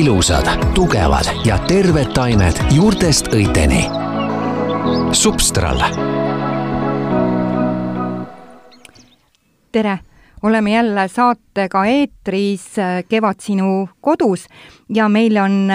ilusad, 0.00 0.46
tugevad 0.74 1.28
ja 1.44 1.58
terved 1.68 2.14
taimed 2.14 2.56
juurtest 2.72 3.28
õiteni. 3.36 3.84
Substral. 5.12 5.82
tere, 9.72 9.98
oleme 10.42 10.70
jälle 10.72 11.08
saatega 11.08 11.84
eetris 11.86 12.64
Kevad 13.08 13.38
sinu 13.40 13.88
kodus 14.00 14.46
ja 14.88 15.08
meil 15.08 15.36
on 15.36 15.68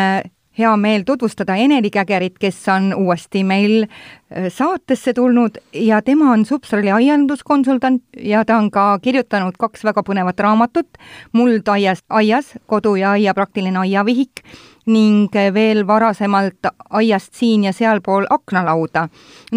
hea 0.58 0.78
meel 0.78 1.04
tutvustada 1.06 1.56
Eneli 1.56 1.90
Kägerit, 1.90 2.38
kes 2.40 2.68
on 2.70 2.94
uuesti 2.96 3.44
meil 3.44 3.84
äh, 3.84 4.48
saatesse 4.50 5.14
tulnud 5.14 5.58
ja 5.74 6.02
tema 6.02 6.32
on 6.32 6.46
Substrali 6.46 6.92
aianduskonsultant 6.92 8.04
ja 8.18 8.46
ta 8.46 8.58
on 8.58 8.72
ka 8.72 9.00
kirjutanud 9.02 9.58
kaks 9.60 9.84
väga 9.84 10.04
põnevat 10.04 10.40
raamatut, 10.40 10.88
Muld 11.34 11.68
aias, 11.68 12.04
aias, 12.10 12.56
kodu 12.66 12.96
ja 12.96 13.12
aia 13.12 13.34
praktiline 13.34 13.80
aiavihik 13.80 14.42
ning 14.86 15.34
veel 15.54 15.88
varasemalt 15.88 16.70
aiast 16.90 17.34
siin 17.34 17.64
ja 17.66 17.74
sealpool 17.74 18.28
aknalauda. 18.30 19.08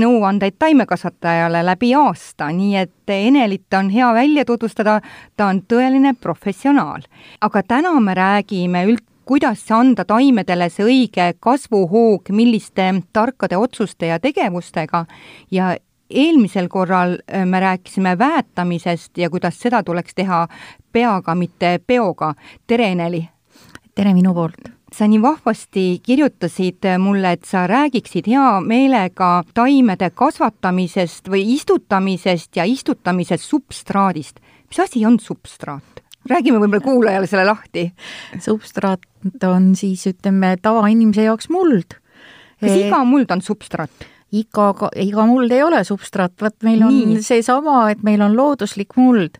Nõuandeid 0.01 0.57
taimekasvatajale 0.59 1.65
läbi 1.67 1.93
aasta, 1.95 2.49
nii 2.53 2.77
et 2.77 2.95
Enelit 3.09 3.73
on 3.75 3.89
hea 3.91 4.09
välja 4.15 4.45
tutvustada, 4.45 5.01
ta 5.37 5.47
on 5.47 5.63
tõeline 5.69 6.15
professionaal. 6.21 7.03
aga 7.41 7.63
täna 7.63 8.01
me 8.01 8.15
räägime 8.15 8.85
üld-, 8.85 9.08
kuidas 9.29 9.67
anda 9.77 10.07
taimedele 10.09 10.71
see 10.73 10.87
õige 10.89 11.27
kasvuhoog, 11.41 12.31
milliste 12.33 12.87
tarkade 13.13 13.59
otsuste 13.61 14.09
ja 14.09 14.17
tegevustega 14.19 15.05
ja 15.53 15.75
eelmisel 16.09 16.71
korral 16.73 17.19
äh, 17.21 17.45
me 17.45 17.61
rääkisime 17.61 18.17
väetamisest 18.19 19.19
ja 19.19 19.29
kuidas 19.31 19.61
seda 19.61 19.83
tuleks 19.85 20.17
teha 20.17 20.47
peaga, 20.93 21.35
mitte 21.35 21.79
peoga. 21.87 22.35
tere, 22.67 22.89
Eneli! 22.97 23.29
tere 23.95 24.15
minu 24.15 24.35
poolt! 24.35 24.73
sa 24.93 25.05
nii 25.05 25.21
vahvasti 25.23 26.01
kirjutasid 26.03 26.89
mulle, 26.99 27.33
et 27.37 27.45
sa 27.45 27.67
räägiksid 27.69 28.33
hea 28.33 28.61
meelega 28.65 29.45
taimede 29.55 30.09
kasvatamisest 30.11 31.29
või 31.29 31.45
istutamisest 31.59 32.57
ja 32.57 32.65
istutamisest 32.65 33.45
substraadist. 33.45 34.41
mis 34.69 34.81
asi 34.81 35.07
on 35.07 35.21
substraat? 35.21 35.98
Räägime 36.29 36.61
võib-olla 36.63 36.85
kuulajale 36.85 37.31
selle 37.31 37.47
lahti. 37.49 37.89
substraat 38.41 39.45
on 39.49 39.75
siis 39.77 40.07
ütleme 40.11 40.57
tavainimese 40.63 41.27
jaoks 41.27 41.51
muld. 41.53 41.99
kas 42.61 42.71
e 42.71 42.87
iga 42.87 43.03
muld 43.05 43.31
on 43.31 43.43
substraat? 43.43 44.09
iga, 44.33 44.73
iga 45.01 45.25
muld 45.27 45.53
ei 45.53 45.63
ole 45.65 45.85
substraat, 45.85 46.35
vot 46.41 46.57
meil 46.67 46.83
on 46.85 47.23
seesama, 47.25 47.91
et 47.91 48.03
meil 48.05 48.21
on 48.25 48.37
looduslik 48.37 48.97
muld 48.97 49.39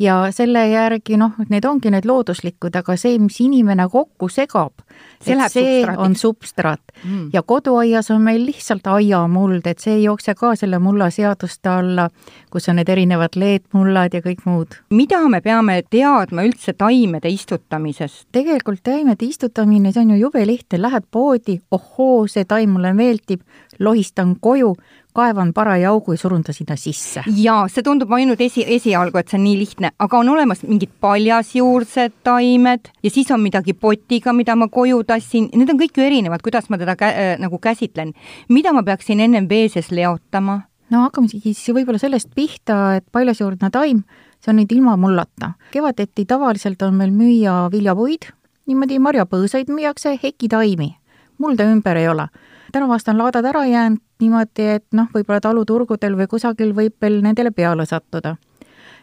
ja 0.00 0.16
selle 0.32 0.62
järgi 0.70 1.18
noh, 1.20 1.36
need 1.52 1.66
ongi 1.68 1.90
need 1.92 2.06
looduslikud, 2.08 2.74
aga 2.80 2.96
see, 3.00 3.18
mis 3.20 3.36
inimene 3.44 3.86
kokku 3.92 4.30
segab, 4.32 4.80
see, 5.20 5.36
see 5.52 5.82
on 5.92 6.16
substraat 6.16 6.94
mm. 7.04 7.28
ja 7.34 7.42
koduaias 7.42 8.10
on 8.14 8.22
meil 8.24 8.42
lihtsalt 8.46 8.86
aiamuld, 8.90 9.66
et 9.68 9.82
see 9.82 9.98
ei 9.98 10.06
jookse 10.06 10.34
ka 10.38 10.54
selle 10.56 10.80
mulla 10.80 11.10
seaduste 11.12 11.72
alla, 11.72 12.08
kus 12.50 12.70
on 12.72 12.80
need 12.80 12.88
erinevad 12.88 13.36
leedmullad 13.36 14.16
ja 14.16 14.22
kõik 14.24 14.46
muud. 14.48 14.78
mida 14.96 15.20
me 15.28 15.42
peame 15.44 15.82
teadma 15.90 16.46
üldse 16.48 16.72
taimede 16.72 17.28
istutamisest? 17.28 18.28
tegelikult 18.32 18.82
taimede 18.86 19.28
istutamine, 19.28 19.92
see 19.92 20.06
on 20.06 20.14
ju 20.16 20.22
jube 20.24 20.46
lihtne, 20.46 20.80
lähed 20.80 21.10
poodi, 21.10 21.60
ohoo, 21.70 22.24
see 22.26 22.48
taim 22.48 22.72
mulle 22.78 22.94
meeldib, 22.96 23.44
lohistan 23.78 24.36
koju 24.40 24.74
kaevan 25.14 25.52
paraja 25.54 25.90
augu 25.90 26.14
ja 26.14 26.18
surun 26.18 26.42
ta 26.44 26.52
sinna 26.52 26.76
sisse. 26.76 27.22
jaa, 27.36 27.66
see 27.68 27.84
tundub 27.86 28.12
ainult 28.16 28.40
esi, 28.40 28.64
esialgu, 28.76 29.18
et 29.18 29.28
see 29.28 29.38
on 29.38 29.44
nii 29.44 29.58
lihtne, 29.58 29.92
aga 29.98 30.18
on 30.18 30.32
olemas 30.32 30.62
mingid 30.66 30.92
paljasjuursed 31.00 32.16
taimed 32.26 32.90
ja 33.02 33.10
siis 33.10 33.30
on 33.30 33.42
midagi 33.42 33.74
potiga, 33.74 34.32
mida 34.36 34.56
ma 34.56 34.68
koju 34.68 35.02
tassin, 35.08 35.50
need 35.54 35.70
on 35.72 35.80
kõik 35.80 35.98
ju 35.98 36.06
erinevad, 36.06 36.44
kuidas 36.46 36.70
ma 36.70 36.78
teda 36.80 36.96
kä 36.96 37.10
äh, 37.10 37.30
nagu 37.40 37.58
käsitlen. 37.58 38.12
mida 38.48 38.72
ma 38.72 38.82
peaksin 38.82 39.20
ennem 39.20 39.48
vee 39.48 39.68
sees 39.68 39.90
leotama? 39.90 40.60
no 40.90 41.06
hakkame 41.06 41.28
siis 41.28 41.62
võib-olla 41.68 41.98
sellest 41.98 42.30
pihta, 42.34 42.96
et 43.00 43.06
paljasjuurdne 43.12 43.70
taim, 43.70 44.04
see 44.40 44.52
on 44.52 44.60
nüüd 44.62 44.72
ilma 44.76 44.96
mullata. 44.96 45.54
kevadeti 45.70 46.26
tavaliselt 46.26 46.82
on 46.82 46.94
meil 46.94 47.10
müüa 47.14 47.70
viljapuid, 47.72 48.30
niimoodi 48.66 48.98
marjapõõsaid 49.02 49.72
müüakse, 49.72 50.18
hekitaimi, 50.22 50.94
mulda 51.38 51.66
ümber 51.66 51.96
ei 51.96 52.08
ole 52.08 52.28
tänavast 52.72 53.08
on 53.08 53.18
laadad 53.18 53.44
ära 53.44 53.64
jäänud 53.66 54.00
niimoodi, 54.20 54.66
et 54.76 54.86
noh, 54.92 55.08
võib-olla 55.14 55.40
taluturgudel 55.40 56.16
või 56.18 56.28
kusagil 56.28 56.74
võib 56.76 56.96
veel 57.00 57.20
nendele 57.24 57.50
peale 57.50 57.86
sattuda. 57.86 58.36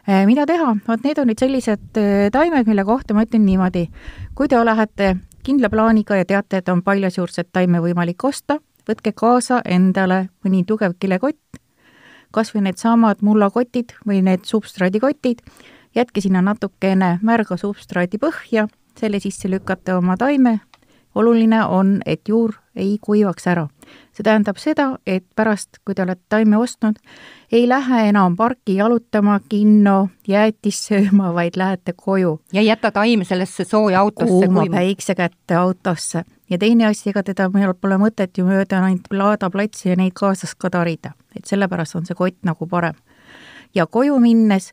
Eh, 0.08 0.24
mida 0.26 0.46
teha, 0.46 0.76
vot 0.86 1.02
need 1.04 1.18
on 1.18 1.28
nüüd 1.28 1.40
sellised 1.40 1.98
eh, 2.00 2.28
taimed, 2.32 2.68
mille 2.70 2.84
kohta 2.84 3.14
ma 3.14 3.26
ütlen 3.26 3.44
niimoodi, 3.44 3.88
kui 4.34 4.48
te 4.48 4.60
lähete 4.64 5.16
kindla 5.44 5.68
plaaniga 5.72 6.16
ja 6.16 6.24
teate, 6.24 6.62
et 6.62 6.68
on 6.68 6.82
paljasjuurset 6.82 7.50
taime 7.52 7.82
võimalik 7.84 8.24
osta, 8.24 8.58
võtke 8.88 9.12
kaasa 9.12 9.60
endale 9.64 10.28
mõni 10.44 10.64
tugev 10.64 10.94
kilekott, 11.00 11.60
kas 12.32 12.54
või 12.54 12.68
needsamad 12.68 13.20
mullakotid 13.24 13.94
või 14.06 14.22
need 14.24 14.48
substraadikotid, 14.48 15.42
jätke 15.96 16.20
sinna 16.24 16.42
natukene 16.44 17.18
märga 17.22 17.56
substraadi 17.60 18.20
põhja, 18.22 18.68
selle 18.98 19.20
sisse 19.20 19.50
lükate 19.50 19.94
oma 19.96 20.16
taime, 20.16 20.58
oluline 21.14 21.62
on, 21.64 21.98
et 22.06 22.28
juur 22.28 22.56
ei 22.78 22.98
kuivaks 23.02 23.46
ära. 23.46 23.68
see 24.12 24.24
tähendab 24.24 24.58
seda, 24.58 24.98
et 25.06 25.24
pärast, 25.36 25.78
kui 25.84 25.94
te 25.94 26.02
olete 26.02 26.22
taime 26.28 26.58
ostnud, 26.58 26.96
ei 27.52 27.68
lähe 27.68 28.08
enam 28.08 28.36
parki 28.36 28.74
jalutama, 28.74 29.38
kinno, 29.48 30.08
jäätist 30.28 30.88
sööma, 30.90 31.32
vaid 31.34 31.56
lähete 31.56 31.92
koju. 31.96 32.40
ja 32.52 32.62
jäta 32.62 32.90
taim 32.90 33.24
sellesse 33.24 33.64
sooja 33.64 34.00
autosse 34.00 34.46
kuuma 34.46 34.66
päikse 34.70 35.14
kätte 35.14 35.54
autosse. 35.54 36.24
ja 36.50 36.58
teine 36.58 36.86
asi, 36.86 37.10
ega 37.10 37.22
teda 37.22 37.48
meil 37.48 37.74
pole 37.74 37.98
mõtet 37.98 38.38
ju 38.38 38.46
mööda 38.46 38.82
ainult 38.84 39.10
laadaplatsi 39.10 39.88
ja 39.88 39.96
neid 39.96 40.14
kaasas 40.14 40.54
ka 40.54 40.70
tarida, 40.70 41.12
et 41.36 41.44
sellepärast 41.44 41.96
on 41.96 42.06
see 42.06 42.14
kott 42.14 42.38
nagu 42.42 42.66
parem. 42.66 42.94
ja 43.74 43.86
koju 43.86 44.18
minnes 44.20 44.72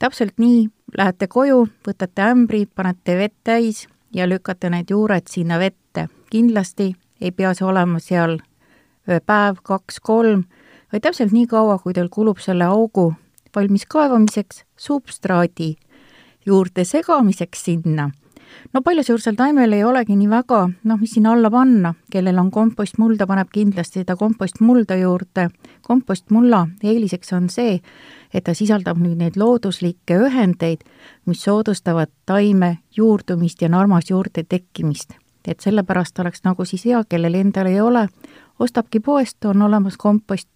täpselt 0.00 0.38
nii, 0.40 0.68
lähete 0.96 1.28
koju, 1.28 1.66
võtate 1.86 2.24
ämbri, 2.32 2.64
panete 2.66 3.16
vett 3.18 3.36
täis 3.44 3.86
ja 4.14 4.26
lükkate 4.28 4.70
need 4.70 4.90
juured 4.90 5.28
sinna 5.30 5.58
vette. 5.58 6.08
kindlasti 6.30 6.94
ei 7.20 7.30
pea 7.30 7.54
see 7.54 7.66
olema 7.66 7.98
seal 7.98 8.38
päev, 9.06 9.56
kaks, 9.62 10.00
kolm, 10.00 10.44
vaid 10.92 11.02
täpselt 11.02 11.32
nii 11.32 11.46
kaua, 11.46 11.78
kui 11.78 11.94
teil 11.94 12.08
kulub 12.08 12.38
selle 12.38 12.64
augu 12.64 13.12
valmis 13.56 13.86
kaevamiseks, 13.86 14.64
substraadi 14.76 15.76
juurde 16.46 16.84
segamiseks 16.84 17.64
sinna. 17.64 18.10
no 18.72 18.82
paljusjuursel 18.82 19.34
taimel 19.38 19.72
ei 19.72 19.84
olegi 19.84 20.16
nii 20.16 20.30
väga, 20.30 20.60
noh, 20.84 20.98
mis 20.98 21.12
sinna 21.14 21.32
alla 21.32 21.50
panna, 21.50 21.94
kellel 22.10 22.38
on 22.38 22.50
kompostmulda, 22.50 23.26
paneb 23.26 23.48
kindlasti 23.52 24.00
seda 24.00 24.16
kompostmulda 24.16 24.96
juurde. 24.96 25.48
kompostmulla 25.82 26.66
eeliseks 26.82 27.32
on 27.32 27.48
see, 27.48 27.80
et 28.34 28.44
ta 28.44 28.54
sisaldab 28.54 28.98
nüüd 28.98 29.18
neid 29.18 29.36
looduslikke 29.36 30.18
ühendeid, 30.26 30.86
mis 31.26 31.42
soodustavad 31.42 32.10
taime 32.26 32.78
juurdumist 32.96 33.62
ja 33.62 33.68
narmas 33.68 34.10
juurde 34.10 34.44
tekkimist. 34.48 35.14
Et 35.48 35.60
sellepärast 35.60 36.18
oleks 36.18 36.44
nagu 36.44 36.64
siis 36.64 36.84
hea, 36.84 37.02
kellel 37.08 37.34
endal 37.34 37.66
ei 37.66 37.80
ole, 37.80 38.08
ostabki 38.60 39.00
poest, 39.00 39.44
on 39.44 39.62
olemas 39.62 39.96
kompost 39.96 40.48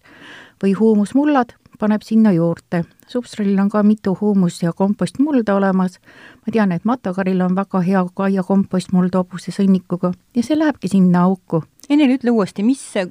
või 0.63 0.73
huumusmullad, 0.77 1.55
paneb 1.79 2.03
sinna 2.05 2.31
juurde. 2.31 2.85
substraalil 3.07 3.59
on 3.59 3.69
ka 3.69 3.83
mitu 3.83 4.17
huumus- 4.21 4.63
ja 4.63 4.73
kompostmulda 4.73 5.55
olemas, 5.55 5.99
ma 6.45 6.51
tean, 6.51 6.71
et 6.71 6.85
Matakaril 6.85 7.41
on 7.41 7.55
väga 7.55 7.81
hea 7.81 8.05
aiakompostmuld 8.15 9.13
hobuse 9.15 9.51
sõnnikuga 9.51 10.13
ja 10.35 10.43
see 10.43 10.57
lähebki 10.57 10.87
sinna 10.87 11.23
auku. 11.23 11.63
Enel, 11.89 12.17
ütle 12.17 12.31
uuesti, 12.31 12.63
mis 12.63 12.79
see 12.93 13.05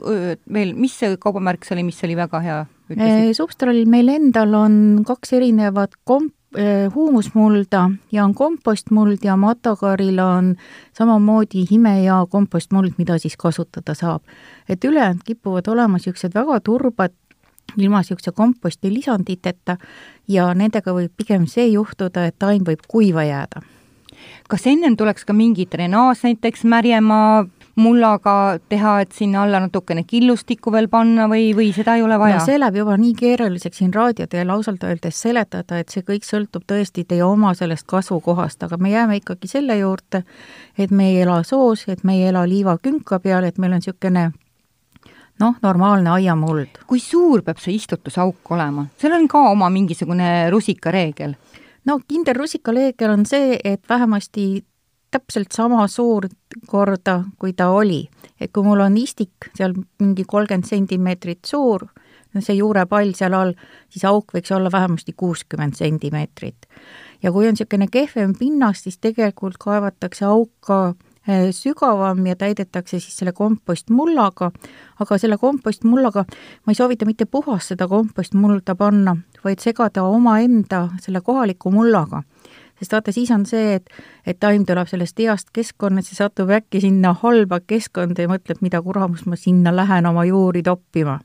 veel, 0.53 0.75
mis 0.75 0.99
see 0.99 1.17
kaubamärk 1.17 1.65
see 1.65 1.77
oli, 1.77 1.85
mis 1.85 2.05
oli 2.05 2.17
väga 2.17 2.41
hea? 2.41 2.67
Substraalil 3.35 3.87
meil 3.87 4.09
endal 4.09 4.55
on 4.55 5.05
kaks 5.06 5.32
erinevat 5.32 5.94
komp-, 6.05 6.35
huumusmulda 6.95 7.91
ja 8.12 8.25
on 8.25 8.35
kompostmuld 8.35 9.19
ja 9.23 9.37
Matakaril 9.37 10.19
on 10.19 10.56
samamoodi 10.99 11.65
hime- 11.71 12.05
ja 12.05 12.27
kompostmuld, 12.31 12.93
mida 12.99 13.19
siis 13.19 13.37
kasutada 13.37 13.95
saab. 13.95 14.23
et 14.69 14.85
ülejäänud 14.85 15.21
kipuvad 15.25 15.67
olema 15.69 15.97
niisugused 15.97 16.35
väga 16.35 16.61
turbad, 16.61 17.12
ilma 17.77 17.99
niisuguse 17.99 18.33
komposti 18.33 18.95
lisanditeta 18.95 19.77
ja 20.29 20.55
nendega 20.55 20.93
võib 20.93 21.12
pigem 21.17 21.47
see 21.47 21.67
juhtuda, 21.67 22.27
et 22.27 22.39
taim 22.39 22.65
võib 22.65 22.87
kuiva 22.89 23.25
jääda. 23.25 23.62
kas 24.49 24.67
ennem 24.67 24.97
tuleks 24.97 25.25
ka 25.25 25.33
mingi 25.33 25.67
drenaaž 25.67 26.23
näiteks 26.23 26.65
märjema 26.65 27.47
mullaga 27.76 28.59
teha, 28.69 29.00
et 29.03 29.12
sinna 29.12 29.43
alla 29.43 29.61
natukene 29.65 30.05
killustikku 30.06 30.73
veel 30.73 30.88
panna 30.88 31.26
või, 31.31 31.49
või 31.56 31.73
seda 31.75 31.97
ei 31.99 32.05
ole 32.06 32.19
vaja? 32.19 32.38
no 32.38 32.47
see 32.47 32.59
läheb 32.61 32.79
juba 32.79 32.97
nii 33.00 33.15
keeruliseks 33.19 33.82
siin 33.82 33.94
raadio 33.94 34.26
teel 34.31 34.50
ausalt 34.55 34.85
öeldes 34.87 35.19
seletada, 35.26 35.81
et 35.81 35.91
see 35.91 36.06
kõik 36.06 36.26
sõltub 36.26 36.67
tõesti 36.71 37.06
teie 37.09 37.25
oma 37.26 37.55
sellest 37.59 37.87
kasvukohast, 37.91 38.62
aga 38.62 38.79
me 38.79 38.94
jääme 38.94 39.19
ikkagi 39.21 39.50
selle 39.50 39.79
juurde, 39.81 40.23
et 40.79 40.91
me 40.91 41.11
ei 41.11 41.21
ela 41.25 41.43
soos, 41.43 41.88
et 41.88 42.05
me 42.05 42.19
ei 42.21 42.29
ela 42.31 42.47
liivakünka 42.49 43.19
peal, 43.25 43.44
et 43.44 43.59
meil 43.59 43.75
on 43.75 43.82
niisugune 43.82 44.29
noh, 45.41 45.56
normaalne 45.62 46.11
aiamuld. 46.15 46.79
kui 46.87 47.00
suur 47.03 47.43
peab 47.43 47.59
see 47.62 47.75
istutusauk 47.75 48.55
olema? 48.55 48.87
seal 49.00 49.17
on 49.17 49.27
ka 49.29 49.49
oma 49.50 49.70
mingisugune 49.70 50.50
rusikareegel? 50.55 51.35
no 51.85 51.99
kindel 52.06 52.38
rusikareegel 52.38 53.17
on 53.17 53.27
see, 53.27 53.59
et 53.65 53.82
vähemasti 53.88 54.65
täpselt 55.14 55.55
sama 55.55 55.87
suur 55.90 56.26
korda, 56.66 57.22
kui 57.38 57.52
ta 57.52 57.70
oli. 57.70 58.08
et 58.40 58.50
kui 58.52 58.64
mul 58.66 58.82
on 58.82 58.96
istik 58.99 59.50
seal 59.55 59.75
mingi 60.02 60.25
kolmkümmend 60.26 60.66
sentimeetrit 60.66 61.44
suur, 61.46 61.87
see 62.40 62.56
juurepall 62.58 63.14
seal 63.14 63.37
all, 63.38 63.55
siis 63.93 64.05
auk 64.11 64.34
võiks 64.34 64.50
olla 64.55 64.72
vähemasti 64.72 65.14
kuuskümmend 65.16 65.78
sentimeetrit. 65.78 66.66
ja 67.22 67.32
kui 67.32 67.46
on 67.46 67.55
niisugune 67.55 67.88
kehvem 67.90 68.34
pinnas, 68.38 68.82
siis 68.82 68.99
tegelikult 68.99 69.58
kaevatakse 69.62 70.26
auk 70.26 70.50
ka 70.66 70.81
eh, 71.28 71.52
sügavam 71.55 72.26
ja 72.26 72.37
täidetakse 72.37 72.99
siis 72.99 73.17
selle 73.17 73.32
kompostmullaga, 73.32 74.50
aga 75.00 75.19
selle 75.19 75.38
kompostmullaga 75.38 76.26
ma 76.26 76.75
ei 76.75 76.81
soovita 76.81 77.06
mitte 77.06 77.26
puhast 77.26 77.75
seda 77.75 77.88
kompostmulda 77.88 78.75
panna, 78.75 79.17
vaid 79.44 79.62
segada 79.62 80.02
omaenda 80.02 80.88
selle 81.00 81.22
kohaliku 81.22 81.70
mullaga 81.70 82.25
sest 82.84 82.96
vaata, 82.96 83.12
siis 83.12 83.31
on 83.34 83.46
see, 83.48 83.78
et, 83.78 83.90
et 84.26 84.38
taim 84.40 84.66
tuleb 84.69 84.88
sellest 84.90 85.19
heast 85.19 85.50
keskkonnast 85.56 86.12
ja 86.12 86.25
satub 86.25 86.52
äkki 86.54 86.82
sinna 86.84 87.14
halba 87.22 87.60
keskkonda 87.64 88.26
ja 88.26 88.31
mõtleb, 88.31 88.60
mida 88.64 88.82
kuramust 88.84 89.28
ma 89.31 89.38
sinna 89.40 89.72
lähen 89.75 90.06
oma 90.06 90.26
juuri 90.28 90.62
toppima. 90.62 91.20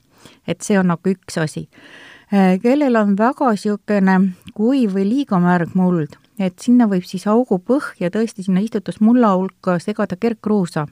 et 0.48 0.62
see 0.62 0.76
on 0.80 0.90
nagu 0.92 1.10
üks 1.10 1.38
asi. 1.40 1.70
Äh, 2.34 2.58
kellel 2.62 2.96
on 3.00 3.16
väga 3.18 3.54
niisugune 3.54 4.18
kuiv 4.54 4.98
või 4.98 5.06
liiga 5.08 5.40
märg 5.40 5.76
muld, 5.80 6.18
et 6.40 6.60
sinna 6.60 6.88
võib 6.88 7.06
siis 7.08 7.28
augu 7.28 7.60
põhja 7.60 8.12
tõesti 8.12 8.44
sinna 8.44 8.60
istutusmulla 8.60 9.36
hulka 9.36 9.80
segada 9.80 10.16
kergkruusa 10.20 10.88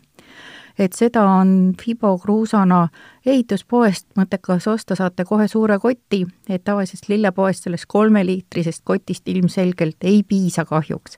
et 0.79 0.93
seda 0.93 1.23
on 1.29 1.73
Fibo 1.81 2.17
kruusana 2.21 2.87
ehituspoest 3.25 4.07
mõttekas 4.17 4.67
osta, 4.69 4.95
saate 4.95 5.25
kohe 5.25 5.47
suure 5.47 5.79
koti, 5.79 6.23
et 6.49 6.63
tavalisest 6.63 7.09
lillepoest 7.09 7.67
sellest 7.67 7.85
kolmeliitrisest 7.87 8.81
kotist 8.83 9.27
ilmselgelt 9.27 9.97
ei 10.03 10.23
piisa 10.23 10.65
kahjuks. 10.65 11.17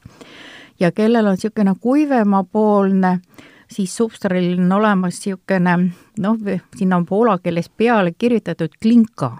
ja 0.79 0.91
kellel 0.91 1.27
on 1.27 1.35
niisugune 1.35 1.73
kuivemapoolne, 1.79 3.19
siis 3.71 3.97
Substralil 3.97 4.59
on 4.59 4.71
olemas 4.71 5.19
niisugune 5.19 5.75
noh, 6.19 6.37
sinna 6.75 6.97
on 6.97 7.05
poola 7.05 7.37
keeles 7.39 7.69
peale 7.69 8.11
kirjutatud 8.17 8.79
klinka. 8.81 9.37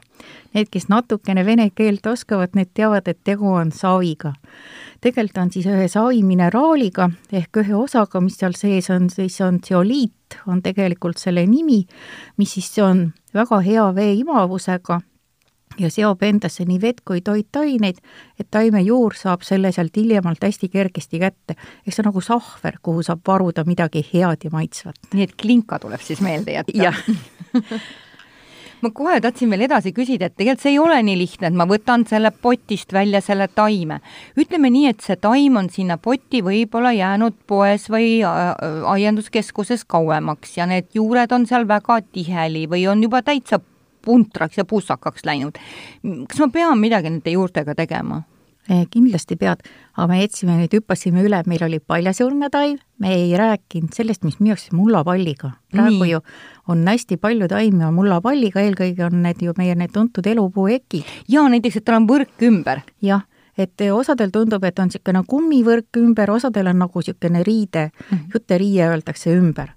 Need, 0.54 0.68
kes 0.72 0.90
natukene 0.90 1.46
vene 1.46 1.70
keelt 1.70 2.06
oskavad, 2.08 2.56
need 2.58 2.74
teavad, 2.74 3.08
et 3.08 3.20
tegu 3.24 3.48
on 3.54 3.72
saviga 3.72 4.34
tegelikult 5.02 5.38
on 5.38 5.52
siis 5.54 5.68
ühe 5.70 5.88
sai 5.92 6.24
mineraaliga 6.28 7.10
ehk 7.32 7.62
ühe 7.62 7.76
osaga, 7.78 8.22
mis 8.24 8.40
seal 8.40 8.56
sees 8.58 8.90
on, 8.94 9.10
siis 9.10 9.40
on 9.46 9.60
tseoliit, 9.64 10.40
on 10.48 10.62
tegelikult 10.64 11.22
selle 11.22 11.46
nimi, 11.48 11.82
mis 12.38 12.56
siis 12.58 12.72
on 12.84 13.08
väga 13.36 13.62
hea 13.66 13.86
vee 13.96 14.14
imavusega 14.20 15.00
ja 15.80 15.90
seob 15.94 16.24
endasse 16.24 16.66
nii 16.68 16.82
vett 16.82 17.04
kui 17.08 17.22
toitaineid, 17.22 18.02
et 18.40 18.50
taime 18.52 18.82
juur 18.86 19.16
saab 19.18 19.46
selle 19.48 19.72
sealt 19.76 19.96
hiljemalt 19.98 20.44
hästi 20.44 20.70
kergesti 20.70 21.20
kätte. 21.20 21.56
eks 21.86 21.96
see 21.96 22.04
on 22.04 22.12
nagu 22.12 22.22
sahver, 22.22 22.80
kuhu 22.84 23.04
saab 23.06 23.24
varuda 23.28 23.66
midagi 23.68 24.06
head 24.14 24.46
ja 24.46 24.54
maitsvat. 24.54 25.00
nii 25.14 25.28
et 25.30 25.36
klinka 25.40 25.80
tuleb 25.80 26.02
siis 26.04 26.22
meelde 26.22 26.60
jätta 26.60 26.94
ma 28.82 28.92
kohe 28.96 29.20
tahtsin 29.22 29.52
veel 29.52 29.66
edasi 29.68 29.92
küsida, 29.96 30.30
et 30.30 30.36
tegelikult 30.38 30.64
see 30.64 30.74
ei 30.74 30.80
ole 30.80 31.00
nii 31.04 31.18
lihtne, 31.20 31.50
et 31.50 31.58
ma 31.58 31.68
võtan 31.70 32.06
selle 32.10 32.32
potist 32.32 32.94
välja 32.96 33.22
selle 33.24 33.50
taime. 33.52 34.00
ütleme 34.40 34.72
nii, 34.72 34.88
et 34.94 35.04
see 35.04 35.18
taim 35.20 35.58
on 35.60 35.70
sinna 35.74 35.98
poti 35.98 36.42
võib-olla 36.46 36.94
jäänud 36.96 37.36
poes 37.48 37.90
või 37.92 38.20
äh, 38.24 38.54
aianduskeskuses 38.94 39.86
kauemaks 39.86 40.58
ja 40.58 40.70
need 40.70 40.90
juured 40.94 41.32
on 41.36 41.48
seal 41.50 41.68
väga 41.68 42.02
tiheli 42.14 42.68
või 42.72 42.88
on 42.92 43.04
juba 43.04 43.22
täitsa 43.26 43.60
puntraks 44.10 44.58
ja 44.58 44.66
pussakaks 44.66 45.26
läinud. 45.30 45.62
kas 46.28 46.42
ma 46.42 46.50
pean 46.54 46.82
midagi 46.82 47.14
nende 47.14 47.38
juurtega 47.38 47.78
tegema? 47.78 48.24
Eh, 48.70 48.84
kindlasti 48.94 49.34
pead, 49.40 49.64
aga 49.98 50.06
me 50.12 50.20
jätsime 50.20 50.54
nüüd, 50.60 50.74
hüppasime 50.78 51.24
üle, 51.26 51.40
meil 51.50 51.64
oli 51.66 51.80
paljasõrmetaim, 51.82 52.76
me 53.02 53.14
ei 53.16 53.32
rääkinud 53.40 53.96
sellest, 53.98 54.22
mis 54.28 54.38
arust 54.38 54.76
mullapalliga. 54.78 55.56
praegu 55.74 56.04
Nii. 56.04 56.12
ju 56.12 56.20
on 56.68 56.86
hästi 56.86 57.18
palju 57.18 57.48
taimi 57.50 57.88
on 57.88 57.96
mullapalliga, 57.98 58.62
eelkõige 58.62 59.08
on 59.08 59.24
need 59.24 59.42
ju 59.42 59.56
meie 59.58 59.74
need 59.74 59.90
tuntud 59.96 60.28
elupuuekid. 60.28 61.02
jaa, 61.28 61.48
näiteks, 61.50 61.78
et 61.78 61.86
tal 61.86 61.98
on 61.98 62.08
võrk 62.08 62.46
ümber. 62.46 62.84
jah, 63.02 63.26
et 63.60 63.86
osadel 63.94 64.32
tundub, 64.32 64.64
et 64.64 64.80
on 64.80 64.90
niisugune 64.90 65.24
kummivõrk 65.28 66.00
ümber, 66.02 66.32
osadel 66.32 66.72
on 66.72 66.80
nagu 66.86 67.00
niisugune 67.00 67.44
riide 67.44 67.90
mm, 67.90 68.18
-hmm. 68.18 68.30
jutteriie 68.34 68.88
öeldakse 68.88 69.34
ümber. 69.36 69.74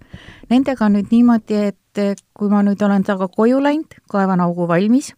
Nendega 0.51 0.85
on 0.85 0.93
nüüd 0.99 1.11
niimoodi, 1.11 1.55
et 1.55 2.23
kui 2.35 2.49
ma 2.49 2.63
nüüd 2.63 2.83
olen 2.83 3.03
temaga 3.03 3.29
koju 3.29 3.63
läinud, 3.63 3.99
kaevan 4.09 4.41
augu 4.41 4.69
valmis 4.69 5.13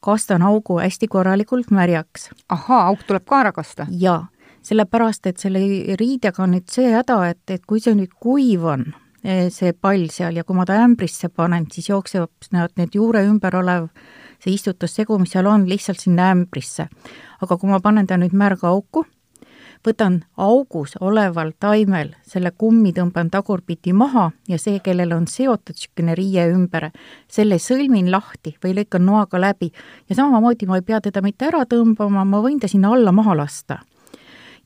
kastan 0.00 0.42
augu 0.42 0.78
hästi 0.78 1.08
korralikult 1.08 1.70
märjaks. 1.70 2.30
ahaa, 2.48 2.86
auk 2.86 3.04
tuleb 3.06 3.24
ka 3.28 3.40
ära 3.40 3.52
kasta? 3.52 3.86
jaa, 3.90 4.28
sellepärast 4.62 5.26
et 5.26 5.38
selle 5.38 5.60
riidega 6.00 6.42
on 6.42 6.56
nüüd 6.56 6.68
see 6.72 6.90
häda, 6.92 7.20
et, 7.30 7.44
et 7.50 7.66
kui 7.66 7.80
see 7.80 7.94
nüüd 7.94 8.14
kuiv 8.20 8.64
on, 8.74 8.86
eh, 9.24 9.48
see 9.52 9.72
pall 9.72 10.08
seal 10.12 10.40
ja 10.40 10.44
kui 10.44 10.56
ma 10.56 10.66
ta 10.66 10.80
ämbrisse 10.84 11.28
panen, 11.28 11.68
siis 11.72 11.90
jooksevad 11.92 12.50
need, 12.56 12.76
need 12.80 12.96
juure 12.96 13.24
ümber 13.28 13.56
olev 13.60 13.90
see 14.40 14.54
istutussegu, 14.56 15.18
mis 15.18 15.32
seal 15.36 15.46
on, 15.46 15.68
lihtsalt 15.68 16.00
sinna 16.00 16.30
ämbrisse. 16.34 16.88
aga 17.40 17.56
kui 17.56 17.70
ma 17.70 17.80
panen 17.80 18.06
ta 18.06 18.16
nüüd 18.16 18.32
märga 18.36 18.68
auku 18.68 19.04
võtan 19.86 20.20
augus 20.36 20.94
oleval 21.00 21.52
taimel 21.60 22.12
selle 22.26 22.52
kummi, 22.56 22.92
tõmban 22.96 23.30
tagurpidi 23.32 23.94
maha 23.96 24.30
ja 24.48 24.58
see, 24.60 24.80
kellel 24.84 25.14
on 25.16 25.26
seotud 25.30 25.76
niisugune 25.76 26.16
riie 26.18 26.46
ümber, 26.52 26.90
selle 27.28 27.58
sõlmin 27.58 28.10
lahti 28.12 28.54
või 28.64 28.76
lõikan 28.80 29.06
noaga 29.06 29.40
läbi 29.40 29.70
ja 30.08 30.18
samamoodi 30.18 30.68
ma 30.68 30.80
ei 30.80 30.86
pea 30.86 31.00
teda 31.00 31.22
mitte 31.24 31.48
ära 31.48 31.64
tõmbama, 31.68 32.24
ma 32.24 32.42
võin 32.44 32.60
ta 32.60 32.68
sinna 32.68 32.92
alla 32.92 33.12
maha 33.12 33.36
lasta. 33.36 33.80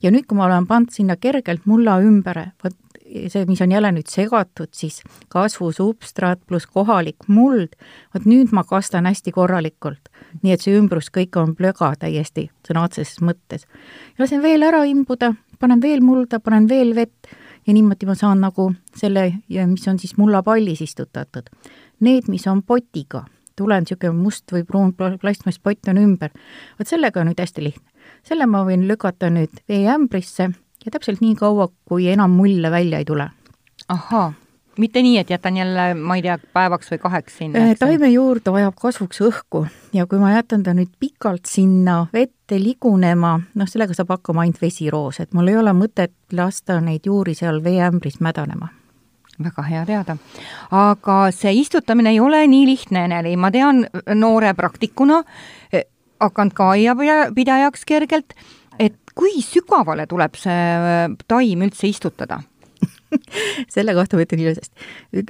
ja 0.03 0.11
nüüd, 0.11 0.27
kui 0.27 0.37
ma 0.37 0.49
olen 0.49 0.67
pannud 0.67 0.91
sinna 0.93 1.17
kergelt 1.17 1.67
mulla 1.67 2.01
ümber, 2.03 2.51
vot 2.63 2.75
see, 3.05 3.45
mis 3.47 3.61
on 3.63 3.73
jälle 3.73 3.91
nüüd 3.93 4.09
segatud 4.11 4.73
siis 4.73 5.03
kasvusubstraat 5.33 6.41
pluss 6.49 6.67
kohalik 6.67 7.29
muld, 7.29 7.77
vot 8.15 8.27
nüüd 8.29 8.53
ma 8.57 8.65
kastan 8.65 9.07
hästi 9.07 9.33
korralikult. 9.33 10.09
nii 10.43 10.53
et 10.53 10.65
see 10.65 10.75
ümbrus 10.79 11.11
kõik 11.15 11.37
on 11.41 11.55
plöga 11.57 11.93
täiesti 12.01 12.49
sõna 12.67 12.87
otseses 12.89 13.21
mõttes. 13.21 13.67
lasen 14.19 14.43
veel 14.43 14.63
ära 14.63 14.85
imbuda, 14.85 15.35
panen 15.59 15.83
veel 15.83 16.01
mulda, 16.01 16.41
panen 16.41 16.69
veel 16.69 16.95
vett 16.95 17.29
ja 17.67 17.73
niimoodi 17.73 18.07
ma 18.07 18.15
saan 18.15 18.41
nagu 18.41 18.73
selle, 18.97 19.33
mis 19.49 19.89
on 19.89 19.99
siis 19.99 20.17
mullapallis 20.17 20.81
istutatud. 20.85 21.49
Need, 22.01 22.29
mis 22.29 22.47
on 22.47 22.63
potiga, 22.63 23.25
tulen 23.57 23.85
niisugune 23.85 24.19
must 24.19 24.53
või 24.53 24.65
pruun 24.65 24.93
plastmasspott 24.95 25.89
on 25.89 25.99
ümber, 25.99 26.35
vot 26.79 26.89
sellega 26.89 27.21
on 27.21 27.31
nüüd 27.31 27.41
hästi 27.41 27.65
lihtne. 27.65 27.91
selle 28.23 28.47
ma 28.47 28.65
võin 28.65 28.89
lükata 28.89 29.31
nüüd 29.31 29.63
veeämbrisse 29.69 30.51
ja 30.85 30.95
täpselt 30.95 31.21
nii 31.25 31.35
kaua, 31.39 31.69
kui 31.89 32.09
enam 32.13 32.31
mulle 32.31 32.71
välja 32.71 32.99
ei 32.99 33.05
tule. 33.05 33.31
ahhaa, 33.89 34.33
mitte 34.79 35.03
nii, 35.03 35.19
et 35.19 35.31
jätan 35.31 35.57
jälle, 35.57 35.95
ma 35.95 36.17
ei 36.17 36.23
tea, 36.23 36.39
päevaks 36.53 36.91
või 36.93 37.01
kaheks 37.03 37.39
sinna? 37.39 37.65
Taime 37.79 38.11
juurde 38.11 38.53
vajab 38.53 38.79
kasvuks 38.81 39.21
õhku 39.25 39.67
ja 39.93 40.07
kui 40.07 40.19
ma 40.19 40.35
jätan 40.35 40.63
ta 40.63 40.75
nüüd 40.75 40.93
pikalt 41.01 41.47
sinna 41.51 42.07
vette 42.13 42.59
ligunema, 42.61 43.37
noh, 43.55 43.69
sellega 43.71 43.97
saab 43.97 44.17
hakkama 44.17 44.45
ainult 44.45 44.63
vesiroos, 44.63 45.21
et 45.21 45.35
mul 45.35 45.53
ei 45.53 45.61
ole 45.61 45.75
mõtet 45.77 46.17
lasta 46.33 46.81
neid 46.81 47.07
juuri 47.07 47.37
seal 47.39 47.63
veeämbris 47.65 48.21
mädanema 48.25 48.73
väga 49.43 49.63
hea 49.63 49.87
teada. 49.87 50.17
aga 50.71 51.31
see 51.35 51.53
istutamine 51.61 52.11
ei 52.11 52.21
ole 52.21 52.47
nii 52.47 52.67
lihtne, 52.67 53.05
Eneli, 53.09 53.37
ma 53.37 53.51
tean 53.51 53.87
noore 54.15 54.55
praktikuna, 54.55 55.23
eh, 55.73 55.85
hakanud 56.21 56.55
ka 56.55 56.71
aiapidajaks 56.71 57.85
kergelt, 57.85 58.35
kui 59.15 59.43
sügavale 59.43 60.07
tuleb 60.11 60.35
see 60.39 60.65
äh, 60.75 61.07
taim 61.29 61.65
üldse 61.67 61.89
istutada 61.91 62.41
selle 63.75 63.95
kohta 63.95 64.17
ma 64.17 64.25
ütlen 64.25 64.43
ilusasti, 64.43 64.89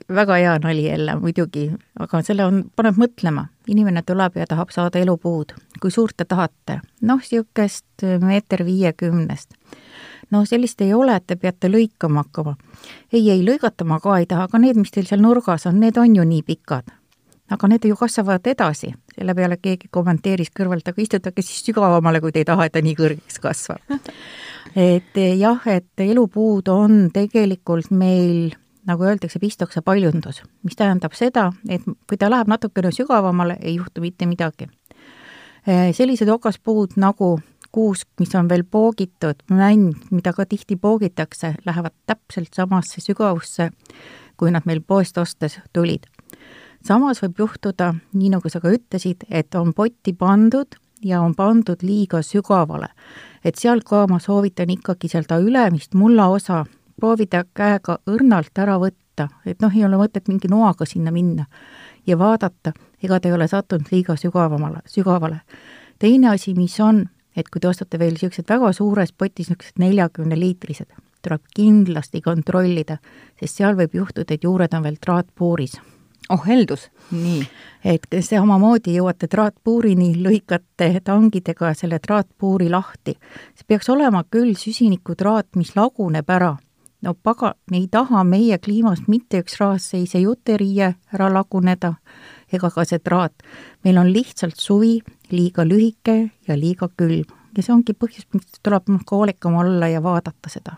väga 0.09 0.39
hea 0.41 0.55
nali 0.63 0.87
jälle 0.87 1.17
muidugi, 1.21 1.67
aga 2.01 2.23
selle 2.27 2.47
on, 2.49 2.63
paneb 2.77 2.99
mõtlema. 3.01 3.49
inimene 3.69 4.03
tuleb 4.07 4.37
ja 4.37 4.47
tahab 4.47 4.73
saada 4.75 4.99
elupuud. 4.99 5.55
kui 5.81 5.91
suurt 5.91 6.17
te 6.17 6.25
tahate? 6.25 6.81
noh, 7.01 7.21
niisugust 7.21 8.07
meeter 8.21 8.65
viiekümnest. 8.65 9.55
no 10.31 10.45
sellist 10.45 10.81
ei 10.81 10.95
ole, 10.95 11.17
et 11.17 11.27
te 11.27 11.37
peate 11.37 11.69
lõikama 11.69 12.25
hakkama. 12.25 12.57
ei, 13.13 13.31
ei 13.31 13.45
lõigata 13.45 13.85
ma 13.85 14.01
ka 14.01 14.19
ei 14.19 14.27
taha, 14.27 14.49
aga 14.49 14.59
need, 14.59 14.77
mis 14.77 14.91
teil 14.91 15.07
seal 15.07 15.23
nurgas 15.23 15.67
on, 15.67 15.81
need 15.81 15.99
on 16.01 16.17
ju 16.17 16.25
nii 16.25 16.43
pikad 16.43 16.93
aga 17.51 17.69
need 17.69 17.85
ju 17.85 17.97
kasvavad 17.97 18.47
edasi, 18.47 18.95
selle 19.15 19.35
peale 19.37 19.59
keegi 19.63 19.89
kommenteeris 19.95 20.51
kõrvalt, 20.55 20.89
aga 20.91 21.03
istutage 21.03 21.45
siis 21.45 21.63
sügavamale, 21.69 22.21
kui 22.23 22.33
te 22.35 22.43
ei 22.43 22.49
taha, 22.49 22.67
et 22.67 22.75
ta 22.75 22.83
nii 22.85 22.97
kõrgeks 22.99 23.41
kasvab. 23.43 23.97
et 24.91 25.23
jah, 25.39 25.67
et 25.71 26.05
elupuud 26.07 26.69
on 26.73 27.09
tegelikult 27.15 27.93
meil 27.95 28.55
nagu 28.85 29.07
öeldakse, 29.09 29.41
pistokse 29.41 29.81
paljundus, 29.85 30.43
mis 30.65 30.77
tähendab 30.77 31.15
seda, 31.17 31.49
et 31.69 31.85
kui 32.09 32.19
ta 32.21 32.29
läheb 32.33 32.51
natukene 32.53 32.93
sügavamale, 32.93 33.57
ei 33.63 33.79
juhtu 33.79 34.05
mitte 34.05 34.29
midagi. 34.29 34.69
sellised 35.65 36.29
okaspuud 36.29 36.99
nagu 37.01 37.39
kuusk, 37.73 38.09
mis 38.21 38.35
on 38.35 38.49
veel 38.49 38.63
poogitud, 38.71 39.41
mänd, 39.51 39.95
mida 40.11 40.33
ka 40.33 40.45
tihti 40.47 40.77
poogitakse, 40.77 41.55
lähevad 41.65 41.95
täpselt 42.07 42.53
samasse 42.55 43.01
sügavusse, 43.01 43.71
kui 44.37 44.51
nad 44.51 44.67
meil 44.69 44.83
poest 44.85 45.19
ostes 45.19 45.59
tulid 45.73 46.05
samas 46.87 47.23
võib 47.23 47.45
juhtuda, 47.45 47.93
nii 48.13 48.33
nagu 48.35 48.51
sa 48.53 48.61
ka 48.61 48.73
ütlesid, 48.73 49.27
et 49.31 49.55
on 49.55 49.73
potti 49.75 50.15
pandud 50.17 50.77
ja 51.05 51.21
on 51.23 51.35
pandud 51.35 51.83
liiga 51.83 52.23
sügavale. 52.23 52.89
et 53.45 53.57
seal 53.61 53.81
ka 53.85 54.07
ma 54.09 54.19
soovitan 54.19 54.71
ikkagi 54.71 55.09
seda 55.09 55.37
ülemist 55.37 55.95
mullaosa 55.95 56.65
proovida 57.01 57.45
käega 57.55 57.99
õrnalt 58.09 58.59
ära 58.59 58.79
võtta, 58.81 59.29
et 59.47 59.61
noh, 59.61 59.75
ei 59.77 59.85
ole 59.85 59.97
mõtet 60.01 60.29
mingi 60.29 60.49
noaga 60.49 60.87
sinna 60.87 61.11
minna 61.13 61.45
ja 62.07 62.19
vaadata, 62.19 62.73
ega 63.03 63.21
ta 63.21 63.29
ei 63.29 63.35
ole 63.35 63.49
sattunud 63.49 63.91
liiga 63.93 64.17
sügavamale, 64.17 64.81
sügavale. 64.87 65.41
teine 65.99 66.29
asi, 66.29 66.55
mis 66.55 66.81
on, 66.81 67.05
et 67.37 67.49
kui 67.49 67.61
te 67.61 67.69
ostate 67.69 67.99
veel 67.99 68.15
niisugused 68.15 68.49
väga 68.49 68.73
suures 68.73 69.13
potis, 69.13 69.51
niisugused 69.51 69.79
neljakümneliitrised, 69.79 70.89
tuleb 71.23 71.43
kindlasti 71.55 72.21
kontrollida, 72.21 72.99
sest 73.41 73.57
seal 73.57 73.77
võib 73.77 73.95
juhtuda, 73.95 74.35
et 74.35 74.45
juured 74.45 74.73
on 74.75 74.83
veel 74.83 74.97
traatpuuris 75.01 75.81
oh 76.29 76.47
heldus, 76.47 76.89
nii. 77.13 77.45
et 77.85 78.07
samamoodi 78.25 78.97
jõuate 78.97 79.29
traatpuurini, 79.31 80.15
lõikate 80.25 81.01
tangidega 81.05 81.75
selle 81.77 81.99
traatpuuri 81.99 82.71
lahti. 82.71 83.17
see 83.55 83.67
peaks 83.69 83.89
olema 83.89 84.25
küll 84.31 84.55
süsinikutraat, 84.57 85.57
mis 85.57 85.75
laguneb 85.77 86.31
ära. 86.31 86.57
no 87.03 87.15
paga, 87.15 87.55
me 87.71 87.77
ei 87.77 87.89
taha 87.91 88.25
meie 88.25 88.59
kliimast 88.59 89.09
mitte 89.09 89.43
üks 89.45 89.61
raasseis 89.61 90.15
ei 90.15 90.23
juteriie 90.23 90.95
ära 91.13 91.29
laguneda 91.33 91.95
ega 92.53 92.71
ka 92.71 92.85
see 92.85 92.99
traat. 92.99 93.35
meil 93.85 93.99
on 93.99 94.13
lihtsalt 94.13 94.57
suvi 94.57 95.01
liiga 95.31 95.65
lühike 95.65 96.31
ja 96.49 96.57
liiga 96.57 96.89
külm 96.97 97.25
ja 97.57 97.63
see 97.63 97.75
ongi 97.75 97.93
põhjus, 97.93 98.27
miks 98.33 98.61
tuleb 98.63 98.89
hoolikam 99.11 99.55
olla 99.61 99.89
ja 99.89 100.03
vaadata 100.03 100.49
seda 100.49 100.77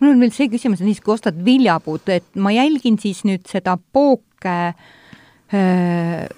mul 0.00 0.12
on 0.12 0.20
veel 0.20 0.32
see 0.34 0.50
küsimus, 0.52 0.82
et 0.82 1.02
kui 1.04 1.14
ostad 1.14 1.38
viljapuud, 1.46 2.08
et 2.12 2.26
ma 2.36 2.52
jälgin 2.54 2.98
siis 3.00 3.22
nüüd 3.24 3.46
seda 3.50 3.76
pooke 3.92 4.33
äh, 4.50 6.28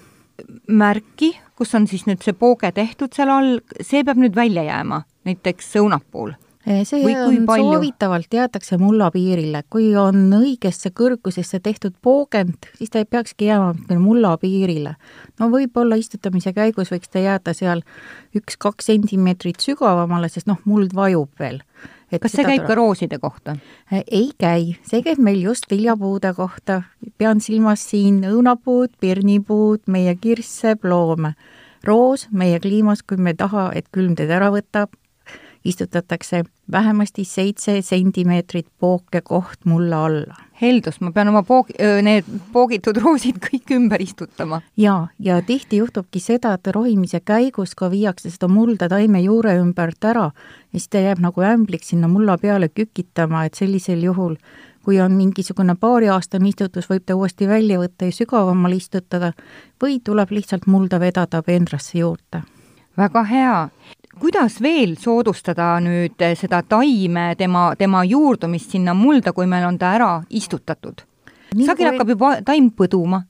märki, 0.67 1.33
kus 1.57 1.73
on 1.75 1.87
siis 1.89 2.05
nüüd 2.09 2.23
see 2.25 2.35
pooge 2.37 2.71
tehtud 2.71 3.13
seal 3.15 3.31
all, 3.33 3.55
see 3.81 4.03
peab 4.05 4.19
nüüd 4.21 4.35
välja 4.37 4.67
jääma, 4.67 5.03
näiteks 5.27 5.73
õunapuul 5.81 6.35
see 6.67 7.15
on 7.15 7.45
palju? 7.45 7.71
soovitavalt 7.71 8.33
jäetakse 8.33 8.77
mulla 8.77 9.09
piirile, 9.11 9.63
kui 9.69 9.89
on 9.95 10.27
õigesse 10.35 10.91
kõrgusesse 10.95 11.59
tehtud 11.63 11.95
poogend, 12.01 12.69
siis 12.75 12.91
ta 12.91 13.01
ei 13.01 13.05
peakski 13.09 13.47
jääma 13.47 13.99
mulla 13.99 14.35
piirile. 14.41 14.95
no 15.39 15.49
võib-olla 15.53 15.95
istutamise 15.99 16.53
käigus 16.53 16.91
võiks 16.91 17.11
ta 17.11 17.23
jääda 17.23 17.53
seal 17.53 17.83
üks-kaks 18.35 18.91
sentimeetrit 18.91 19.63
sügavamale, 19.63 20.29
sest 20.29 20.47
noh, 20.47 20.59
muld 20.65 20.95
vajub 20.95 21.31
veel 21.39 21.61
kas 22.21 22.31
see 22.31 22.45
käib 22.45 22.61
tuleb... 22.61 22.67
ka 22.67 22.75
rooside 22.79 23.19
kohta? 23.19 23.57
Äh, 23.91 24.03
ei 24.07 24.29
käi, 24.39 24.77
see 24.87 25.03
käib 25.05 25.19
meil 25.23 25.41
just 25.43 25.67
viljapuude 25.71 26.33
kohta, 26.37 26.81
pean 27.17 27.41
silmas 27.43 27.83
siin 27.89 28.21
õunapuud, 28.27 28.95
pirnipuud, 28.99 29.83
meie 29.87 30.15
kirsse, 30.15 30.75
ploome. 30.79 31.35
roos 31.83 32.27
meie 32.31 32.59
kliimas, 32.59 33.03
kui 33.03 33.17
me 33.17 33.31
ei 33.35 33.39
taha, 33.39 33.71
et 33.75 33.87
külm 33.91 34.15
teid 34.15 34.31
ära 34.33 34.49
võtab, 34.51 34.91
istutatakse 35.67 36.43
vähemasti 36.71 37.23
seitse 37.25 37.81
sentimeetrit 37.81 38.67
pooke 38.79 39.21
koht 39.21 39.65
mulla 39.65 40.05
alla. 40.05 40.35
heldus, 40.61 41.01
ma 41.01 41.11
pean 41.13 41.29
oma 41.29 41.43
poog-, 41.45 41.73
need 42.01 42.25
poogitud 42.53 42.97
roosid 42.97 43.37
kõik 43.43 43.73
ümber 43.75 44.01
istutama. 44.01 44.61
jaa, 44.77 45.07
ja 45.19 45.41
tihti 45.41 45.77
juhtubki 45.77 46.19
seda, 46.19 46.53
et 46.57 46.71
rohimise 46.75 47.19
käigus 47.19 47.75
ka 47.75 47.91
viiakse 47.91 48.31
seda 48.33 48.47
mulda 48.47 48.89
taime 48.89 49.21
juure 49.21 49.57
ümbert 49.61 50.05
ära 50.05 50.31
ja 50.31 50.79
siis 50.79 50.89
ta 50.89 51.03
jääb 51.03 51.21
nagu 51.23 51.41
ämbliks 51.41 51.93
sinna 51.93 52.07
mulla 52.07 52.37
peale 52.37 52.69
kükitama, 52.69 53.45
et 53.45 53.53
sellisel 53.53 54.03
juhul 54.03 54.35
kui 54.87 55.01
on 55.03 55.11
mingisugune 55.11 55.73
paariaastane 55.75 56.47
istutus, 56.47 56.85
võib 56.87 57.03
ta 57.03 57.15
uuesti 57.19 57.47
välja 57.47 57.75
võtta 57.81 58.07
ja 58.07 58.13
sügavamale 58.15 58.77
istutada 58.79 59.33
või 59.83 59.97
tuleb 59.99 60.31
lihtsalt 60.31 60.63
mulda 60.71 60.99
vedada 61.03 61.41
peenrasse 61.43 61.99
juurde. 61.99 62.41
väga 62.97 63.23
hea 63.23 63.69
kuidas 64.19 64.59
veel 64.61 64.95
soodustada 64.99 65.77
nüüd 65.83 66.21
seda 66.39 66.61
taime, 66.67 67.31
tema, 67.37 67.71
tema 67.77 68.03
juurdumist 68.07 68.73
sinna 68.73 68.95
mulda, 68.97 69.33
kui 69.33 69.47
meil 69.49 69.67
on 69.67 69.77
ta 69.79 69.93
ära 69.97 70.11
istutatud? 70.29 71.03
sageli 71.65 71.93
hakkab 71.93 72.09
juba 72.11 72.31
taim 72.45 72.71
põduma. 72.75 73.23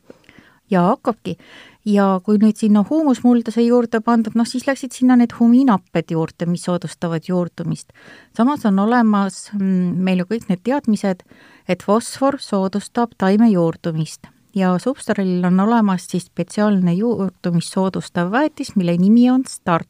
ja 0.69 0.81
hakkabki. 0.89 1.37
ja 1.85 2.19
kui 2.23 2.39
nüüd 2.41 2.57
sinna 2.57 2.83
huumusmulda 2.89 3.51
sai 3.51 3.67
juurde 3.67 4.01
pandud, 4.01 4.35
noh 4.35 4.47
siis 4.47 4.67
läksid 4.67 4.91
sinna 4.91 5.15
need 5.15 5.35
humiinapped 5.39 6.11
juurde, 6.11 6.45
mis 6.45 6.63
soodustavad 6.63 7.27
juurdumist. 7.27 7.91
samas 8.37 8.65
on 8.65 8.79
olemas 8.79 9.51
mm, 9.53 9.99
meil 10.03 10.23
ju 10.23 10.31
kõik 10.31 10.49
need 10.49 10.63
teadmised, 10.63 11.23
et 11.67 11.83
fosfor 11.83 12.39
soodustab 12.39 13.15
taime 13.17 13.51
juurdumist 13.51 14.27
ja 14.55 14.77
Substarilil 14.81 15.43
on 15.45 15.59
olemas 15.59 16.07
siis 16.07 16.25
spetsiaalne 16.31 16.93
juurdumist 16.93 17.73
soodustav 17.73 18.31
väetis, 18.31 18.75
mille 18.75 18.97
nimi 18.97 19.29
on 19.29 19.43
Start 19.45 19.87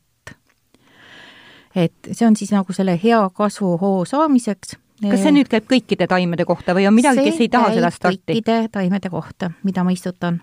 et 1.77 2.12
see 2.12 2.25
on 2.27 2.36
siis 2.36 2.51
nagu 2.55 2.74
selle 2.74 2.98
hea 3.03 3.19
kasvuhoo 3.34 4.05
saamiseks. 4.05 4.75
kas 5.03 5.22
see 5.22 5.34
nüüd 5.36 5.50
käib 5.51 5.67
kõikide 5.69 6.07
taimede 6.10 6.46
kohta 6.50 6.74
või 6.77 6.88
on 6.89 6.96
midagi, 6.98 7.22
kes 7.29 7.41
ei 7.46 7.51
taha 7.53 7.72
seda 7.75 7.91
starti? 7.93 8.34
kõikide 8.34 8.57
taimede 8.74 9.12
kohta, 9.13 9.51
mida 9.67 9.86
ma 9.86 9.93
istutan. 9.93 10.41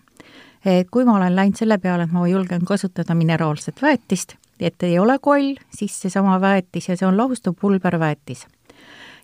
et 0.64 0.90
kui 0.90 1.04
ma 1.04 1.18
olen 1.18 1.36
läinud 1.36 1.58
selle 1.58 1.78
peale, 1.78 2.06
et 2.06 2.14
ma 2.14 2.26
julgen 2.28 2.64
kasutada 2.64 3.16
mineraalset 3.18 3.82
väetist, 3.82 4.36
et 4.60 4.82
ei 4.82 4.98
ole 4.98 5.18
koll, 5.18 5.54
siis 5.74 5.96
seesama 6.06 6.38
väetis 6.40 6.88
ja 6.88 6.96
see 6.96 7.08
on 7.08 7.18
lahustuv 7.18 7.58
pulberväetis. 7.60 8.46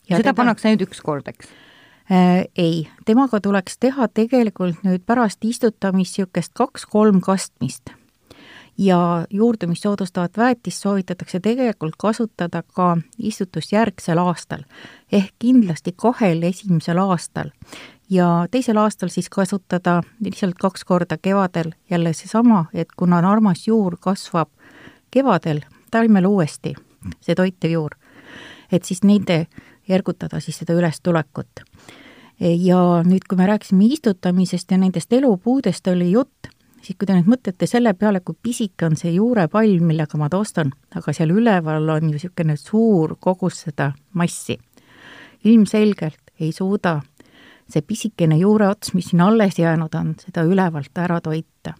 ja 0.09 0.17
seda 0.17 0.31
teda... 0.31 0.35
pannakse 0.43 0.69
ainult 0.69 0.89
üks 0.89 1.03
kord, 1.05 1.31
eks? 1.31 1.55
Ei, 2.59 2.89
temaga 3.07 3.39
tuleks 3.39 3.77
teha 3.79 4.09
tegelikult 4.11 4.83
nüüd 4.83 5.05
pärast 5.07 5.45
istutamist 5.47 6.19
niisugust 6.19 6.51
kaks-kolm 6.59 7.21
kastmist 7.23 7.95
ja 8.79 9.27
juurdumist 9.31 9.83
soodustavat 9.83 10.37
väetist 10.37 10.83
soovitatakse 10.83 11.41
tegelikult 11.41 11.95
kasutada 11.99 12.63
ka 12.63 12.97
istutusjärgsel 13.19 14.19
aastal 14.19 14.63
ehk 15.13 15.35
kindlasti 15.39 15.95
kahel 15.97 16.43
esimesel 16.43 16.99
aastal 16.99 17.51
ja 18.11 18.47
teisel 18.51 18.77
aastal 18.77 19.09
siis 19.09 19.29
kasutada 19.29 20.03
lihtsalt 20.25 20.55
kaks 20.61 20.85
korda 20.85 21.19
kevadel 21.23 21.73
jälle 21.91 22.13
seesama, 22.13 22.65
et 22.75 22.89
kuna 22.97 23.21
narmas 23.21 23.67
juur 23.67 23.97
kasvab 24.01 24.49
kevadel 25.11 25.61
taimel 25.91 26.27
uuesti, 26.27 26.75
see 27.21 27.35
toitev 27.35 27.71
juur, 27.71 27.97
et 28.73 28.85
siis 28.85 29.03
nende 29.03 29.47
ergutada 29.89 30.41
siis 30.41 30.59
seda 30.59 30.73
ülestulekut. 30.73 31.65
ja 32.41 33.03
nüüd, 33.05 33.27
kui 33.29 33.37
me 33.37 33.47
rääkisime 33.47 33.85
istutamisest 33.85 34.71
ja 34.71 34.79
nendest 34.79 35.13
elupuudest 35.13 35.87
oli 35.87 36.11
jutt, 36.13 36.49
siis 36.83 36.97
kui 36.99 37.07
te 37.07 37.17
nüüd 37.17 37.29
mõtlete 37.31 37.69
selle 37.69 37.93
peale, 37.95 38.23
kui 38.25 38.37
pisike 38.43 38.87
on 38.89 38.97
see 38.97 39.13
juurepall, 39.15 39.79
millega 39.85 40.19
ma 40.21 40.31
toostan, 40.33 40.73
aga 40.97 41.13
seal 41.17 41.33
üleval 41.35 41.89
on 41.97 42.09
ju 42.09 42.17
niisugune 42.17 42.57
suur 42.61 43.17
kogus 43.21 43.65
seda 43.67 43.93
massi, 44.15 44.59
ilmselgelt 45.45 46.35
ei 46.41 46.53
suuda 46.57 47.01
see 47.71 47.85
pisikene 47.87 48.39
juureots, 48.41 48.95
mis 48.95 49.11
siin 49.11 49.23
alles 49.25 49.59
jäänud 49.59 49.95
on, 49.95 50.15
seda 50.19 50.43
ülevalt 50.47 50.99
ära 50.99 51.21
toita. 51.21 51.75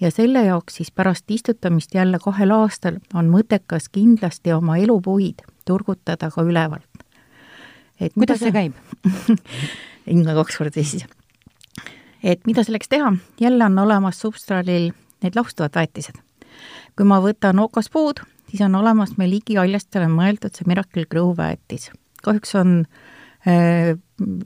ja 0.00 0.10
selle 0.10 0.42
jaoks 0.44 0.74
siis 0.76 0.90
pärast 0.90 1.30
istutamist 1.30 1.94
jälle 1.94 2.18
kahel 2.22 2.50
aastal 2.50 2.98
on 3.14 3.30
mõttekas 3.30 3.88
kindlasti 3.92 4.52
oma 4.52 4.76
elupuid 4.76 5.42
turgutada 5.64 6.30
ka 6.30 6.42
ülevalt. 6.42 7.04
et 8.00 8.14
kuidas 8.14 8.38
see 8.38 8.52
käib 8.52 8.74
ikka 10.14 10.34
kaks 10.34 10.58
korda 10.58 10.82
siis 10.82 11.06
et 12.24 12.46
mida 12.48 12.64
selleks 12.64 12.88
teha, 12.88 13.12
jälle 13.40 13.64
on 13.64 13.78
olemas 13.78 14.20
substraalil 14.20 14.90
need 15.22 15.36
lahustavad 15.36 15.74
väetised. 15.76 16.16
kui 16.96 17.06
ma 17.10 17.18
võtan 17.20 17.58
okaspuud, 17.58 18.22
siis 18.48 18.62
on 18.62 18.74
olemas 18.78 19.16
meil 19.18 19.32
igihaljastele 19.40 20.06
mõeldud 20.08 20.54
see 20.54 20.66
Miracle 20.66 21.04
Grow 21.10 21.34
väetis. 21.36 21.90
kahjuks 22.22 22.54
on 22.54 22.84
äh, 23.48 23.98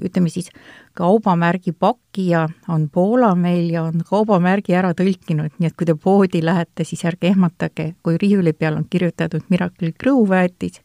ütleme 0.05 0.29
siis, 0.29 0.51
kaubamärgi 0.99 1.73
pakkija 1.73 2.49
on 2.69 2.89
Poola 2.91 3.35
meil 3.35 3.71
ja 3.71 3.85
on 3.87 4.03
kaubamärgi 4.11 4.75
ära 4.75 4.95
tõlkinud, 4.97 5.55
nii 5.59 5.71
et 5.71 5.77
kui 5.77 5.87
te 5.87 5.95
poodi 5.95 6.43
lähete, 6.43 6.85
siis 6.85 7.05
ärge 7.05 7.31
ehmatage, 7.31 7.93
kui 8.03 8.19
riiuli 8.19 8.53
peal 8.53 8.81
on 8.81 8.87
kirjutatud 8.91 9.45
Miracle 9.51 9.93
Grow 9.93 10.25
väetis 10.29 10.81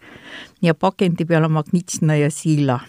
ja 0.62 0.76
pakendi 0.76 1.26
peal 1.26 1.50
on 1.50 1.58
Magnitsna 1.58 2.20
ja 2.22 2.30
Silla 2.32 2.80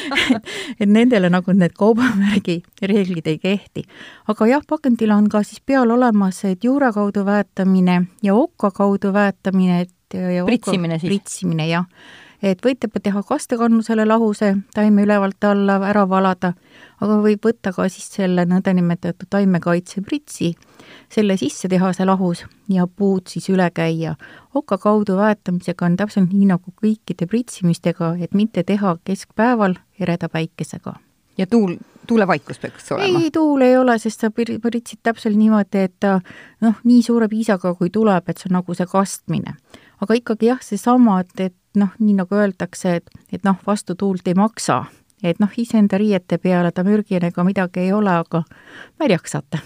et 0.80 0.88
nendele 0.88 1.30
nagu 1.32 1.54
need 1.56 1.74
kaubamärgi 1.78 2.58
reeglid 2.82 3.28
ei 3.30 3.38
kehti. 3.40 3.84
aga 4.28 4.48
jah, 4.50 4.64
pakendil 4.68 5.14
on 5.14 5.28
ka 5.32 5.42
siis 5.46 5.62
peal 5.64 5.90
olemas, 5.90 6.42
et 6.44 6.64
juure 6.64 6.92
kaudu 6.92 7.24
väetamine 7.24 8.02
ja 8.22 8.34
okka 8.34 8.70
kaudu 8.70 9.12
väetamine, 9.12 9.80
et 9.86 10.18
ja 10.36 10.44
pritsimine 10.44 10.98
siis? 10.98 11.08
pritsimine, 11.08 11.68
jah. 11.68 11.86
et 12.42 12.60
võite 12.64 12.90
teha 13.02 13.22
kastekannusele 13.22 14.06
lahuse, 14.06 14.54
taime 14.74 15.06
ülevalt 15.06 15.44
alla 15.44 15.78
ära 15.88 16.04
valada, 16.08 16.52
aga 17.00 17.20
võib 17.24 17.48
võtta 17.48 17.72
ka 17.72 17.88
siis 17.88 18.10
selle 18.12 18.44
nõndanimetatud 18.48 19.30
taimekaitsepritsi 19.30 20.52
selle 21.12 21.36
sisse 21.36 21.68
teha, 21.68 21.92
see 21.92 22.06
lahus, 22.06 22.44
ja 22.72 22.86
puud 22.86 23.28
siis 23.30 23.48
üle 23.52 23.68
käia. 23.74 24.14
oka 24.54 24.78
kaudu 24.78 25.16
väetamisega 25.16 25.86
on 25.86 25.96
täpselt 25.96 26.32
nii 26.32 26.46
nagu 26.50 26.74
kõikide 26.82 27.26
pritsimistega, 27.26 28.16
et 28.20 28.34
mitte 28.34 28.62
teha 28.62 28.96
keskpäeval 29.04 29.74
ereda 30.00 30.28
päikesega. 30.28 30.94
ja 31.38 31.46
tuul, 31.46 31.76
tuulevaikus 32.06 32.58
peaks 32.58 32.92
olema? 32.92 33.18
ei, 33.18 33.30
tuul 33.30 33.60
ei 33.60 33.76
ole, 33.76 33.98
sest 33.98 34.20
sa 34.20 34.30
pritsid 34.30 35.00
täpselt 35.02 35.36
niimoodi, 35.36 35.86
et 35.88 35.94
ta 36.00 36.20
noh, 36.60 36.80
nii 36.84 37.02
suure 37.02 37.28
piisaga, 37.28 37.74
kui 37.74 37.90
tuleb, 37.90 38.28
et 38.28 38.38
see 38.38 38.50
on 38.50 38.58
nagu 38.60 38.74
see 38.74 38.86
kastmine. 38.86 39.56
aga 40.00 40.14
ikkagi 40.18 40.50
jah, 40.52 40.62
seesama, 40.62 41.20
et, 41.20 41.36
et 41.40 41.56
noh, 41.76 41.92
nii 41.98 42.16
nagu 42.22 42.36
öeldakse, 42.36 42.96
et, 43.00 43.22
et 43.32 43.44
noh, 43.44 43.60
vastu 43.66 43.94
tuult 43.94 44.28
ei 44.28 44.34
maksa. 44.34 44.84
et 45.22 45.38
noh, 45.38 45.52
iseenda 45.56 45.98
riiete 45.98 46.38
peale 46.38 46.72
ta 46.72 46.84
mürgine 46.84 47.30
ega 47.30 47.44
midagi 47.44 47.86
ei 47.86 47.92
ole, 47.92 48.10
aga 48.24 48.42
märjaks 48.98 49.38
saate 49.38 49.62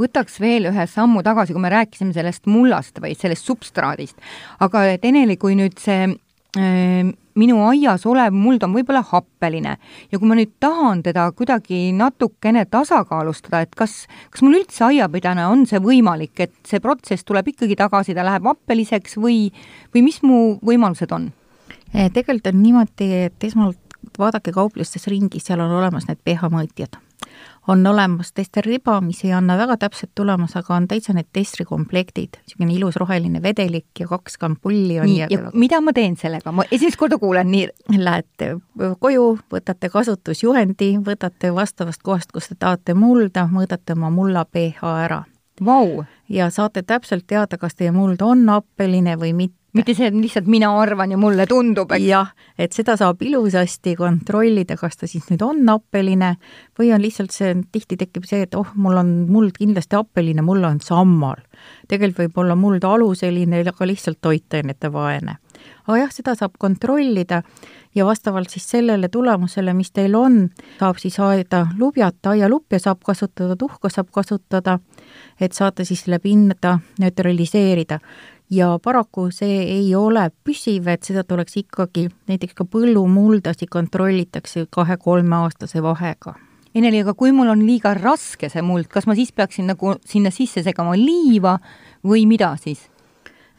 võtaks 0.00 0.38
veel 0.40 0.70
ühe 0.70 0.86
sammu 0.88 1.22
tagasi, 1.26 1.54
kui 1.54 1.62
me 1.62 1.72
rääkisime 1.72 2.14
sellest 2.16 2.46
mullast 2.50 3.00
või 3.02 3.16
sellest 3.18 3.48
substraadist, 3.48 4.20
aga 4.64 4.86
Eneli, 5.02 5.36
kui 5.40 5.56
nüüd 5.58 5.78
see 5.80 6.06
äh, 6.08 7.12
minu 7.38 7.60
aias 7.64 8.04
olev 8.08 8.34
muld 8.36 8.64
on 8.64 8.74
võib-olla 8.76 9.02
happeline 9.08 9.76
ja 10.12 10.18
kui 10.18 10.28
ma 10.28 10.36
nüüd 10.36 10.52
tahan 10.62 11.02
teda 11.04 11.28
kuidagi 11.36 11.90
natukene 11.96 12.64
tasakaalustada, 12.70 13.62
et 13.64 13.76
kas, 13.78 14.02
kas 14.32 14.44
mul 14.44 14.58
üldse 14.60 14.84
aiapidajana 14.88 15.48
on 15.52 15.64
see 15.68 15.80
võimalik, 15.82 16.34
et 16.44 16.54
see 16.68 16.82
protsess 16.84 17.24
tuleb 17.28 17.52
ikkagi 17.54 17.78
tagasi, 17.80 18.16
ta 18.16 18.26
läheb 18.26 18.48
happeliseks 18.48 19.16
või, 19.20 19.46
või 19.94 20.04
mis 20.08 20.20
mu 20.26 20.42
võimalused 20.64 21.14
on? 21.16 21.30
Eh, 21.92 22.10
tegelikult 22.12 22.52
on 22.52 22.60
niimoodi, 22.62 23.08
et 23.28 23.48
esmalt 23.48 23.80
vaadake 24.18 24.52
kauplustes 24.52 25.08
ringi, 25.08 25.40
seal 25.40 25.62
on 25.62 25.72
olemas 25.78 26.08
need 26.08 26.20
pH 26.24 26.52
mõõtjad 26.52 27.00
on 27.68 27.86
olemas 27.86 28.32
tester 28.32 28.64
riba, 28.64 29.00
mis 29.00 29.24
ei 29.24 29.32
anna 29.32 29.56
väga 29.58 29.76
täpset 29.76 30.10
tulemust, 30.14 30.56
aga 30.58 30.74
on 30.74 30.88
täitsa 30.88 31.14
need 31.14 31.28
testri 31.32 31.64
komplektid, 31.64 32.38
niisugune 32.42 32.74
ilus 32.74 32.96
roheline 33.00 33.42
vedelik 33.42 34.00
ja 34.00 34.08
kaks 34.10 34.38
kampulli 34.38 34.98
on 35.00 35.06
nii, 35.06 35.18
ja, 35.20 35.28
ja 35.30 35.52
mida 35.54 35.80
ma 35.80 35.94
teen 35.94 36.16
sellega, 36.18 36.52
ma 36.52 36.66
esimest 36.70 36.98
korda 36.98 37.18
kuulen 37.22 37.50
nii. 37.52 37.68
Lähete 38.02 38.56
koju, 39.00 39.26
võtate 39.52 39.90
kasutusjuhendi, 39.92 40.96
võtate 41.06 41.52
vastavast 41.54 42.02
kohast, 42.02 42.32
kus 42.32 42.50
te 42.50 42.58
tahate 42.58 42.94
mulda, 42.98 43.46
mõõdate 43.50 43.94
oma 43.94 44.10
mulla 44.10 44.44
pH 44.44 44.96
ära. 45.04 45.22
Vau! 45.64 46.04
ja 46.32 46.50
saate 46.50 46.82
täpselt 46.82 47.26
teada, 47.26 47.58
kas 47.58 47.74
teie 47.76 47.92
muld 47.92 48.22
on 48.24 48.48
happeline 48.48 49.18
või 49.20 49.34
mitte 49.36 49.61
mitte 49.72 49.94
see, 49.96 50.08
et 50.10 50.16
lihtsalt 50.16 50.48
mina 50.50 50.70
arvan 50.76 51.14
ja 51.14 51.18
mulle 51.20 51.46
tundub, 51.48 51.92
eks. 51.96 52.04
jah, 52.04 52.32
et 52.60 52.74
seda 52.76 52.96
saab 53.00 53.22
ilusasti 53.24 53.94
kontrollida, 53.98 54.76
kas 54.80 55.00
ta 55.00 55.08
siis 55.10 55.28
nüüd 55.30 55.44
on 55.46 55.62
happeline 55.68 56.34
või 56.78 56.92
on 56.94 57.02
lihtsalt 57.02 57.32
see, 57.34 57.54
tihti 57.72 57.98
tekib 58.00 58.26
see, 58.28 58.44
et 58.46 58.56
oh, 58.58 58.74
mul 58.74 59.00
on 59.00 59.14
muld 59.32 59.56
kindlasti 59.56 59.96
happeline, 59.96 60.44
mul 60.44 60.64
on 60.68 60.80
sammal. 60.84 61.40
tegelikult 61.88 62.26
võib 62.26 62.42
olla 62.44 62.58
muld 62.58 62.84
aluseline, 62.84 63.64
aga 63.64 63.88
lihtsalt 63.88 64.20
toitainete 64.20 64.92
vaene. 64.92 65.38
Aga 65.86 65.98
jah, 65.98 66.12
seda 66.12 66.34
saab 66.38 66.58
kontrollida 66.58 67.42
ja 67.94 68.06
vastavalt 68.06 68.50
siis 68.50 68.68
sellele 68.70 69.08
tulemusele, 69.08 69.74
mis 69.74 69.92
teil 69.92 70.14
on, 70.18 70.44
saab 70.78 71.00
siis 71.02 71.18
aeda 71.20 71.66
lubjata, 71.78 72.36
aialupja 72.36 72.80
saab 72.82 73.02
kasutada, 73.04 73.56
tuhka 73.56 73.90
saab 73.92 74.12
kasutada, 74.12 74.78
et 75.40 75.52
saate 75.52 75.84
siis 75.84 76.04
selle 76.04 76.18
pinda 76.22 76.78
neutraliseerida 77.00 78.00
ja 78.52 78.78
paraku 78.82 79.30
see 79.32 79.62
ei 79.62 79.94
ole 79.96 80.28
püsiv, 80.44 80.88
et 80.92 81.02
seda 81.06 81.24
tuleks 81.24 81.56
ikkagi, 81.62 82.08
näiteks 82.28 82.56
ka 82.58 82.66
põllumuldasid 82.68 83.70
kontrollitakse 83.72 84.66
kahe-kolmeaastase 84.70 85.82
vahega. 85.82 86.34
Eneli, 86.74 87.02
aga 87.04 87.12
kui 87.16 87.32
mul 87.36 87.52
on 87.52 87.64
liiga 87.66 87.92
raske 87.96 88.48
see 88.52 88.62
muld, 88.64 88.88
kas 88.92 89.06
ma 89.08 89.16
siis 89.16 89.32
peaksin 89.36 89.68
nagu 89.68 89.96
sinna 90.08 90.32
sisse 90.32 90.64
segama 90.64 90.96
liiva 90.96 91.58
või 92.04 92.24
mida 92.28 92.54
siis? 92.60 92.86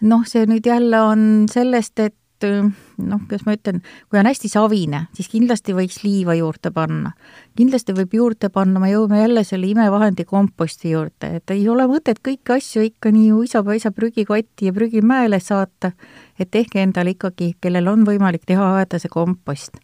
Noh, 0.01 0.25
see 0.27 0.45
nüüd 0.49 0.65
jälle 0.65 0.99
on 1.01 1.45
sellest, 1.51 1.99
et 1.99 2.15
noh, 2.43 3.21
kuidas 3.27 3.45
ma 3.47 3.55
ütlen, 3.55 3.79
kui 4.09 4.19
on 4.19 4.27
hästi 4.27 4.49
savine, 4.51 5.05
siis 5.15 5.29
kindlasti 5.31 5.75
võiks 5.75 6.01
liiva 6.03 6.35
juurde 6.37 6.71
panna. 6.75 7.13
kindlasti 7.55 7.95
võib 7.95 8.13
juurde 8.17 8.49
panna, 8.49 8.79
me 8.79 8.91
jõuame 8.91 9.21
jälle 9.21 9.43
selle 9.47 9.67
imevahendi 9.67 10.25
komposti 10.25 10.91
juurde, 10.91 11.35
et 11.37 11.53
ei 11.55 11.67
ole 11.69 11.87
mõtet 11.87 12.19
kõiki 12.23 12.57
asju 12.57 12.83
ikka 12.89 13.11
nii 13.11 13.31
uisapäisa 13.31 13.91
prügikotti 13.91 14.67
ja 14.69 14.73
prügimäele 14.73 15.39
saata, 15.39 15.93
et 16.39 16.51
tehke 16.51 16.83
endale 16.83 17.15
ikkagi, 17.15 17.55
kellel 17.61 17.87
on 17.87 18.05
võimalik 18.07 18.45
teha, 18.45 18.73
aeda 18.79 18.99
see 18.99 19.11
kompost. 19.13 19.79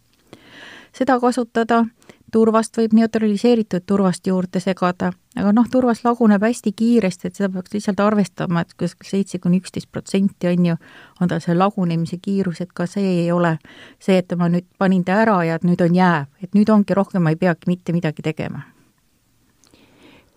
seda 0.94 1.20
kasutada 1.20 1.86
turvast 2.32 2.78
võib 2.78 2.94
neutraliseeritud 2.98 3.86
turvast 3.88 4.28
juurde 4.28 4.62
segada, 4.64 5.12
aga 5.36 5.52
noh, 5.56 5.68
turvas 5.72 6.04
laguneb 6.06 6.44
hästi 6.44 6.74
kiiresti, 6.76 7.30
et 7.30 7.40
seda 7.40 7.50
peaks 7.54 7.74
lihtsalt 7.76 8.02
arvestama, 8.04 8.64
et 8.64 8.74
kuskil 8.80 9.10
seitse 9.10 9.40
kuni 9.40 9.62
üksteist 9.62 9.90
protsenti 9.92 10.50
on 10.52 10.66
ju, 10.72 10.76
on 11.22 11.32
tal 11.32 11.44
see 11.44 11.56
lagunemise 11.58 12.20
kiirus, 12.22 12.62
et 12.66 12.74
ka 12.74 12.88
see 12.90 13.06
ei 13.24 13.32
ole 13.32 13.56
see, 14.00 14.18
et 14.18 14.36
ma 14.38 14.50
nüüd 14.52 14.68
panin 14.78 15.06
ta 15.06 15.22
ära 15.24 15.40
ja 15.48 15.60
et 15.60 15.68
nüüd 15.68 15.82
on 15.86 15.96
jääv, 15.96 16.28
et 16.44 16.58
nüüd 16.58 16.70
ongi 16.74 16.98
rohkem, 16.98 17.24
ma 17.24 17.34
ei 17.36 17.40
peagi 17.40 17.72
mitte 17.72 17.96
midagi 17.96 18.26
tegema. 18.26 18.66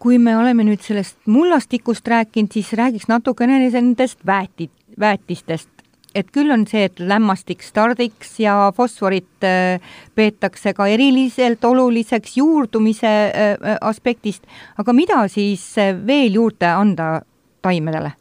Kui 0.02 0.18
me 0.18 0.34
oleme 0.36 0.64
nüüd 0.66 0.82
sellest 0.82 1.20
mullastikust 1.30 2.08
rääkinud, 2.08 2.50
siis 2.50 2.72
räägiks 2.74 3.06
natukene 3.08 3.60
nendest 3.70 4.26
väeti, 4.26 4.70
väetistest 4.98 5.81
et 6.14 6.30
küll 6.32 6.52
on 6.52 6.64
see, 6.68 6.86
et 6.88 7.00
lämmastik 7.00 7.62
stardiks 7.64 8.36
ja 8.42 8.56
fosforit 8.76 9.46
äh, 9.46 9.82
peetakse 10.14 10.74
ka 10.76 10.86
eriliselt 10.90 11.64
oluliseks 11.64 12.36
juurdumise 12.36 13.12
äh, 13.12 13.52
äh, 13.52 13.76
aspektist, 13.80 14.46
aga 14.78 14.96
mida 14.96 15.22
siis 15.32 15.64
veel 16.06 16.40
juurde 16.40 16.72
anda 16.72 17.14
taimedele? 17.62 18.16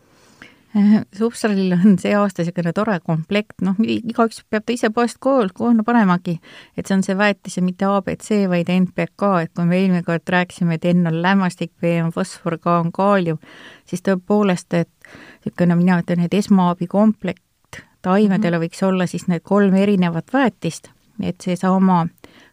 Substralil 1.18 1.74
on 1.76 1.98
see 2.00 2.14
aasta 2.16 2.46
niisugune 2.46 2.72
tore 2.72 2.94
komplekt, 3.04 3.58
noh, 3.66 3.76
igaüks 3.84 4.46
peab 4.48 4.64
ta 4.64 4.72
ise 4.72 4.88
poest 4.96 5.18
koolna 5.20 5.84
panemagi, 5.84 6.38
et 6.80 6.88
see 6.88 6.96
on 6.96 7.04
see 7.04 7.18
väetis 7.20 7.58
ja 7.60 7.64
mitte 7.66 7.90
abc, 7.90 8.30
vaid 8.48 8.72
NPK, 8.72 9.34
et 9.44 9.52
kui 9.52 9.68
me 9.68 9.82
eelmine 9.82 10.06
kord 10.08 10.32
rääkisime, 10.32 10.80
et 10.80 10.88
N 10.94 11.12
on 11.12 11.20
lämmastik, 11.26 11.74
P 11.76 11.98
on 12.00 12.16
fosfor, 12.16 12.56
K 12.64 12.78
on 12.78 12.94
kaalium, 12.96 13.42
siis 13.84 14.06
tõepoolest, 14.08 14.80
et 14.80 15.12
niisugune, 15.44 15.76
mina 15.76 16.00
ütlen, 16.00 16.24
et 16.24 16.40
esmaabi 16.40 16.88
komplekt, 16.88 17.44
taimedele 18.02 18.58
mhm. 18.58 18.66
võiks 18.66 18.84
olla 18.88 19.08
siis 19.08 19.28
need 19.32 19.44
kolm 19.44 19.76
erinevat 19.78 20.34
väetist, 20.34 20.90
et 21.22 21.42
seesama 21.42 22.06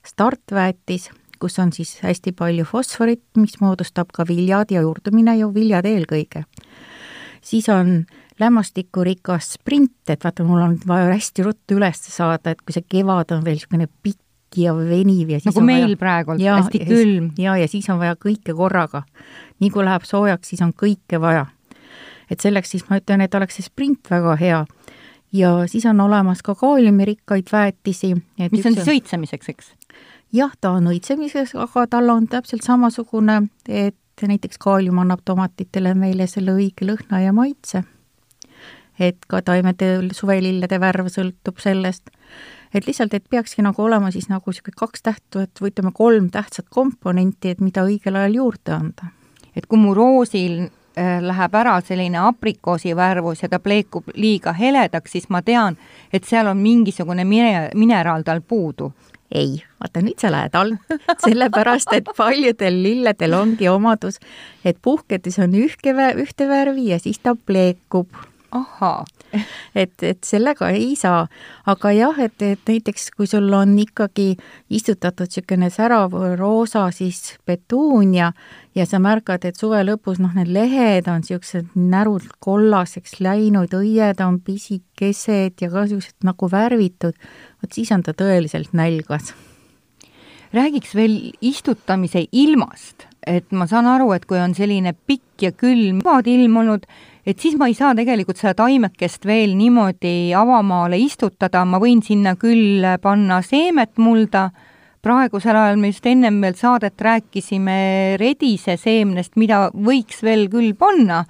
startväetis, 0.06 1.10
kus 1.38 1.58
on 1.62 1.72
siis 1.72 1.98
hästi 2.02 2.32
palju 2.36 2.66
fosforit, 2.66 3.24
mis 3.38 3.60
moodustab 3.62 4.10
ka 4.14 4.26
viljad 4.28 4.72
ja 4.74 4.82
juurdumine 4.82 5.36
ju 5.38 5.52
viljad 5.54 5.86
eelkõige. 5.86 6.44
siis 7.40 7.68
on 7.68 8.06
lämmastikurikas 8.40 9.52
sprint, 9.52 10.10
et 10.10 10.24
vaata, 10.24 10.44
mul 10.44 10.62
on 10.62 10.78
vaja 10.86 11.12
hästi 11.12 11.42
ruttu 11.42 11.78
üles 11.78 12.00
saada, 12.02 12.50
et 12.50 12.62
kui 12.62 12.74
see 12.74 12.86
kevad 12.88 13.32
on 13.34 13.44
veel 13.44 13.58
niisugune 13.58 13.88
pikk 14.02 14.22
ja 14.56 14.74
veniv 14.76 15.30
ja 15.30 15.40
siis 15.40 15.50
nagu 15.50 15.64
meil 15.66 15.86
vaja... 15.90 16.00
praegu, 16.00 16.38
hästi 16.38 16.80
külm. 16.88 17.30
ja, 17.38 17.56
ja 17.58 17.68
siis 17.68 17.88
on 17.90 17.98
vaja 18.00 18.16
kõike 18.16 18.54
korraga. 18.56 19.02
nii 19.60 19.70
kui 19.70 19.84
läheb 19.84 20.06
soojaks, 20.06 20.48
siis 20.48 20.62
on 20.62 20.72
kõike 20.72 21.20
vaja. 21.20 21.46
et 22.30 22.40
selleks 22.40 22.70
siis 22.70 22.86
ma 22.88 23.00
ütlen, 23.00 23.20
et 23.20 23.34
oleks 23.34 23.58
see 23.58 23.66
sprint 23.66 24.10
väga 24.10 24.36
hea 24.40 24.64
ja 25.32 25.66
siis 25.66 25.86
on 25.86 26.00
olemas 26.00 26.42
ka 26.42 26.54
kaaliumirikkaid 26.54 27.52
väetisi. 27.52 28.14
mis 28.50 28.66
on 28.66 28.74
siis 28.74 28.88
õitsemiseks, 28.88 29.48
eks? 29.48 29.72
jah, 30.32 30.52
ta 30.60 30.70
on 30.76 30.90
õitsemiseks, 30.92 31.54
aga 31.56 31.86
tal 31.86 32.08
on 32.12 32.28
täpselt 32.28 32.66
samasugune, 32.66 33.42
et 33.68 33.96
näiteks 34.22 34.58
kaalium 34.58 34.98
annab 34.98 35.22
tomatitele 35.24 35.94
meile 35.94 36.26
selle 36.26 36.56
õige 36.56 36.88
lõhna 36.88 37.22
ja 37.22 37.32
maitse. 37.32 37.84
et 38.98 39.18
ka 39.30 39.38
taimede 39.46 40.08
suvelillede 40.12 40.80
värv 40.82 41.06
sõltub 41.06 41.60
sellest, 41.62 42.10
et 42.74 42.86
lihtsalt, 42.86 43.14
et 43.14 43.28
peakski 43.30 43.62
nagu 43.62 43.82
olema 43.82 44.10
siis 44.10 44.26
nagu 44.28 44.50
niisugune 44.50 44.74
kaks 44.76 45.04
tähtu, 45.06 45.38
et 45.38 45.60
või 45.62 45.70
ütleme, 45.70 45.92
kolm 45.94 46.26
tähtsat 46.34 46.66
komponenti, 46.68 47.52
et 47.54 47.60
mida 47.62 47.84
õigel 47.86 48.18
ajal 48.18 48.34
juurde 48.34 48.74
anda. 48.74 49.12
et 49.54 49.66
kui 49.66 49.78
mu 49.78 49.94
roosil 49.94 50.68
läheb 51.20 51.54
ära 51.54 51.76
selline 51.84 52.18
aprikoosi 52.28 52.94
värvus 52.96 53.42
ja 53.42 53.48
ta 53.48 53.58
pleekub 53.62 54.10
liiga 54.14 54.52
heledaks, 54.52 55.12
siis 55.12 55.28
ma 55.28 55.42
tean, 55.42 55.76
et 56.12 56.24
seal 56.24 56.50
on 56.50 56.58
mingisugune 56.62 57.24
mine-, 57.24 57.70
mineraal 57.74 58.24
tal 58.26 58.40
puudu. 58.40 58.92
ei, 59.34 59.58
vaata 59.80 60.00
nüüd 60.00 60.16
sa 60.20 60.30
lähed 60.32 60.54
all, 60.56 60.72
sellepärast 61.26 61.92
et 61.92 62.08
paljudel 62.16 62.82
lilledel 62.82 63.34
ongi 63.36 63.68
omadus, 63.68 64.16
et 64.64 64.78
puhkedes 64.82 65.38
on 65.44 65.54
ühke, 65.54 65.92
ühte 66.16 66.48
värvi 66.48 66.88
ja 66.94 66.98
siis 66.98 67.18
ta 67.18 67.36
pleekub. 67.36 68.08
ahhaa 68.50 69.04
et, 69.82 69.94
et 70.02 70.18
sellega 70.24 70.70
ei 70.74 70.94
saa. 70.96 71.26
aga 71.66 71.92
jah, 71.92 72.20
et, 72.22 72.42
et 72.42 72.70
näiteks 72.70 73.10
kui 73.16 73.26
sul 73.30 73.52
on 73.54 73.74
ikkagi 73.78 74.36
istutatud 74.70 75.28
niisugune 75.28 75.70
särav 75.72 76.14
roosa, 76.38 76.88
siis 76.94 77.36
petuunia 77.46 78.32
ja 78.74 78.86
sa 78.86 79.00
märkad, 79.02 79.44
et 79.44 79.58
suve 79.58 79.80
lõpus 79.84 80.20
noh, 80.22 80.32
need 80.36 80.50
lehed 80.54 81.10
on 81.10 81.22
niisugused 81.24 81.74
närult 81.74 82.38
kollaseks 82.44 83.18
läinud, 83.24 83.74
õied 83.74 84.22
on 84.24 84.40
pisikesed 84.44 85.60
ja 85.60 85.70
ka 85.72 85.84
niisugused 85.84 86.28
nagu 86.28 86.50
värvitud, 86.52 87.18
vot 87.62 87.76
siis 87.76 87.92
on 87.94 88.06
ta 88.06 88.16
tõeliselt 88.16 88.74
nälgas. 88.76 89.34
Räägiks 90.52 90.94
veel 90.96 91.34
istutamise 91.44 92.22
ilmast, 92.32 93.04
et 93.26 93.50
ma 93.52 93.66
saan 93.68 93.88
aru, 93.90 94.14
et 94.16 94.24
kui 94.24 94.38
on 94.40 94.54
selline 94.56 94.94
pikk 94.96 95.44
ja 95.44 95.52
külm 95.52 96.00
ilm 96.00 96.56
olnud, 96.56 96.86
et 97.28 97.36
siis 97.42 97.58
ma 97.60 97.68
ei 97.68 97.76
saa 97.76 97.92
tegelikult 97.96 98.40
seda 98.40 98.54
taimekest 98.56 99.26
veel 99.28 99.52
niimoodi 99.58 100.32
avamaale 100.36 100.96
istutada, 101.02 101.64
ma 101.68 101.80
võin 101.82 102.00
sinna 102.04 102.34
küll 102.40 102.86
panna 103.02 103.42
seemet 103.44 104.00
mulda, 104.00 104.48
praegusel 105.04 105.56
ajal 105.56 105.78
me 105.80 105.92
just 105.92 106.06
ennem 106.08 106.40
veel 106.42 106.56
saadet 106.58 107.00
rääkisime 107.04 107.78
redise 108.20 108.78
seemnest, 108.80 109.36
mida 109.36 109.68
võiks 109.74 110.22
veel 110.24 110.48
küll 110.52 110.72
panna, 110.78 111.24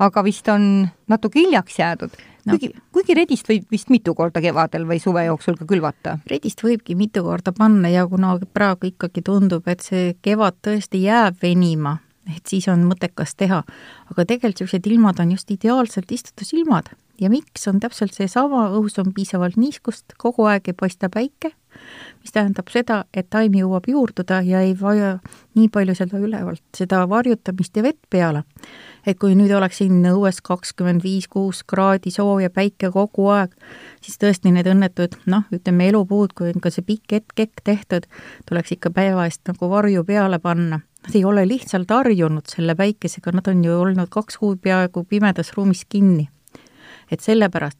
aga 0.00 0.22
vist 0.24 0.48
on 0.48 0.86
natuke 1.10 1.42
hiljaks 1.42 1.78
jäädud. 1.80 2.14
no. 2.46 2.54
kuigi, 2.54 2.70
kuigi 2.94 3.16
redist 3.18 3.50
võib 3.50 3.66
vist 3.74 3.90
mitu 3.90 4.14
korda 4.14 4.40
kevadel 4.40 4.86
või 4.88 5.02
suve 5.02 5.26
jooksul 5.26 5.58
ka 5.58 5.66
külvata? 5.68 6.18
redist 6.30 6.62
võibki 6.62 6.94
mitu 6.96 7.24
korda 7.26 7.52
panna 7.52 7.90
ja 7.90 8.06
kuna 8.06 8.36
praegu 8.54 8.92
ikkagi 8.94 9.26
tundub, 9.26 9.66
et 9.68 9.82
see 9.82 10.14
kevad 10.22 10.62
tõesti 10.62 11.02
jääb 11.04 11.42
venima, 11.42 11.98
et 12.28 12.46
siis 12.46 12.68
on 12.68 12.84
mõttekas 12.88 13.34
teha. 13.36 13.62
aga 14.10 14.24
tegelikult 14.24 14.60
niisugused 14.60 14.86
ilmad 14.86 15.20
on 15.20 15.32
just 15.32 15.50
ideaalselt 15.50 16.12
istutusilmad 16.12 16.92
ja 17.20 17.30
miks, 17.30 17.66
on 17.68 17.80
täpselt 17.80 18.16
seesama, 18.16 18.68
õhus 18.76 18.98
on 19.02 19.14
piisavalt 19.16 19.58
niiskust, 19.60 20.16
kogu 20.18 20.46
aeg 20.50 20.70
ei 20.70 20.76
paista 20.76 21.10
päike, 21.12 21.52
mis 22.20 22.32
tähendab 22.34 22.70
seda, 22.72 23.04
et 23.14 23.30
taim 23.30 23.54
jõuab 23.56 23.88
juurduda 23.88 24.40
ja 24.46 24.62
ei 24.66 24.74
vaja 24.80 25.18
nii 25.58 25.68
palju 25.72 25.96
seda 25.98 26.20
ülevalt, 26.20 26.64
seda 26.76 27.04
varjutamist 27.08 27.76
ja 27.76 27.84
vett 27.86 28.02
peale 28.10 28.44
et 29.06 29.18
kui 29.20 29.34
nüüd 29.36 29.52
oleks 29.56 29.80
siin 29.80 30.02
õues 30.10 30.40
kakskümmend 30.44 31.04
viis, 31.04 31.28
kuus 31.30 31.62
kraadi 31.68 32.12
soov 32.12 32.42
ja 32.44 32.50
päike 32.52 32.90
kogu 32.94 33.28
aeg, 33.32 33.54
siis 34.04 34.18
tõesti 34.20 34.52
need 34.54 34.68
õnnetud 34.70 35.16
noh, 35.30 35.46
ütleme 35.54 35.88
elupuud, 35.90 36.34
kui 36.36 36.52
on 36.54 36.62
ka 36.62 36.72
see 36.72 36.86
pikk 36.86 37.16
hetk-hetk 37.16 37.64
tehtud, 37.64 38.08
tuleks 38.48 38.76
ikka 38.76 38.92
päeva 38.94 39.26
eest 39.28 39.42
nagu 39.48 39.70
varju 39.72 40.04
peale 40.08 40.40
panna. 40.42 40.82
Nad 41.00 41.16
ei 41.16 41.24
ole 41.24 41.46
lihtsalt 41.48 41.90
harjunud 41.90 42.50
selle 42.52 42.74
päikesega, 42.76 43.32
nad 43.32 43.48
on 43.48 43.64
ju 43.64 43.78
olnud 43.80 44.10
kaks 44.12 44.36
kuud 44.40 44.60
peaaegu 44.60 45.06
pimedas 45.08 45.54
ruumis 45.56 45.86
kinni. 45.88 46.28
Et 47.10 47.20
sellepärast, 47.20 47.78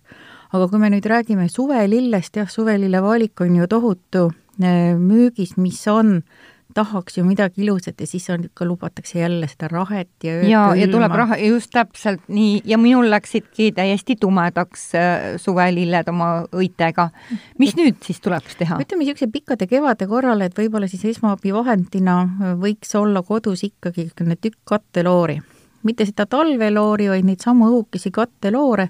aga 0.53 0.69
kui 0.69 0.83
me 0.83 0.91
nüüd 0.93 1.07
räägime 1.07 1.49
suvelillest, 1.49 2.37
jah, 2.37 2.49
suvelille 2.51 3.03
valik 3.03 3.41
on 3.41 3.57
ju 3.57 3.69
tohutu 3.71 4.31
eh, 4.63 4.97
müügis, 4.99 5.57
mis 5.57 5.83
on 5.89 6.17
äh, 6.21 6.49
tahaks 6.75 7.19
ju 7.19 7.25
midagi 7.25 7.63
ilusat 7.65 8.01
ja 8.01 8.07
siis 8.07 8.31
on 8.31 8.45
ikka, 8.45 8.65
lubatakse 8.65 9.19
jälle 9.19 9.49
seda 9.49 9.69
rahet 9.69 10.11
ja 10.25 10.35
ja, 10.47 10.63
ja 10.77 10.89
tuleb 10.89 11.13
raha, 11.15 11.37
just 11.37 11.71
täpselt 11.75 12.23
nii, 12.29 12.61
ja 12.65 12.79
minul 12.79 13.11
läksidki 13.11 13.71
täiesti 13.77 14.17
tumedaks 14.21 14.87
äh, 14.95 15.21
suvelilled 15.37 16.09
oma 16.09 16.31
õitega. 16.53 17.11
mis 17.59 17.75
et, 17.75 17.81
nüüd 17.83 18.03
siis 18.07 18.21
tuleks 18.21 18.59
teha? 18.61 18.81
ütleme, 18.83 19.05
niisuguse 19.05 19.31
pikkade 19.33 19.67
kevade 19.71 20.07
korral, 20.11 20.43
et 20.47 20.59
võib-olla 20.59 20.89
siis 20.91 21.05
esmaabivahendina 21.15 22.21
äh, 22.23 22.53
võiks 22.61 22.95
olla 22.99 23.23
kodus 23.27 23.65
ikkagi 23.67 24.07
niisugune 24.07 24.37
tükk 24.37 24.61
katteloori. 24.65 25.41
Mitte 25.83 26.07
seda 26.09 26.27
talveloori, 26.27 27.09
vaid 27.09 27.27
neid 27.27 27.45
samu 27.45 27.69
õhukesi 27.71 28.13
katteloore 28.15 28.89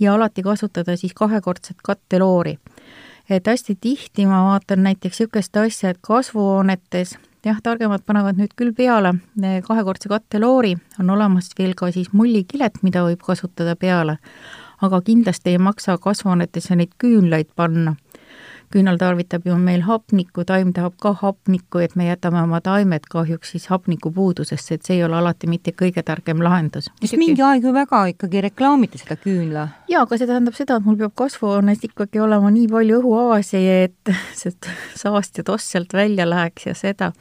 ja 0.00 0.14
alati 0.14 0.42
kasutada 0.42 0.96
siis 0.96 1.14
kahekordset 1.14 1.82
katteloori. 1.84 2.58
Et 3.30 3.46
hästi 3.46 3.76
tihti 3.80 4.26
ma 4.26 4.42
vaatan 4.50 4.82
näiteks 4.84 5.20
niisugust 5.20 5.56
asja, 5.56 5.94
et 5.94 6.00
kasvuhoonetes 6.04 7.16
jah, 7.44 7.60
targemad 7.62 8.04
panevad 8.06 8.38
nüüd 8.40 8.52
küll 8.56 8.74
peale 8.76 9.14
kahekordse 9.66 10.08
katteloori, 10.12 10.74
on 11.00 11.10
olemas 11.10 11.50
veel 11.58 11.74
ka 11.76 11.90
siis 11.92 12.12
mullikilet, 12.12 12.82
mida 12.82 13.04
võib 13.04 13.22
kasutada 13.24 13.76
peale, 13.76 14.18
aga 14.82 15.00
kindlasti 15.04 15.54
ei 15.54 15.58
maksa 15.62 15.98
kasvuhoonetesse 15.98 16.76
neid 16.76 16.96
küünlaid 17.00 17.52
panna 17.56 17.96
küünal 18.74 18.98
tarvitab 18.98 19.46
ju 19.46 19.54
meil 19.60 19.84
hapnikku, 19.86 20.44
taim 20.48 20.72
tahab 20.74 20.96
ka 21.00 21.12
hapnikku, 21.20 21.78
et 21.84 21.94
me 21.98 22.08
jätame 22.08 22.40
oma 22.42 22.60
taimed 22.64 23.06
kahjuks 23.10 23.54
siis 23.54 23.68
hapnikupuudusesse, 23.70 24.78
et 24.78 24.88
see 24.88 24.98
ei 24.98 25.04
ole 25.06 25.18
alati 25.20 25.50
mitte 25.50 25.74
kõige 25.78 26.02
targem 26.06 26.42
lahendus. 26.42 26.90
sest 27.00 27.18
mingi 27.20 27.42
aeg 27.42 27.64
ju 27.64 27.74
väga 27.76 28.04
ikkagi 28.14 28.44
reklaamiti 28.48 28.98
seda 29.02 29.16
küünla. 29.20 29.68
jaa, 29.88 30.02
aga 30.02 30.18
see 30.18 30.30
tähendab 30.30 30.58
seda, 30.58 30.78
et 30.80 30.88
mul 30.88 30.98
peab 31.00 31.14
kasvuhoones 31.22 31.84
ikkagi 31.90 32.22
olema 32.24 32.50
nii 32.54 32.68
palju 32.72 33.00
õhuavasi, 33.02 33.64
et 33.86 34.14
see 34.40 34.54
saast 34.98 35.38
ja 35.38 35.46
toss 35.46 35.70
sealt 35.70 35.94
välja 35.94 36.28
läheks 36.28 36.70
ja 36.70 36.78
seda. 36.78 37.12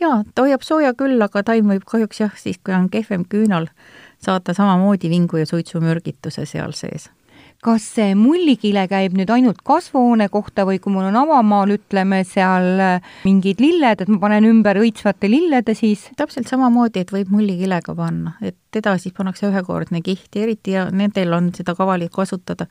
jaa, 0.00 0.22
ta 0.34 0.46
hoiab 0.46 0.64
sooja 0.66 0.94
küll, 0.94 1.20
aga 1.22 1.44
taim 1.52 1.74
võib 1.74 1.84
kahjuks 1.88 2.24
jah, 2.24 2.36
siis 2.36 2.60
kui 2.62 2.74
on 2.76 2.88
kehvem 2.92 3.28
küünal, 3.28 3.68
saada 4.22 4.54
samamoodi 4.56 5.10
vingu 5.12 5.42
ja 5.42 5.48
suitsumürgituse 5.50 6.46
seal 6.46 6.72
sees 6.78 7.10
kas 7.62 7.84
see 7.94 8.14
mullikile 8.18 8.82
käib 8.90 9.14
nüüd 9.14 9.30
ainult 9.30 9.60
kasvuhoone 9.66 10.26
kohta 10.34 10.64
või 10.66 10.80
kui 10.82 10.90
mul 10.90 11.06
on 11.12 11.18
avamaal, 11.20 11.70
ütleme 11.76 12.22
seal 12.26 12.80
äh, 12.82 13.12
mingid 13.22 13.62
lilled, 13.62 14.02
et 14.02 14.10
ma 14.10 14.18
panen 14.24 14.48
ümber 14.48 14.80
õitsvate 14.82 15.30
lillede 15.30 15.76
siis? 15.78 16.08
täpselt 16.18 16.50
samamoodi, 16.50 17.04
et 17.04 17.12
võib 17.14 17.30
mullikilega 17.30 17.94
panna, 17.94 18.34
et 18.42 18.58
teda 18.74 18.96
siis 18.98 19.14
pannakse 19.14 19.46
ühekordne 19.46 20.02
kiht 20.02 20.34
ja 20.34 20.42
eriti 20.42 20.74
ja 20.74 20.88
nendel 20.90 21.36
on 21.38 21.52
seda 21.54 21.76
kavalik 21.78 22.10
kasutada, 22.16 22.66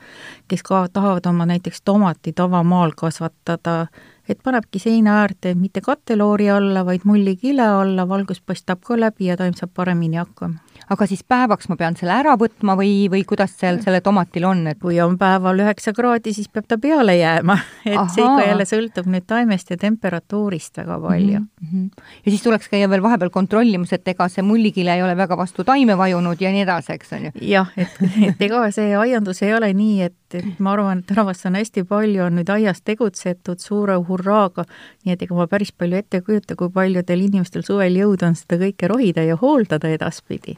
kes 0.52 0.66
ka 0.68 0.84
tahavad 0.92 1.30
oma 1.32 1.48
näiteks 1.48 1.86
tomatit 1.88 2.44
avamaal 2.44 2.92
kasvatada, 3.00 3.86
et 4.28 4.44
panebki 4.44 4.82
seina 4.84 5.22
äärde 5.22 5.56
mitte 5.56 5.80
katteloori 5.86 6.52
alla, 6.52 6.84
vaid 6.84 7.08
mullikile 7.08 7.64
alla, 7.64 8.10
valgus 8.10 8.44
paistab 8.44 8.84
ka 8.84 9.00
läbi 9.00 9.32
ja 9.32 9.40
taim 9.40 9.56
saab 9.56 9.72
paremini 9.78 10.20
hakkama 10.20 10.60
aga 10.92 11.08
siis 11.08 11.24
päevaks 11.28 11.70
ma 11.72 11.78
pean 11.80 11.96
selle 12.00 12.14
ära 12.14 12.34
võtma 12.40 12.76
või, 12.80 13.08
või 13.12 13.24
kuidas 13.28 13.54
seal 13.60 13.80
selle 13.84 14.02
tomatil 14.04 14.46
on, 14.50 14.66
et 14.72 14.80
kui 14.82 15.00
on 15.04 15.18
päeval 15.20 15.64
üheksa 15.64 15.94
kraadi, 15.96 16.34
siis 16.36 16.50
peab 16.52 16.68
ta 16.70 16.78
peale 16.82 17.16
jääma, 17.18 17.58
et 17.88 17.96
Ahaa. 17.96 18.08
see 18.12 18.26
ikka 18.26 18.48
jälle 18.50 18.68
sõltub 18.70 19.10
nüüd 19.12 19.28
taimest 19.30 19.72
ja 19.72 19.80
temperatuurist 19.82 20.82
väga 20.82 21.00
palju 21.02 21.40
mm. 21.40 21.68
-hmm. 21.72 22.06
ja 22.26 22.32
siis 22.32 22.44
tuleks 22.44 22.72
käia 22.72 22.90
veel 22.90 23.04
vahepeal 23.04 23.32
kontrollimas, 23.32 23.94
et 23.94 24.08
ega 24.08 24.28
see 24.30 24.44
mullikile 24.44 24.96
ei 24.96 25.04
ole 25.04 25.16
väga 25.18 25.38
vastu 25.38 25.64
taime 25.64 25.98
vajunud 25.98 26.42
ja 26.42 26.52
nii 26.52 26.66
edasi, 26.68 26.94
eks 26.94 27.14
on 27.14 27.30
ju. 27.30 27.32
jah, 27.54 27.72
et, 27.78 28.02
et 28.28 28.42
ega 28.50 28.66
see 28.72 28.96
aiandus 28.98 29.42
ei 29.44 29.54
ole 29.56 29.74
nii, 29.74 30.02
et, 30.10 30.16
et 30.38 30.60
ma 30.60 30.74
arvan, 30.76 31.02
et 31.04 31.13
rahvast 31.15 31.46
on 31.50 31.58
hästi 31.60 31.84
palju, 31.89 32.24
on 32.26 32.38
nüüd 32.39 32.50
aias 32.54 32.82
tegutsetud 32.88 33.62
suure 33.63 33.96
hurraaga, 34.08 34.65
nii 35.06 35.15
et 35.15 35.26
ega 35.26 35.38
ma 35.38 35.48
päris 35.52 35.72
palju 35.72 36.00
ette 36.00 36.22
ei 36.22 36.26
kujuta, 36.26 36.58
kui 36.60 36.72
paljudel 36.74 37.26
inimestel 37.28 37.65
suvel 37.67 37.98
jõudu 38.00 38.28
on 38.30 38.38
seda 38.39 38.60
kõike 38.63 38.91
rohida 38.91 39.26
ja 39.28 39.38
hooldada 39.41 39.91
edaspidi. 39.91 40.58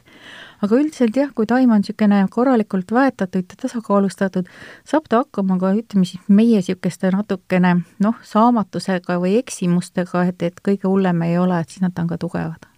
Aga 0.64 0.78
üldiselt 0.80 1.16
jah, 1.18 1.32
kui 1.34 1.48
taim 1.50 1.72
on 1.74 1.82
niisugune 1.82 2.22
korralikult 2.32 2.92
väetatud 2.94 3.50
ja 3.50 3.58
tasakaalustatud, 3.60 4.46
saab 4.88 5.08
ta 5.10 5.24
hakkama 5.24 5.58
ka 5.60 5.74
ütleme 5.76 6.08
siis 6.08 6.22
meie 6.28 6.62
niisuguste 6.62 7.10
natukene 7.12 7.74
noh, 8.04 8.20
saamatusega 8.24 9.18
või 9.20 9.36
eksimustega, 9.42 10.28
et, 10.30 10.46
et 10.46 10.62
kõige 10.64 10.88
hullem 10.88 11.26
ei 11.26 11.36
ole, 11.38 11.58
et 11.60 11.74
siis 11.74 11.84
nad 11.84 11.98
on 12.00 12.08
ka 12.08 12.20
tugevad. 12.20 12.70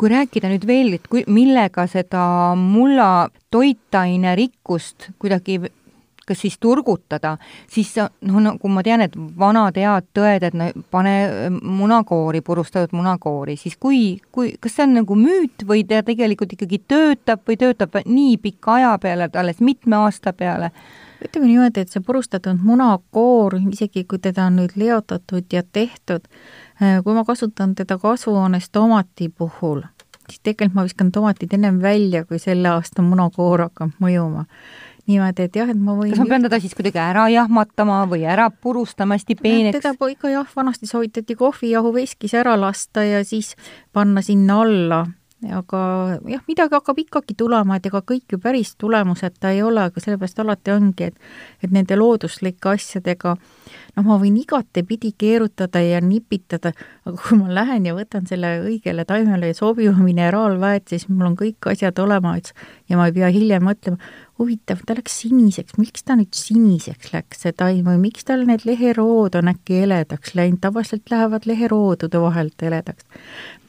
Kui 0.00 0.08
rääkida 0.08 0.48
nüüd 0.48 0.62
veel, 0.64 0.94
et 0.96 1.08
kui, 1.12 1.26
millega 1.28 1.84
seda 1.90 2.22
mulla 2.56 3.28
toitaine 3.52 4.32
rikkust 4.38 5.10
kuidagi 5.20 5.58
kas 6.30 6.44
siis 6.44 6.56
turgutada, 6.62 7.34
siis 7.70 7.90
noh, 7.98 8.38
nagu 8.44 8.70
ma 8.70 8.84
tean, 8.86 9.02
et 9.02 9.16
vanad 9.38 9.78
head 9.80 10.06
tõed, 10.16 10.46
et 10.46 10.56
no 10.56 10.70
pane 10.94 11.14
munakoori, 11.50 12.42
purustatud 12.46 12.94
munakoori, 12.96 13.56
siis 13.58 13.76
kui, 13.80 14.20
kui, 14.32 14.54
kas 14.62 14.78
see 14.78 14.86
on 14.86 14.98
nagu 15.00 15.18
müüt 15.18 15.66
või 15.66 15.82
ta 15.88 16.04
tegelikult 16.06 16.54
ikkagi 16.54 16.82
töötab 16.90 17.42
või 17.48 17.58
töötab 17.60 18.00
nii 18.06 18.38
pika 18.42 18.78
aja 18.78 18.96
peale, 19.02 19.30
alles 19.34 19.62
mitme 19.64 19.98
aasta 20.04 20.32
peale? 20.32 20.70
ütleme 21.20 21.50
niimoodi, 21.50 21.82
et 21.82 21.92
see 21.92 22.00
purustatud 22.00 22.62
munakoor, 22.64 23.58
isegi 23.74 24.06
kui 24.08 24.20
teda 24.24 24.46
on 24.48 24.54
nüüd 24.56 24.72
leotatud 24.80 25.52
ja 25.52 25.60
tehtud, 25.62 26.24
äh, 26.80 27.02
kui 27.04 27.12
ma 27.12 27.26
kasutan 27.28 27.74
teda 27.76 27.98
kasvuhoones 28.00 28.70
tomati 28.72 29.28
puhul, 29.28 29.82
siis 30.30 30.40
tegelikult 30.40 30.78
ma 30.78 30.86
viskan 30.86 31.12
tomatid 31.12 31.52
ennem 31.58 31.82
välja, 31.82 32.24
kui 32.24 32.40
selle 32.40 32.72
aasta 32.72 33.04
munakoor 33.04 33.66
hakkab 33.66 33.98
mõjuma 34.00 34.46
niimoodi, 35.10 35.48
et 35.50 35.60
jah, 35.60 35.70
et 35.70 35.78
ma 35.78 35.96
võin 35.98 36.14
kas 36.14 36.22
ma 36.22 36.28
pean 36.30 36.46
teda 36.46 36.60
siis 36.62 36.74
kuidagi 36.78 37.02
ära 37.02 37.26
jahmatama 37.32 38.02
või 38.10 38.24
ära 38.30 38.48
purustama 38.50 39.18
hästi 39.18 39.38
peeneks? 39.42 39.80
teda 39.80 40.10
ikka 40.14 40.32
jah, 40.32 40.50
vanasti 40.56 40.90
soovitati 40.90 41.38
kohvijahu 41.38 41.94
veskis 41.94 42.36
ära 42.38 42.56
lasta 42.60 43.04
ja 43.06 43.24
siis 43.26 43.56
panna 43.92 44.22
sinna 44.24 44.62
alla 44.64 45.06
aga 45.48 45.80
jah, 46.28 46.42
midagi 46.48 46.76
hakkab 46.76 46.98
ikkagi 47.00 47.34
tulema, 47.38 47.78
et 47.78 47.86
ega 47.88 48.02
kõik 48.04 48.34
ju 48.34 48.38
päris 48.42 48.74
tulemuseta 48.80 49.54
ei 49.54 49.62
ole, 49.64 49.86
aga 49.88 50.02
sellepärast 50.02 50.42
alati 50.42 50.74
ongi, 50.74 51.08
et 51.08 51.64
et 51.64 51.72
nende 51.72 51.96
looduslike 51.96 52.74
asjadega 52.74 53.36
noh, 53.96 54.04
ma 54.04 54.18
võin 54.20 54.36
igatepidi 54.42 55.14
keerutada 55.18 55.80
ja 55.80 56.00
nipitada, 56.04 56.74
aga 57.06 57.16
kui 57.16 57.38
ma 57.40 57.48
lähen 57.60 57.88
ja 57.88 57.96
võtan 57.96 58.28
selle 58.28 58.58
õigele 58.66 59.06
taimele 59.08 59.54
sobiva 59.56 59.96
mineraalväet, 59.96 60.90
siis 60.92 61.08
mul 61.08 61.32
on 61.32 61.38
kõik 61.40 61.72
asjad 61.72 61.98
olemas 62.04 62.52
ja 62.90 63.00
ma 63.00 63.08
ei 63.08 63.16
pea 63.16 63.32
hiljem 63.32 63.64
mõtlema, 63.64 64.12
huvitav, 64.40 64.80
ta 64.86 64.96
läks 64.96 65.18
siniseks, 65.22 65.76
miks 65.78 66.04
ta 66.06 66.16
nüüd 66.18 66.32
siniseks 66.36 67.12
läks, 67.12 67.42
see 67.44 67.52
taim, 67.56 67.84
või 67.86 67.98
miks 68.06 68.24
tal 68.28 68.46
need 68.48 68.64
leherood 68.68 69.36
on 69.36 69.52
äkki 69.52 69.82
heledaks 69.82 70.34
läinud, 70.38 70.62
tavaliselt 70.64 71.12
lähevad 71.12 71.48
leheroodude 71.48 72.22
vahelt 72.22 72.64
heledaks. 72.64 73.04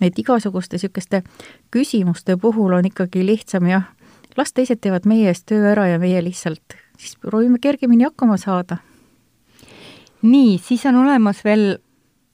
et 0.01 0.19
igasuguste 0.19 0.79
niisuguste 0.79 1.23
küsimuste 1.71 2.37
puhul 2.37 2.73
on 2.79 2.87
ikkagi 2.87 3.25
lihtsam 3.25 3.67
jah, 3.67 3.91
las 4.37 4.53
teised 4.53 4.79
teevad 4.81 5.05
meie 5.05 5.27
eest 5.33 5.45
töö 5.51 5.73
ära 5.73 5.87
ja 5.91 5.99
meie 5.99 6.23
lihtsalt 6.23 6.79
siis 7.01 7.17
proovime 7.19 7.59
kergemini 7.59 8.03
hakkama 8.03 8.37
saada. 8.37 8.77
nii, 10.21 10.57
siis 10.57 10.85
on 10.85 10.95
olemas 10.95 11.43
veel 11.43 11.77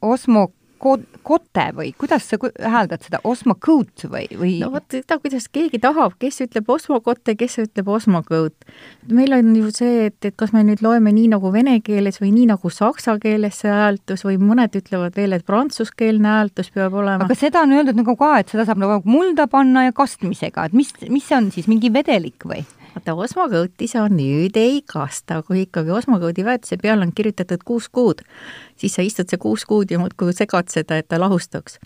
Osmo 0.02 0.52
kote 0.78 1.66
või 1.76 1.92
kuidas 1.98 2.28
sa 2.30 2.38
hääldad 2.40 3.04
seda, 3.06 3.20
osmocoat 3.28 4.06
või, 4.08 4.28
või? 4.38 4.54
no 4.62 4.70
vot 4.74 4.86
seda, 4.92 5.18
kuidas 5.22 5.48
keegi 5.54 5.80
tahab, 5.84 6.16
kes 6.22 6.42
ütleb 6.46 6.70
osmokote, 6.72 7.36
kes 7.40 7.58
ütleb 7.66 7.90
osmocoat. 7.92 8.68
meil 9.12 9.36
on 9.38 9.54
ju 9.56 9.72
see, 9.76 10.08
et, 10.12 10.18
et 10.26 10.36
kas 10.38 10.54
me 10.56 10.64
nüüd 10.68 10.84
loeme 10.86 11.14
nii 11.16 11.32
nagu 11.34 11.52
vene 11.54 11.80
keeles 11.86 12.22
või 12.22 12.32
nii 12.36 12.48
nagu 12.54 12.72
saksa 12.74 13.18
keeles 13.24 13.62
see 13.64 13.74
hääldus 13.74 14.26
või 14.28 14.40
mõned 14.42 14.78
ütlevad 14.80 15.18
veel, 15.18 15.36
et 15.38 15.46
prantsuskeelne 15.48 16.34
hääldus 16.38 16.72
peab 16.76 16.96
olema. 16.98 17.26
aga 17.26 17.38
seda 17.38 17.66
on 17.66 17.76
öeldud 17.78 17.98
nagu 18.00 18.18
ka, 18.20 18.34
et 18.42 18.54
seda 18.54 18.68
saab 18.68 18.82
nagu 18.84 19.02
mulda 19.06 19.48
panna 19.52 19.88
ja 19.88 19.96
kastmisega, 19.96 20.70
et 20.70 20.78
mis, 20.78 20.94
mis 21.10 21.28
see 21.28 21.38
on 21.38 21.52
siis, 21.54 21.70
mingi 21.72 21.94
vedelik 21.94 22.48
või? 22.48 22.64
Vaata, 22.98 23.16
osmokõuti 23.16 23.88
sa 23.90 24.06
nüüd 24.10 24.58
ei 24.58 24.82
kasta, 24.86 25.42
kui 25.46 25.66
ikkagi 25.66 25.92
osmokõudi 25.94 26.46
väetise 26.46 26.78
peale 26.82 27.06
on 27.06 27.14
kirjutatud 27.16 27.64
kuus 27.66 27.90
kuud, 27.90 28.24
siis 28.78 28.96
sa 28.98 29.06
istud 29.06 29.30
see 29.30 29.40
kuus 29.42 29.66
kuud 29.66 29.92
ja 29.92 30.00
muudkui 30.02 30.34
segad 30.34 30.72
seda, 30.74 30.98
et 30.98 31.08
ta 31.08 31.20
lahustuks. 31.20 31.80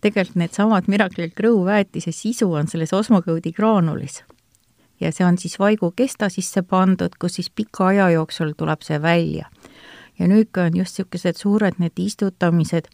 tegelikult 0.00 0.36
needsamad 0.36 0.88
Miracle 0.88 1.28
Grow 1.28 1.64
väetise 1.64 2.12
sisu 2.12 2.52
on 2.52 2.68
selles 2.68 2.92
osmokõudi 2.92 3.52
graanulis. 3.52 4.22
ja 5.00 5.12
see 5.12 5.26
on 5.26 5.38
siis 5.38 5.58
vaigu 5.58 5.92
kesta 5.96 6.28
sisse 6.28 6.62
pandud, 6.62 7.12
kus 7.18 7.34
siis 7.34 7.50
pika 7.50 7.86
aja 7.86 8.10
jooksul 8.10 8.54
tuleb 8.56 8.82
see 8.82 9.02
välja. 9.02 9.50
ja 10.18 10.26
nüüd, 10.26 10.48
kui 10.52 10.62
on 10.62 10.76
just 10.76 10.98
niisugused 10.98 11.36
suured 11.36 11.74
need 11.78 11.98
istutamised, 11.98 12.88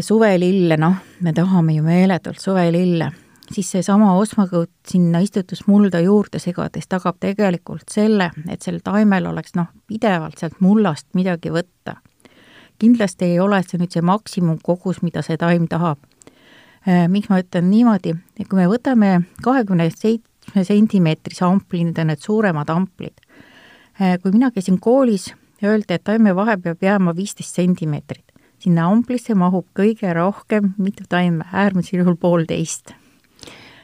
suvelille, 0.00 0.76
noh, 0.76 0.94
me 1.20 1.32
tahame 1.32 1.72
ju 1.72 1.82
meeletult 1.82 2.38
suvelille 2.38 3.12
siis 3.54 3.70
seesama 3.70 4.12
osmakõut 4.18 4.70
sinna 4.88 5.20
istutusmulda 5.24 6.00
juurde 6.04 6.38
segades 6.38 6.88
tagab 6.90 7.18
tegelikult 7.20 7.90
selle, 7.90 8.30
et 8.48 8.62
sel 8.62 8.80
taimel 8.84 9.26
oleks 9.30 9.56
noh, 9.58 9.70
pidevalt 9.90 10.38
sealt 10.38 10.60
mullast 10.60 11.08
midagi 11.14 11.52
võtta. 11.54 11.98
kindlasti 12.80 13.24
ei 13.24 13.40
ole 13.40 13.58
see 13.62 13.76
nüüd 13.76 13.92
see 13.92 14.02
maksimumkogus, 14.02 15.02
mida 15.02 15.20
see 15.22 15.36
taim 15.36 15.66
tahab. 15.68 15.98
Äh, 16.88 17.08
miks 17.12 17.28
ma 17.28 17.42
ütlen 17.42 17.68
niimoodi, 17.68 18.14
et 18.40 18.48
kui 18.48 18.56
me 18.56 18.68
võtame 18.70 19.10
kahekümne 19.44 19.90
seitsme 19.92 20.64
sentimeetrise 20.64 21.44
ampli, 21.44 21.84
need 21.84 21.98
on 22.00 22.08
need 22.08 22.22
suuremad 22.24 22.70
amplid, 22.72 23.20
äh, 24.00 24.16
kui 24.22 24.32
mina 24.32 24.48
käisin 24.50 24.80
koolis, 24.80 25.34
öeldi, 25.62 25.92
et 25.92 26.04
taime 26.04 26.32
vahe 26.34 26.56
peab 26.56 26.80
jääma 26.82 27.16
viisteist 27.16 27.54
sentimeetrit. 27.54 28.24
sinna 28.60 28.90
amplisse 28.92 29.34
mahub 29.34 29.64
kõige 29.72 30.12
rohkem 30.14 30.74
mitu 30.76 31.04
taime, 31.08 31.44
äärmisel 31.52 32.02
juhul 32.02 32.16
poolteist 32.20 32.92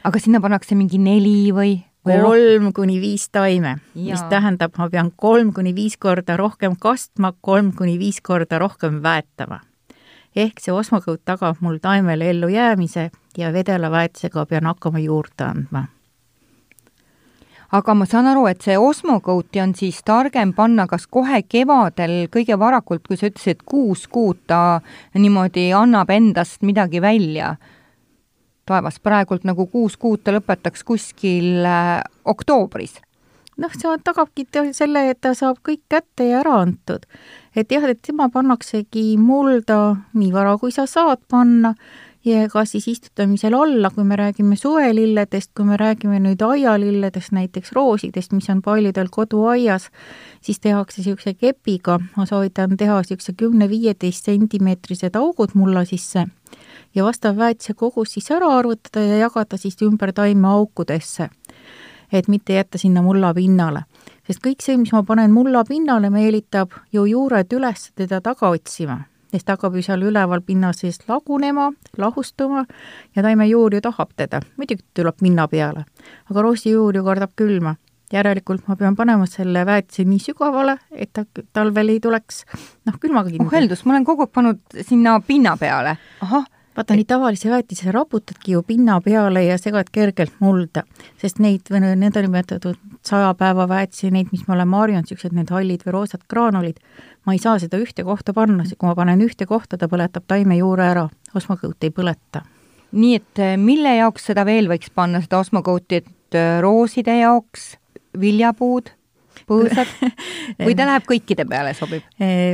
aga 0.07 0.19
sinna 0.23 0.39
pannakse 0.39 0.75
mingi 0.79 0.99
neli 1.01 1.51
või? 1.55 1.77
kolm 2.07 2.69
kuni 2.71 3.01
viis 3.03 3.25
taime, 3.35 3.73
mis 3.91 4.21
tähendab, 4.31 4.77
ma 4.79 4.85
pean 4.87 5.09
kolm 5.11 5.49
kuni 5.51 5.73
viis 5.75 5.97
korda 5.99 6.37
rohkem 6.39 6.77
kastma, 6.79 7.33
kolm 7.43 7.73
kuni 7.75 7.97
viis 7.99 8.21
korda 8.23 8.61
rohkem 8.63 9.01
väetama. 9.03 9.59
ehk 10.35 10.61
see 10.63 10.71
osmokõut 10.71 11.25
tagab 11.25 11.59
mul 11.59 11.81
taimele 11.83 12.29
ellujäämise 12.29 13.09
ja 13.37 13.51
vedelaväetisega 13.53 14.45
pean 14.45 14.71
hakkama 14.71 15.03
juurde 15.03 15.43
andma 15.43 15.87
aga 17.71 17.93
ma 17.93 18.05
saan 18.05 18.27
aru, 18.31 18.45
et 18.47 18.61
see 18.63 18.77
osmokõuti 18.79 19.59
on 19.59 19.73
siis 19.75 19.99
targem 20.07 20.53
panna 20.55 20.87
kas 20.87 21.07
kohe 21.07 21.41
kevadel 21.43 22.29
kõige 22.31 22.55
varakult, 22.59 23.03
kui 23.07 23.17
sa 23.17 23.27
ütlesid, 23.27 23.65
kuus 23.65 24.07
kuud 24.07 24.45
ta 24.47 24.79
niimoodi 25.13 25.73
annab 25.75 26.09
endast 26.09 26.63
midagi 26.63 27.01
välja 27.03 27.57
taevas, 28.67 28.99
praegult 29.03 29.47
nagu 29.47 29.67
kuus 29.71 29.97
kuud 29.97 30.23
ta 30.23 30.35
lõpetaks 30.35 30.85
kuskil 30.87 31.65
äh, 31.65 31.99
oktoobris. 32.25 32.99
Noh, 33.57 33.73
see 33.73 33.89
tagabki 34.05 34.45
selle, 34.77 35.07
et 35.09 35.17
ta 35.25 35.31
saab 35.33 35.63
kõik 35.65 35.81
kätte 35.89 36.27
ja 36.27 36.43
ära 36.43 36.59
antud. 36.61 37.07
et 37.55 37.71
jah, 37.71 37.83
et 37.89 38.01
tema 38.05 38.29
pannaksegi 38.29 39.17
mulda 39.17 39.97
nii 40.13 40.29
vara, 40.31 40.57
kui 40.61 40.71
sa 40.71 40.85
saad 40.85 41.23
panna 41.27 41.73
ja 42.27 42.45
ka 42.49 42.65
siis 42.65 42.87
istutamisel 42.87 43.55
alla, 43.57 43.89
kui 43.89 44.03
me 44.03 44.15
räägime 44.15 44.55
suvelilledest, 44.55 45.51
kui 45.57 45.65
me 45.65 45.77
räägime 45.77 46.19
nüüd 46.21 46.41
aialilledest, 46.45 47.31
näiteks 47.33 47.73
roosidest, 47.73 48.33
mis 48.37 48.49
on 48.53 48.61
paljudel 48.61 49.09
koduaias, 49.11 49.89
siis 50.41 50.59
tehakse 50.59 51.01
niisuguse 51.01 51.33
kepiga, 51.33 51.99
ma 52.17 52.25
soovitan 52.29 52.77
teha 52.77 53.01
niisuguse 53.01 53.33
kümne-viieteist 53.41 54.29
sentimeetrised 54.29 55.17
augud 55.17 55.55
mulla 55.57 55.85
sisse 55.85 56.27
ja 56.95 57.03
vastav 57.03 57.37
väetise 57.37 57.73
kogus 57.73 58.13
siis 58.13 58.31
ära 58.31 58.49
arvutada 58.57 59.05
ja 59.05 59.17
jagada 59.17 59.57
siis 59.57 59.77
ümber 59.81 60.13
taimeaukudesse. 60.13 61.29
et 62.11 62.27
mitte 62.27 62.53
jätta 62.53 62.77
sinna 62.77 63.01
mulla 63.01 63.33
pinnale. 63.33 63.83
sest 64.27 64.39
kõik 64.39 64.61
see, 64.61 64.77
mis 64.77 64.91
ma 64.91 65.03
panen 65.03 65.31
mulla 65.31 65.63
pinnale, 65.63 66.09
meelitab 66.09 66.71
ju 66.91 67.05
juured 67.05 67.53
üles 67.53 67.91
teda 67.95 68.21
taga 68.21 68.49
otsima, 68.49 69.05
sest 69.31 69.45
ta 69.45 69.53
hakkab 69.53 69.75
ju 69.75 69.81
seal 69.81 70.01
üleval 70.01 70.41
pinna 70.41 70.73
sees 70.73 70.99
lagunema, 71.07 71.71
lahustuma 71.97 72.65
ja 73.15 73.23
taimejuur 73.23 73.73
ju 73.73 73.81
tahab 73.81 74.09
teda, 74.15 74.41
muidugi 74.57 74.83
tuleb 74.93 75.15
pinna 75.21 75.47
peale. 75.47 75.85
aga 76.29 76.41
roosijuur 76.41 76.95
ju 76.95 77.03
kardab 77.03 77.35
külma 77.35 77.75
järelikult 78.13 78.67
ma 78.67 78.75
pean 78.79 78.95
panema 78.95 79.25
selle 79.29 79.65
väetise 79.65 80.05
nii 80.07 80.19
sügavale, 80.23 80.77
et 80.91 81.11
ta 81.13 81.25
talvel 81.53 81.95
ei 81.95 81.99
tuleks 82.03 82.43
noh, 82.87 82.99
külmaga 82.99 83.31
kinni. 83.31 83.45
oh 83.45 83.53
heldus, 83.53 83.85
ma 83.85 83.95
olen 83.95 84.05
kogu 84.07 84.27
aeg 84.27 84.35
pannud 84.35 84.79
sinna 84.87 85.19
pinna 85.27 85.57
peale. 85.57 85.97
ahah 86.21 86.45
vaata, 86.77 86.95
nii 86.95 87.05
tavalise 87.09 87.49
väetise 87.49 87.91
raputadki 87.91 88.51
ju 88.51 88.63
pinna 88.63 88.99
peale 89.01 89.43
ja 89.43 89.57
segad 89.57 89.89
kergelt 89.91 90.35
mulda, 90.39 90.83
sest 91.21 91.39
neid 91.41 91.71
nõndanimetatud 91.73 92.77
saja 93.07 93.31
päeva 93.37 93.67
väetisi, 93.69 94.11
neid, 94.13 94.29
mis 94.31 94.45
me 94.47 94.55
oleme 94.57 94.77
harjunud, 94.77 95.07
niisugused 95.07 95.35
need 95.35 95.51
hallid 95.53 95.85
või 95.87 95.95
roosad 95.95 96.25
graanulid, 96.29 96.77
ma 97.25 97.35
ei 97.35 97.41
saa 97.41 97.57
seda 97.61 97.79
ühte 97.81 98.05
kohta 98.05 98.35
panna, 98.37 98.65
kui 98.69 98.89
ma 98.89 98.95
panen 98.97 99.23
ühte 99.25 99.47
kohta, 99.49 99.77
ta 99.77 99.89
põletab 99.91 100.27
taime 100.27 100.59
juure 100.59 100.85
ära, 100.85 101.07
osmokõut 101.35 101.87
ei 101.87 101.93
põleta. 101.93 102.43
nii 102.91 103.15
et 103.15 103.39
eh, 103.43 103.57
mille 103.59 103.95
jaoks 103.97 104.29
seda 104.29 104.45
veel 104.45 104.69
võiks 104.69 104.93
panna, 104.95 105.21
seda 105.21 105.41
osmokõuti, 105.43 106.03
et 106.03 106.37
eh, 106.37 106.59
rooside 106.63 107.17
jaoks, 107.19 107.75
viljapuud 108.19 108.93
põõsad 109.47 109.89
või 110.65 110.75
ta 110.77 110.87
läheb 110.87 111.05
kõikide 111.07 111.45
peale, 111.49 111.73
sobib? 111.77 112.05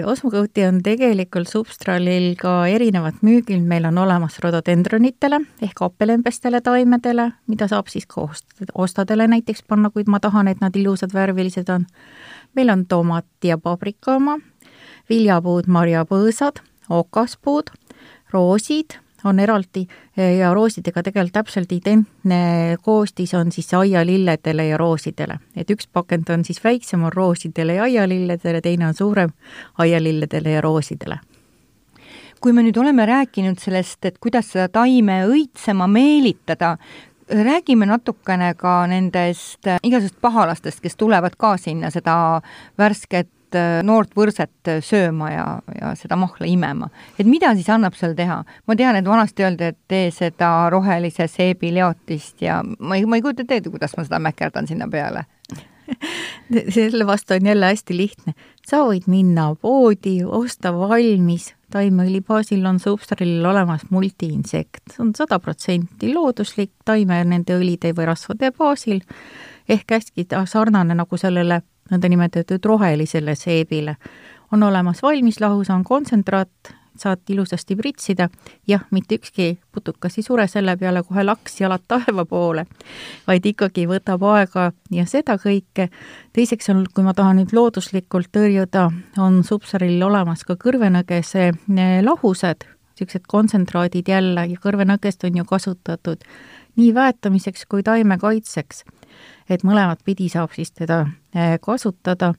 osmokõuti 0.09 0.65
on 0.67 0.81
tegelikult 0.85 1.49
substraalil 1.49 2.33
ka 2.39 2.55
erinevat 2.71 3.21
müügil, 3.25 3.61
meil 3.65 3.87
on 3.89 4.01
olemas 4.03 4.39
rododendronitele 4.43 5.39
ehk 5.65 5.83
happelembestele 5.85 6.61
taimedele, 6.65 7.29
mida 7.47 7.69
saab 7.71 7.91
siis 7.91 8.07
ka 8.09 8.27
ostadele 8.73 9.27
näiteks 9.31 9.65
panna, 9.67 9.93
kuid 9.93 10.11
ma 10.11 10.19
tahan, 10.23 10.51
et 10.51 10.61
nad 10.63 10.75
ilusad, 10.75 11.13
värvilised 11.13 11.69
on. 11.73 11.87
meil 12.55 12.69
on 12.69 12.85
tomat 12.85 13.27
ja 13.43 13.57
paprika 13.57 14.17
oma, 14.17 14.37
viljapuud, 15.09 15.67
marjapõõsad, 15.67 16.61
okaspuud, 16.89 17.71
roosid 18.33 18.99
on 19.23 19.39
eraldi 19.39 19.85
ja 20.17 20.53
roosidega 20.53 21.03
tegelikult 21.03 21.33
täpselt 21.33 21.71
identne 21.71 22.77
koostis 22.81 23.33
on 23.33 23.51
siis 23.51 23.73
aialilledele 23.73 24.67
ja 24.67 24.77
roosidele. 24.77 25.39
et 25.55 25.69
üks 25.69 25.87
pakend 25.93 26.29
on 26.29 26.45
siis 26.45 26.63
väiksem, 26.63 27.03
on 27.03 27.13
roosidele 27.13 27.73
ja 27.73 27.83
aialilledele, 27.83 28.61
teine 28.61 28.87
on 28.87 28.93
suurem 28.93 29.31
aialilledele 29.77 30.51
ja 30.51 30.61
roosidele 30.61 31.19
kui 32.43 32.51
me 32.51 32.63
nüüd 32.65 32.75
oleme 32.77 33.05
rääkinud 33.07 33.59
sellest, 33.59 34.03
et 34.05 34.17
kuidas 34.19 34.49
seda 34.51 34.67
taime 34.67 35.21
õitsema 35.31 35.87
meelitada, 35.87 36.73
räägime 37.31 37.87
natukene 37.87 38.51
ka 38.59 38.81
nendest 38.91 39.69
igasugustest 39.79 40.19
pahalastest, 40.21 40.81
kes 40.83 40.99
tulevad 40.99 41.37
ka 41.39 41.55
sinna 41.57 41.87
seda 41.93 42.41
värsket 42.77 43.29
noort 43.83 44.15
võrset 44.17 44.71
äh, 44.71 44.81
sööma 44.83 45.31
ja, 45.31 45.45
ja 45.79 45.93
seda 45.99 46.17
mahla 46.19 46.47
imema. 46.49 46.89
et 47.17 47.27
mida 47.27 47.53
siis 47.55 47.69
annab 47.69 47.97
seal 47.99 48.15
teha? 48.17 48.43
ma 48.67 48.75
tean, 48.79 48.95
et 48.99 49.07
vanasti 49.07 49.45
öeldi, 49.45 49.73
et 49.73 49.79
tee 49.87 50.09
seda 50.11 50.69
rohelise 50.73 51.27
seebileotist 51.27 52.41
ja 52.45 52.61
ma 52.63 52.99
ei, 52.99 53.05
ma 53.05 53.19
ei 53.19 53.25
kujuta 53.25 53.45
ette, 53.45 53.69
kuidas 53.69 53.97
ma 53.97 54.07
seda 54.07 54.21
mäkerdan 54.23 54.67
sinna 54.67 54.89
peale 54.91 55.25
selle 56.75 57.07
vastu 57.07 57.33
on 57.33 57.45
jälle 57.45 57.65
hästi 57.65 57.97
lihtne. 57.97 58.33
sa 58.67 58.83
võid 58.87 59.07
minna 59.07 59.49
poodi, 59.61 60.21
osta 60.23 60.71
valmis, 60.73 61.51
taimeõli 61.73 62.21
baasil 62.21 62.65
on 62.65 62.79
substraalil 62.79 63.45
olemas 63.45 63.83
multiinsekt, 63.89 64.83
see 64.91 65.03
on 65.03 65.11
sada 65.17 65.39
protsenti 65.39 66.13
looduslik 66.13 66.71
taime 66.85 67.23
nende 67.27 67.57
õlide 67.57 67.93
või 67.97 68.07
rasvade 68.13 68.51
baasil 68.57 69.01
ehk 69.69 69.91
hästi 69.95 70.27
sarnane 70.49 70.95
nagu 70.95 71.17
sellele 71.17 71.61
nõndanimetatud 71.91 72.65
rohelisele 72.65 73.35
seebile. 73.35 73.95
on 74.51 74.63
olemas 74.63 75.01
valmislahus, 75.01 75.69
on 75.69 75.83
kontsentraat, 75.83 76.49
saad 76.97 77.19
ilusasti 77.29 77.75
pritsida, 77.75 78.29
jah, 78.67 78.83
mitte 78.91 79.15
ükski 79.15 79.57
putukas 79.71 80.17
ei 80.17 80.23
sure 80.23 80.45
selle 80.47 80.75
peale 80.77 81.01
kohe 81.03 81.23
laks 81.23 81.61
jalad 81.61 81.81
taeva 81.87 82.25
poole, 82.29 82.65
vaid 83.27 83.45
ikkagi 83.45 83.87
võtab 83.89 84.23
aega 84.29 84.71
ja 84.91 85.05
seda 85.09 85.39
kõike. 85.41 85.89
teiseks 86.33 86.69
on, 86.69 86.85
kui 86.93 87.03
ma 87.03 87.13
tahan 87.13 87.41
nüüd 87.41 87.53
looduslikult 87.53 88.29
tõrjuda, 88.31 88.91
on 89.17 89.43
subsaril 89.43 90.03
olemas 90.03 90.43
ka 90.43 90.55
kõrvenõgese 90.55 91.49
eh, 91.49 92.01
lahused, 92.05 92.67
niisugused 92.93 93.25
kontsentraadid 93.27 94.07
jälle 94.07 94.45
ja 94.45 94.57
kõrvenõgest 94.61 95.25
on 95.25 95.37
ju 95.37 95.45
kasutatud 95.49 96.21
nii 96.75 96.93
väetamiseks 96.93 97.65
kui 97.65 97.83
taimekaitseks 97.83 98.83
et 99.49 99.63
mõlemat 99.63 100.03
pidi 100.05 100.29
saab 100.29 100.53
siis 100.55 100.71
teda 100.71 101.05
äh, 101.35 101.57
kasutada 101.61 102.33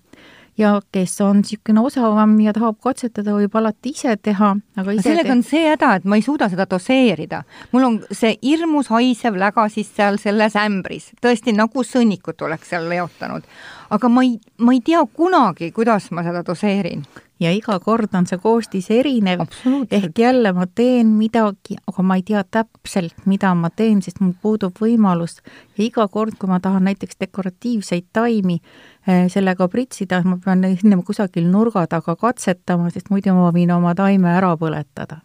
ja 0.59 0.81
kes 0.93 1.21
on 1.21 1.41
niisugune 1.43 1.83
osavam 1.83 2.35
ja 2.41 2.53
tahab 2.55 2.79
katsetada, 2.83 3.35
võib 3.35 3.57
alati 3.59 3.91
ise 3.95 4.15
teha, 4.23 4.53
aga 4.79 4.95
ise 4.95 5.09
sellega 5.09 5.31
te... 5.31 5.35
on 5.35 5.43
see 5.47 5.65
häda, 5.67 5.91
et 5.99 6.07
ma 6.09 6.19
ei 6.19 6.25
suuda 6.27 6.49
seda 6.53 6.67
doseerida. 6.71 7.43
mul 7.73 7.89
on 7.89 8.01
see 8.11 8.37
hirmus 8.43 8.91
haisev 8.95 9.39
läga 9.41 9.67
siis 9.73 9.91
seal 9.97 10.19
selles 10.23 10.57
ämbris, 10.61 11.11
tõesti 11.23 11.57
nagu 11.57 11.85
sõnnikut 11.85 12.47
oleks 12.47 12.71
seal 12.71 12.87
leotanud. 12.91 13.49
Aga 13.95 14.09
ma 14.11 14.25
ei, 14.25 14.39
ma 14.59 14.75
ei 14.75 14.81
tea 14.85 15.03
kunagi, 15.07 15.71
kuidas 15.75 16.11
ma 16.11 16.25
seda 16.27 16.43
doseerin. 16.47 17.05
ja 17.41 17.51
iga 17.53 17.77
kord 17.83 18.15
on 18.15 18.29
see 18.31 18.39
koostis 18.41 18.87
erinev, 18.95 19.43
ehk 19.91 20.19
jälle 20.19 20.53
ma 20.55 20.67
teen 20.67 21.11
midagi, 21.19 21.77
aga 21.91 22.03
ma 22.07 22.17
ei 22.17 22.23
tea 22.23 22.45
täpselt, 22.45 23.27
mida 23.27 23.51
ma 23.59 23.71
teen, 23.71 24.01
sest 24.03 24.23
mul 24.23 24.33
puudub 24.41 24.79
võimalus. 24.81 25.41
Ja 25.77 25.85
iga 25.85 26.07
kord, 26.09 26.39
kui 26.39 26.49
ma 26.49 26.61
tahan 26.63 26.87
näiteks 26.89 27.19
dekoratiivseid 27.21 28.07
taimi 28.15 28.61
eh, 28.61 29.27
sellega 29.29 29.69
pritsida, 29.69 30.23
ma 30.25 30.39
pean 30.45 30.65
enne 30.71 31.03
kusagil 31.05 31.51
nurga 31.51 31.87
taga 31.91 32.17
katsetama, 32.17 32.91
sest 32.95 33.11
muidu 33.11 33.35
ma 33.35 33.51
võin 33.53 33.75
oma 33.75 33.95
taime 33.99 34.31
ära 34.39 34.55
põletada 34.57 35.21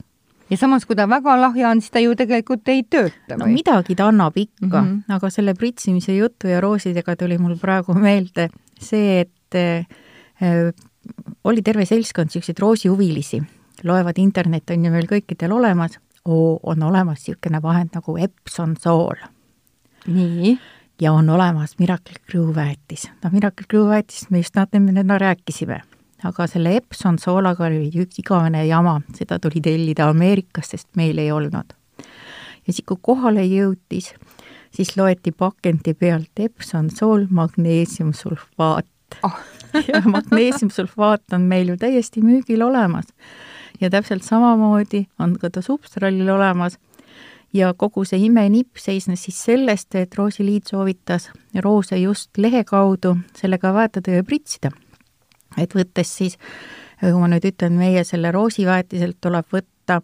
ja 0.49 0.57
samas, 0.57 0.85
kui 0.85 0.97
ta 0.97 1.07
väga 1.09 1.35
lahja 1.39 1.69
on, 1.69 1.81
siis 1.81 1.93
ta 1.93 2.01
ju 2.03 2.15
tegelikult 2.17 2.67
ei 2.71 2.83
tööta 2.83 3.35
või? 3.35 3.39
no 3.41 3.49
midagi 3.53 3.95
ta 3.97 4.09
annab 4.09 4.37
ikka 4.37 4.81
mm, 4.81 4.87
-hmm. 4.87 5.15
aga 5.15 5.29
selle 5.33 5.53
pritsimise 5.53 6.15
jutu 6.15 6.47
ja 6.47 6.61
roosidega 6.61 7.15
tuli 7.15 7.37
mul 7.37 7.57
praegu 7.61 7.93
meelde 7.93 8.49
see, 8.79 9.19
et 9.21 9.55
äh, 9.55 9.85
oli 11.43 11.61
terve 11.61 11.85
seltskond 11.85 12.29
niisuguseid 12.29 12.59
roosihuvilisi, 12.59 13.41
loevad 13.83 14.17
internet 14.17 14.69
on 14.69 14.85
ju 14.85 14.91
meil 14.91 15.07
kõikidel 15.07 15.53
olemas, 15.55 15.99
on 16.25 16.83
olemas 16.83 17.23
niisugune 17.23 17.61
vahend 17.61 17.95
nagu 17.95 18.17
Epson 18.17 18.75
sool. 18.77 19.15
nii? 20.07 20.57
ja 21.01 21.13
on 21.13 21.29
olemas 21.29 21.79
Miracle 21.79 22.19
Crew 22.25 22.55
väetis. 22.55 23.09
no 23.23 23.29
Miracle 23.31 23.65
Crew 23.69 23.89
väetist 23.89 24.29
me 24.29 24.37
just 24.37 24.55
natukene 24.55 25.19
rääkisime 25.19 25.81
aga 26.27 26.47
selle 26.47 26.75
Epson 26.79 27.19
soolaga 27.19 27.67
oli 27.69 27.89
igavene 27.93 28.65
jama, 28.67 28.99
seda 29.15 29.39
tuli 29.39 29.61
tellida 29.63 30.09
Ameerikast, 30.11 30.75
sest 30.75 30.89
meil 30.99 31.17
ei 31.17 31.31
olnud. 31.31 31.75
ja 32.67 32.73
siis, 32.73 32.83
kui 32.85 32.97
kohale 33.01 33.45
jõutis, 33.47 34.13
siis 34.75 34.95
loeti 34.97 35.31
pakendi 35.31 35.93
pealt 35.93 36.39
Epson 36.39 36.89
sool 36.89 37.27
magneesiumsulfaat 37.29 39.19
oh. 39.23 39.39
ja 39.91 40.01
magneesiumsulfaat 40.05 41.33
on 41.33 41.47
meil 41.47 41.73
ju 41.73 41.77
täiesti 41.77 42.21
müügil 42.21 42.63
olemas. 42.63 43.07
ja 43.81 43.89
täpselt 43.89 44.23
samamoodi 44.23 45.07
on 45.19 45.37
ka 45.39 45.49
ta 45.49 45.61
Substralil 45.61 46.29
olemas 46.29 46.77
ja 47.53 47.73
kogu 47.73 48.03
see 48.05 48.19
imenipp 48.27 48.77
seisnes 48.77 49.23
siis 49.23 49.39
sellest, 49.45 49.95
et 49.95 50.15
Roosi 50.15 50.45
Liit 50.45 50.67
soovitas 50.67 51.31
roose 51.63 51.97
just 51.97 52.37
lehe 52.37 52.63
kaudu 52.63 53.17
sellega 53.39 53.73
väetada 53.73 54.19
ja 54.19 54.23
pritsida 54.23 54.71
et 55.61 55.75
võttes 55.75 56.11
siis, 56.21 56.37
kui 56.99 57.15
ma 57.15 57.29
nüüd 57.31 57.45
ütlen, 57.51 57.77
meie 57.79 58.03
selle 58.07 58.31
roosiväetiselt 58.35 59.19
tuleb 59.21 59.47
võtta 59.53 60.01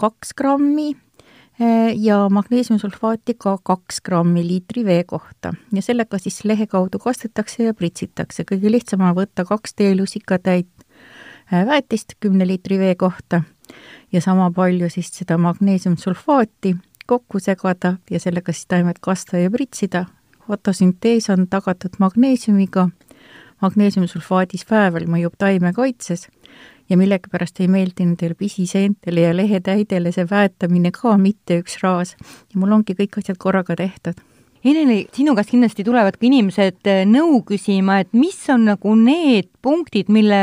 kaks 0.00 0.34
grammi 0.38 0.90
eh, 0.92 1.92
ja 1.96 2.20
magneesiumsulfaati 2.32 3.36
ka 3.40 3.56
kaks 3.62 4.00
grammi 4.06 4.46
liitri 4.46 4.84
vee 4.86 5.04
kohta 5.04 5.52
ja 5.72 5.84
sellega 5.84 6.18
siis 6.22 6.44
lehe 6.44 6.66
kaudu 6.66 6.98
kastetakse 7.02 7.68
ja 7.68 7.74
pritsitakse. 7.74 8.44
kõige 8.44 8.72
lihtsam 8.72 9.06
on 9.06 9.16
võtta 9.18 9.44
kaks 9.48 9.74
teelusikatäit 9.74 10.70
eh, 11.52 11.64
väetist 11.66 12.18
kümne 12.20 12.46
liitri 12.46 12.78
vee 12.78 12.94
kohta 12.94 13.42
ja 14.12 14.20
sama 14.20 14.50
palju 14.50 14.90
siis 14.90 15.10
seda 15.12 15.38
magneesiumsulfaati 15.38 16.76
kokku 17.08 17.40
segada 17.40 17.96
ja 18.10 18.20
sellega 18.20 18.52
siis 18.52 18.66
taimed 18.66 19.00
kasta 19.00 19.38
ja 19.38 19.50
pritsida. 19.50 20.04
fotosüntees 20.48 21.30
on 21.30 21.46
tagatud 21.48 21.98
magneesiumiga 21.98 22.88
magneesiumsulfaadis 23.62 24.66
väävel 24.70 25.08
mõjub 25.10 25.36
taimekaitses 25.38 26.28
ja 26.88 26.96
millegipärast 26.96 27.60
ei 27.60 27.68
meeldi 27.68 28.06
nendele 28.06 28.34
pisiseentele 28.38 29.26
ja 29.26 29.36
lehetäidele 29.36 30.12
see 30.14 30.26
väetamine 30.30 30.92
ka 30.94 31.16
mitte 31.20 31.60
üks 31.62 31.78
raas 31.82 32.14
ja 32.16 32.60
mul 32.60 32.72
ongi 32.78 32.96
kõik 32.98 33.20
asjad 33.20 33.38
korraga 33.40 33.76
tehtud. 33.76 34.18
Eneli, 34.64 35.04
sinu 35.14 35.36
käest 35.38 35.52
kindlasti 35.52 35.84
tulevad 35.86 36.16
ka 36.18 36.26
inimesed 36.26 36.88
eh, 36.90 37.04
nõu 37.06 37.44
küsima, 37.46 38.00
et 38.02 38.10
mis 38.12 38.38
on 38.50 38.66
nagu 38.66 38.94
need 38.98 39.46
punktid, 39.62 40.10
mille 40.10 40.40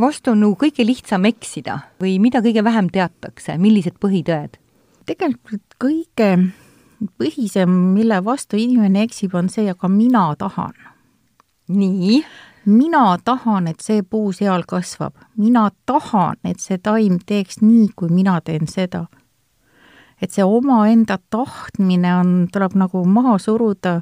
vastu 0.00 0.32
on 0.32 0.40
nagu 0.40 0.56
kõige 0.58 0.86
lihtsam 0.88 1.28
eksida 1.28 1.76
või 2.00 2.16
mida 2.22 2.40
kõige 2.44 2.64
vähem 2.64 2.88
teatakse, 2.92 3.58
millised 3.60 4.00
põhitõed? 4.00 4.58
tegelikult 5.02 5.74
kõige 5.82 6.30
põhisem, 7.18 7.70
mille 7.96 8.20
vastu 8.24 8.56
inimene 8.56 9.02
eksib, 9.02 9.34
on 9.34 9.50
see, 9.50 9.66
aga 9.68 9.88
mina 9.90 10.28
tahan 10.38 10.91
nii? 11.68 12.24
mina 12.64 13.18
tahan, 13.24 13.66
et 13.66 13.80
see 13.82 14.02
puu 14.02 14.32
seal 14.32 14.62
kasvab, 14.68 15.16
mina 15.36 15.68
tahan, 15.86 16.38
et 16.46 16.60
see 16.62 16.78
taim 16.78 17.18
teeks 17.26 17.60
nii, 17.62 17.88
kui 17.96 18.12
mina 18.12 18.40
teen 18.40 18.68
seda. 18.70 19.06
et 20.22 20.30
see 20.30 20.44
omaenda 20.46 21.18
tahtmine 21.30 22.14
on, 22.14 22.30
tuleb 22.52 22.76
nagu 22.78 23.04
maha 23.04 23.38
suruda 23.42 24.00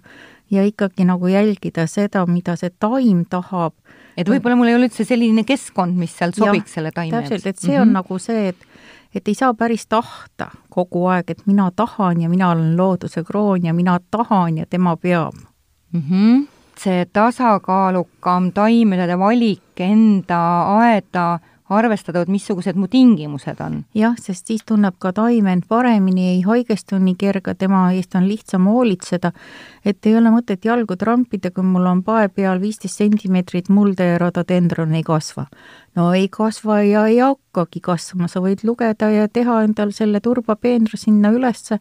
ja 0.53 0.64
ikkagi 0.68 1.07
nagu 1.09 1.31
jälgida 1.33 1.87
seda, 1.88 2.27
mida 2.27 2.57
see 2.61 2.70
taim 2.79 3.25
tahab. 3.25 3.73
et 4.16 4.29
võib-olla 4.29 4.57
mul 4.57 4.68
ei 4.68 4.77
ole 4.77 4.90
üldse 4.90 5.09
selline 5.09 5.44
keskkond, 5.49 5.96
mis 5.96 6.12
seal 6.16 6.37
sobiks 6.37 6.70
ja, 6.70 6.75
selle 6.75 6.92
taime 6.92 7.16
jaoks. 7.16 7.29
täpselt, 7.31 7.46
et 7.46 7.59
see 7.59 7.73
mm 7.73 7.77
-hmm. 7.77 7.83
on 7.83 7.88
mhm. 7.88 7.94
nagu 7.94 8.18
see, 8.18 8.49
et 8.49 8.66
et 9.14 9.29
ei 9.29 9.35
saa 9.35 9.55
päris 9.55 9.87
tahta 9.87 10.51
kogu 10.68 11.07
aeg, 11.07 11.31
et 11.31 11.46
mina 11.46 11.70
tahan 11.70 12.20
ja 12.20 12.29
mina 12.29 12.51
olen 12.51 12.77
looduse 12.77 13.25
kroon 13.25 13.64
ja 13.64 13.75
mina 13.75 13.99
tahan 14.11 14.59
ja 14.59 14.66
tema 14.66 14.96
peab 14.96 15.35
mm. 15.92 16.03
-hmm 16.11 16.60
see 16.81 17.05
tasakaalukam 17.12 18.51
taimede 18.57 19.19
valik 19.21 19.81
enda 19.85 20.40
aeda 20.81 21.27
arvestada, 21.71 22.25
et 22.25 22.31
missugused 22.31 22.77
mu 22.77 22.88
tingimused 22.90 23.61
on. 23.62 23.85
jah, 23.95 24.16
sest 24.19 24.51
siis 24.51 24.64
tunneb 24.66 24.97
ka 24.99 25.12
taim 25.14 25.47
end 25.47 25.69
paremini, 25.71 26.27
ei 26.35 26.40
haigestu 26.43 26.99
nii 26.99 27.14
kerge, 27.19 27.55
tema 27.55 27.85
eest 27.95 28.16
on 28.19 28.27
lihtsam 28.29 28.66
hoolitseda, 28.71 29.31
et 29.87 30.07
ei 30.07 30.16
ole 30.19 30.33
mõtet 30.35 30.66
jalgu 30.66 30.97
trampida, 30.99 31.53
kui 31.55 31.64
mul 31.66 31.87
on 31.87 32.03
pae 32.07 32.29
peal 32.29 32.61
viisteist 32.62 32.99
sentimeetrit 32.99 33.71
mulda 33.71 34.09
ja 34.12 34.19
rododendron 34.19 34.95
ei 34.99 35.07
kasva. 35.07 35.47
no 35.95 36.12
ei 36.14 36.29
kasva 36.29 36.83
ja 36.83 37.07
ei 37.07 37.19
hakkagi 37.23 37.81
kasvama, 37.83 38.29
sa 38.29 38.43
võid 38.43 38.64
lugeda 38.66 39.11
ja 39.11 39.29
teha 39.29 39.62
endal 39.66 39.95
selle 39.95 40.21
turbapeenra 40.21 40.99
sinna 40.99 41.31
ülesse, 41.31 41.79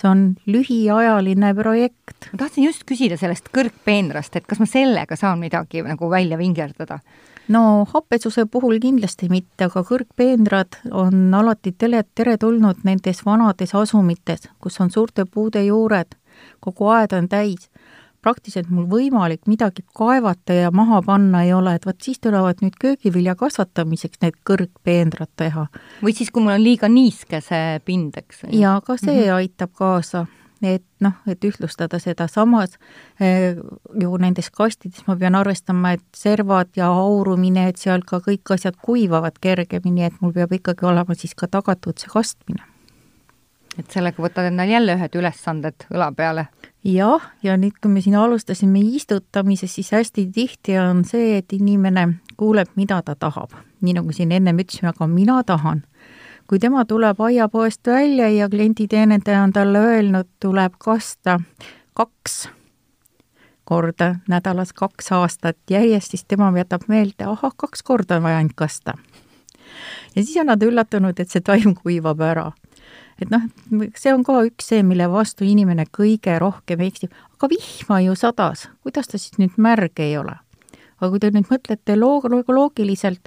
see 0.00 0.08
on 0.08 0.22
lühiajaline 0.46 1.54
projekt. 1.54 2.30
ma 2.32 2.44
tahtsin 2.44 2.64
just 2.64 2.86
küsida 2.88 3.18
sellest 3.20 3.50
kõrgpeenrast, 3.54 4.36
et 4.36 4.46
kas 4.46 4.62
ma 4.62 4.66
sellega 4.66 5.16
saan 5.16 5.42
midagi 5.42 5.84
nagu 5.86 6.10
välja 6.10 6.38
vingerdada? 6.38 7.00
no 7.48 7.84
happesuse 7.94 8.46
puhul 8.46 8.78
kindlasti 8.80 9.28
mitte, 9.28 9.66
aga 9.66 9.82
kõrgpeenrad 9.86 10.80
on 10.90 11.34
alati 11.34 11.72
tele, 11.72 12.04
teretulnud 12.14 12.84
nendes 12.84 13.24
vanades 13.26 13.74
asumites, 13.74 14.48
kus 14.60 14.80
on 14.80 14.90
suurte 14.90 15.24
puude 15.26 15.64
juured, 15.66 16.14
kogu 16.60 16.88
aed 16.94 17.12
on 17.16 17.28
täis 17.28 17.68
praktiliselt 18.22 18.70
mul 18.70 18.86
võimalik 18.90 19.48
midagi 19.50 19.84
kaevata 19.98 20.56
ja 20.56 20.70
maha 20.74 21.02
panna 21.06 21.42
ei 21.46 21.52
ole, 21.52 21.74
et 21.76 21.86
vot 21.86 21.98
siis 22.02 22.20
tulevad 22.22 22.62
nüüd 22.62 22.76
köögivilja 22.80 23.34
kasvatamiseks 23.38 24.22
need 24.22 24.38
kõrgpeenrad 24.48 25.32
teha. 25.36 25.66
või 26.02 26.14
siis, 26.16 26.30
kui 26.30 26.44
mul 26.44 26.56
on 26.56 26.64
liiga 26.64 26.88
niiske 26.88 27.42
see 27.44 27.80
pind, 27.84 28.16
eks? 28.16 28.46
jaa, 28.50 28.80
ka 28.80 28.96
see 28.96 29.16
mm 29.16 29.26
-hmm. 29.26 29.34
aitab 29.42 29.74
kaasa 29.74 30.26
et 30.62 30.84
noh, 31.00 31.14
et 31.26 31.44
ühtlustada 31.44 31.98
seda, 32.02 32.28
samas 32.30 32.76
eh, 33.20 33.56
ju 34.00 34.16
nendes 34.22 34.50
kastides 34.54 35.06
ma 35.08 35.16
pean 35.18 35.34
arvestama, 35.34 35.96
et 35.96 36.04
servad 36.16 36.70
ja 36.76 36.90
aurumine, 36.92 37.68
et 37.68 37.80
seal 37.82 38.04
ka 38.06 38.22
kõik 38.22 38.54
asjad 38.54 38.78
kuivavad 38.82 39.40
kergemini, 39.42 40.06
et 40.06 40.20
mul 40.20 40.34
peab 40.36 40.54
ikkagi 40.58 40.86
olema 40.86 41.18
siis 41.18 41.34
ka 41.34 41.50
tagatud 41.50 41.98
see 41.98 42.12
kastmine. 42.12 42.62
Et 43.78 43.90
sellega 43.90 44.22
võtad 44.22 44.48
endale 44.50 44.74
jälle 44.74 44.96
ühed 44.98 45.16
ülesanded 45.16 45.86
õla 45.92 46.10
peale 46.16 46.46
jah, 46.84 47.22
ja 47.42 47.56
nüüd, 47.56 47.76
kui 47.80 47.90
me 47.92 48.02
siin 48.02 48.16
alustasime 48.18 48.80
istutamisest, 48.96 49.74
siis 49.74 49.92
hästi 49.94 50.26
tihti 50.34 50.78
on 50.78 51.04
see, 51.08 51.36
et 51.38 51.52
inimene 51.52 52.08
kuuleb, 52.36 52.72
mida 52.76 53.02
ta 53.02 53.14
tahab. 53.14 53.54
nii 53.80 53.94
nagu 53.98 54.12
siin 54.12 54.32
ennem 54.32 54.58
ütlesime, 54.58 54.92
aga 54.92 55.06
mina 55.06 55.42
tahan. 55.44 55.82
kui 56.46 56.58
tema 56.58 56.84
tuleb 56.84 57.20
aiapoest 57.20 57.86
välja 57.86 58.28
ja 58.28 58.48
klienditeenindaja 58.48 59.42
on 59.42 59.52
talle 59.52 59.78
öelnud, 59.78 60.28
tuleb 60.40 60.72
kasta 60.78 61.40
kaks 61.94 62.48
korda 63.64 64.16
nädalas 64.28 64.72
kaks 64.72 65.12
aastat 65.12 65.56
järjest, 65.70 66.10
siis 66.10 66.24
tema 66.24 66.52
jätab 66.56 66.82
meelde, 66.88 67.24
ahah, 67.24 67.52
kaks 67.56 67.82
korda 67.82 68.16
on 68.16 68.22
vaja 68.22 68.36
ainult 68.36 68.56
kasta. 68.56 68.94
ja 70.16 70.24
siis 70.24 70.36
on 70.36 70.46
nad 70.46 70.62
üllatunud, 70.62 71.20
et 71.20 71.30
see 71.30 71.40
taim 71.40 71.74
kuivab 71.74 72.20
ära 72.20 72.50
et 73.22 73.32
noh, 73.32 73.44
see 73.98 74.12
on 74.14 74.24
ka 74.26 74.40
üks 74.48 74.70
see, 74.72 74.82
mille 74.86 75.08
vastu 75.12 75.46
inimene 75.48 75.86
kõige 75.90 76.38
rohkem 76.42 76.82
eksib, 76.86 77.12
aga 77.36 77.50
vihma 77.52 78.00
ju 78.06 78.16
sadas, 78.18 78.68
kuidas 78.82 79.10
ta 79.10 79.20
siis 79.20 79.38
nüüd 79.40 79.58
märg 79.62 80.02
ei 80.02 80.16
ole? 80.20 80.38
aga 81.02 81.10
kui 81.10 81.22
te 81.22 81.32
nüüd 81.34 81.48
mõtlete 81.50 81.96
loog-, 81.98 82.28
loogiliselt, 82.30 83.26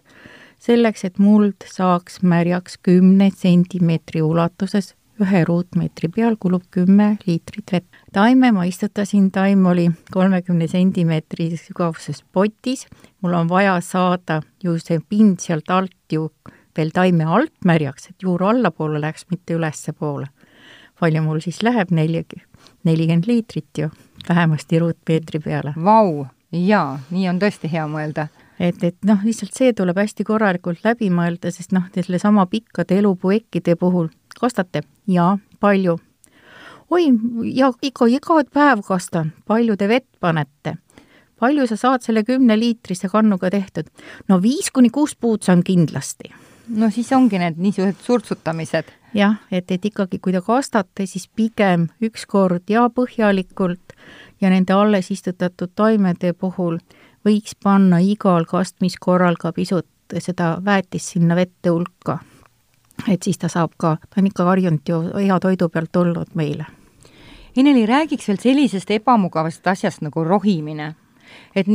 selleks, 0.64 1.04
et 1.04 1.18
muld 1.20 1.66
saaks 1.68 2.22
märjaks 2.24 2.78
kümne 2.86 3.28
sentimeetri 3.36 4.22
ulatuses, 4.24 4.94
ühe 5.22 5.42
ruutmeetri 5.48 6.10
peal 6.12 6.36
kulub 6.40 6.66
kümme 6.72 7.16
liitrit 7.26 7.72
vett. 7.72 7.88
taime 8.14 8.52
ma 8.52 8.66
istutasin, 8.68 9.30
taim 9.32 9.66
oli 9.66 9.88
kolmekümne 10.12 10.68
sentimeetri 10.68 11.54
sügavuses 11.60 12.24
potis, 12.32 12.86
mul 13.22 13.34
on 13.34 13.50
vaja 13.50 13.80
saada 13.82 14.42
ju 14.64 14.78
see 14.80 15.00
pind 15.00 15.40
sealt 15.40 15.72
alt 15.72 15.96
ju 16.12 16.30
veel 16.78 16.92
taime 16.94 17.26
alt 17.26 17.54
märjaks, 17.66 18.10
et 18.10 18.24
juur 18.24 18.44
allapoole 18.44 19.02
läheks, 19.02 19.26
mitte 19.32 19.54
ülespoole. 19.54 20.28
palju 21.00 21.22
mul 21.22 21.40
siis 21.44 21.62
läheb, 21.64 21.92
nelikümmend, 21.92 22.48
nelikümmend 22.84 23.28
liitrit 23.28 23.78
ju, 23.78 23.90
vähemasti 24.30 24.80
ruutmeetri 24.80 25.40
peale. 25.40 25.74
Vau, 25.76 26.26
jaa, 26.52 27.00
nii 27.12 27.30
on 27.30 27.40
tõesti 27.40 27.72
hea 27.72 27.88
mõelda 27.88 28.28
et, 28.60 28.84
et 28.84 28.98
noh, 29.08 29.20
lihtsalt 29.26 29.56
see 29.56 29.74
tuleb 29.76 29.98
hästi 30.00 30.26
korralikult 30.28 30.84
läbi 30.86 31.10
mõelda, 31.14 31.52
sest 31.54 31.76
noh, 31.76 31.88
sellesama 31.96 32.46
pikkade 32.52 33.00
elupuekkide 33.02 33.76
puhul 33.80 34.10
kastate 34.40 34.84
jaa, 35.12 35.36
palju. 35.60 35.98
oi, 36.92 37.10
ja 37.52 37.72
ikka 37.82 38.08
iga 38.12 38.42
päev 38.54 38.84
kastan, 38.88 39.34
palju 39.48 39.76
te 39.76 39.88
vett 39.92 40.10
panete? 40.20 40.78
palju 41.40 41.68
sa 41.68 41.76
saad 41.76 42.04
selle 42.06 42.24
kümneliitrise 42.24 43.10
kannuga 43.12 43.52
tehtud? 43.52 43.92
no 44.30 44.42
viis 44.42 44.72
kuni 44.72 44.90
kuus 44.90 45.16
puud 45.16 45.44
saan 45.44 45.64
kindlasti. 45.64 46.32
No 46.68 46.90
siis 46.90 47.12
ongi 47.14 47.40
need 47.40 47.58
niisugused 47.58 48.02
surtsutamised. 48.04 48.92
jah, 49.14 49.36
et, 49.52 49.72
et 49.72 49.86
ikkagi, 49.86 50.20
kui 50.20 50.34
te 50.34 50.42
kastate, 50.42 51.06
siis 51.06 51.28
pigem 51.28 51.88
üks 52.04 52.26
kord 52.28 52.70
ja 52.70 52.88
põhjalikult 52.90 53.96
ja 54.42 54.50
nende 54.50 54.74
alles 54.74 55.12
istutatud 55.12 55.72
taimede 55.76 56.34
puhul 56.34 56.80
võiks 57.26 57.56
panna 57.64 58.00
igal 58.04 58.46
kastmiskorral 58.46 59.38
ka 59.40 59.52
pisut 59.54 59.88
seda 60.22 60.56
väetist 60.66 61.16
sinna 61.16 61.36
vette 61.36 61.70
hulka. 61.70 62.20
et 63.08 63.24
siis 63.24 63.38
ta 63.38 63.48
saab 63.50 63.72
ka, 63.78 63.98
ta 64.10 64.22
on 64.22 64.28
ikka 64.28 64.44
harjunud 64.44 64.90
ju 64.90 65.02
hea 65.18 65.40
toidu 65.40 65.70
pealt 65.70 65.92
tulnud 65.92 66.34
meile. 66.34 66.66
Eneli, 67.56 67.86
räägiks 67.86 68.28
veel 68.28 68.40
sellisest 68.40 68.92
ebamugavast 68.92 69.68
asjast 69.68 70.02
nagu 70.02 70.24
rohimine. 70.24 70.96
et 71.56 71.68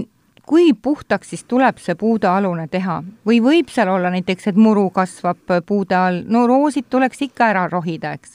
kui 0.51 0.73
puhtaks 0.75 1.31
siis 1.31 1.45
tuleb 1.47 1.79
see 1.79 1.95
puudealune 1.95 2.67
teha 2.71 2.97
või 3.27 3.39
võib 3.45 3.69
seal 3.71 3.93
olla 3.93 4.11
näiteks, 4.11 4.49
et 4.51 4.59
muru 4.59 4.89
kasvab 4.95 5.53
puude 5.67 5.95
all, 5.95 6.25
no 6.27 6.43
roosid 6.51 6.89
tuleks 6.91 7.23
ikka 7.29 7.53
ära 7.53 7.69
rohida, 7.71 8.17
eks. 8.19 8.35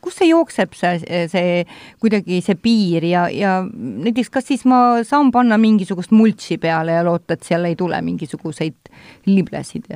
kus 0.00 0.16
see 0.20 0.30
jookseb, 0.30 0.72
see, 0.78 1.26
see 1.28 1.60
kuidagi 2.00 2.40
see 2.46 2.56
piir 2.56 3.04
ja, 3.10 3.26
ja 3.28 3.58
näiteks 3.68 4.32
kas 4.32 4.48
siis 4.48 4.64
ma 4.64 5.04
saan 5.04 5.28
panna 5.34 5.60
mingisugust 5.60 6.14
multsi 6.16 6.56
peale 6.62 6.96
ja 6.96 7.04
loota, 7.04 7.36
et 7.36 7.44
seal 7.44 7.68
ei 7.68 7.76
tule 7.76 8.00
mingisuguseid 8.04 8.92
liblesid 9.28 9.92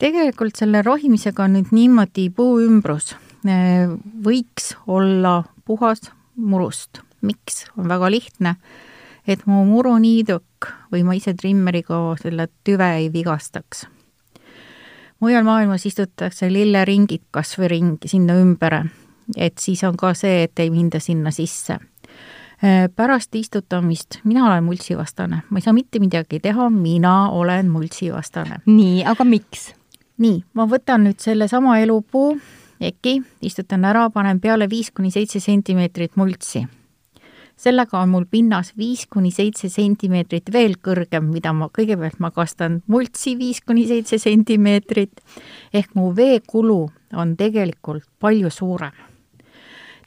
tegelikult 0.00 0.56
selle 0.56 0.80
rohimisega 0.82 1.44
on 1.44 1.58
nüüd 1.58 1.74
niimoodi, 1.76 2.30
puu 2.32 2.56
ümbrus 2.64 3.12
eh, 3.44 3.84
võiks 4.24 4.72
olla 4.88 5.42
puhas 5.68 6.08
murust. 6.36 7.04
miks? 7.20 7.66
on 7.76 7.88
väga 7.88 8.08
lihtne 8.10 8.56
et 9.26 9.46
mu 9.46 9.64
muruniiduk 9.68 10.70
või 10.92 11.04
ma 11.04 11.14
ise 11.16 11.34
trimmeriga 11.34 11.98
selle 12.20 12.48
tüve 12.64 12.88
ei 12.96 13.12
vigastaks. 13.12 13.86
mujal 15.20 15.44
maailmas 15.44 15.86
istutatakse 15.86 16.52
lilleringid 16.52 17.22
kas 17.30 17.58
või 17.58 17.68
ringi 17.68 18.08
sinna 18.08 18.34
ümber, 18.40 18.86
et 19.36 19.58
siis 19.58 19.84
on 19.84 19.96
ka 19.96 20.14
see, 20.14 20.42
et 20.42 20.58
ei 20.58 20.70
minda 20.70 21.00
sinna 21.00 21.30
sisse. 21.30 21.78
Äh, 22.64 22.88
pärast 22.96 23.34
istutamist, 23.34 24.18
mina 24.24 24.46
olen 24.46 24.64
multsivastane, 24.64 25.42
ma 25.50 25.58
ei 25.58 25.62
saa 25.62 25.72
mitte 25.72 26.00
midagi 26.00 26.40
teha, 26.40 26.70
mina 26.70 27.30
olen 27.30 27.68
multsivastane. 27.68 28.60
nii, 28.66 29.04
aga 29.04 29.24
miks? 29.24 29.74
nii, 30.18 30.42
ma 30.54 30.66
võtan 30.68 31.04
nüüd 31.04 31.20
sellesama 31.20 31.78
elupuu, 31.78 32.38
eki, 32.80 33.22
istutan 33.40 33.84
ära, 33.84 34.10
panen 34.10 34.40
peale 34.40 34.68
viis 34.68 34.90
kuni 34.90 35.10
seitse 35.10 35.40
sentimeetrit 35.40 36.16
multsi 36.16 36.66
sellega 37.60 38.00
on 38.00 38.12
mul 38.14 38.26
pinnas 38.30 38.72
viis 38.78 39.04
kuni 39.10 39.32
seitse 39.34 39.68
sentimeetrit 39.72 40.48
veel 40.52 40.76
kõrgem, 40.82 41.28
mida 41.32 41.52
ma, 41.56 41.68
kõigepealt 41.72 42.20
ma 42.22 42.32
kastan 42.34 42.80
multsi 42.90 43.36
viis 43.38 43.60
kuni 43.66 43.86
seitse 43.90 44.20
sentimeetrit, 44.22 45.20
ehk 45.76 45.94
mu 45.98 46.10
veekulu 46.16 46.80
on 47.20 47.34
tegelikult 47.38 48.06
palju 48.20 48.52
suurem. 48.54 48.94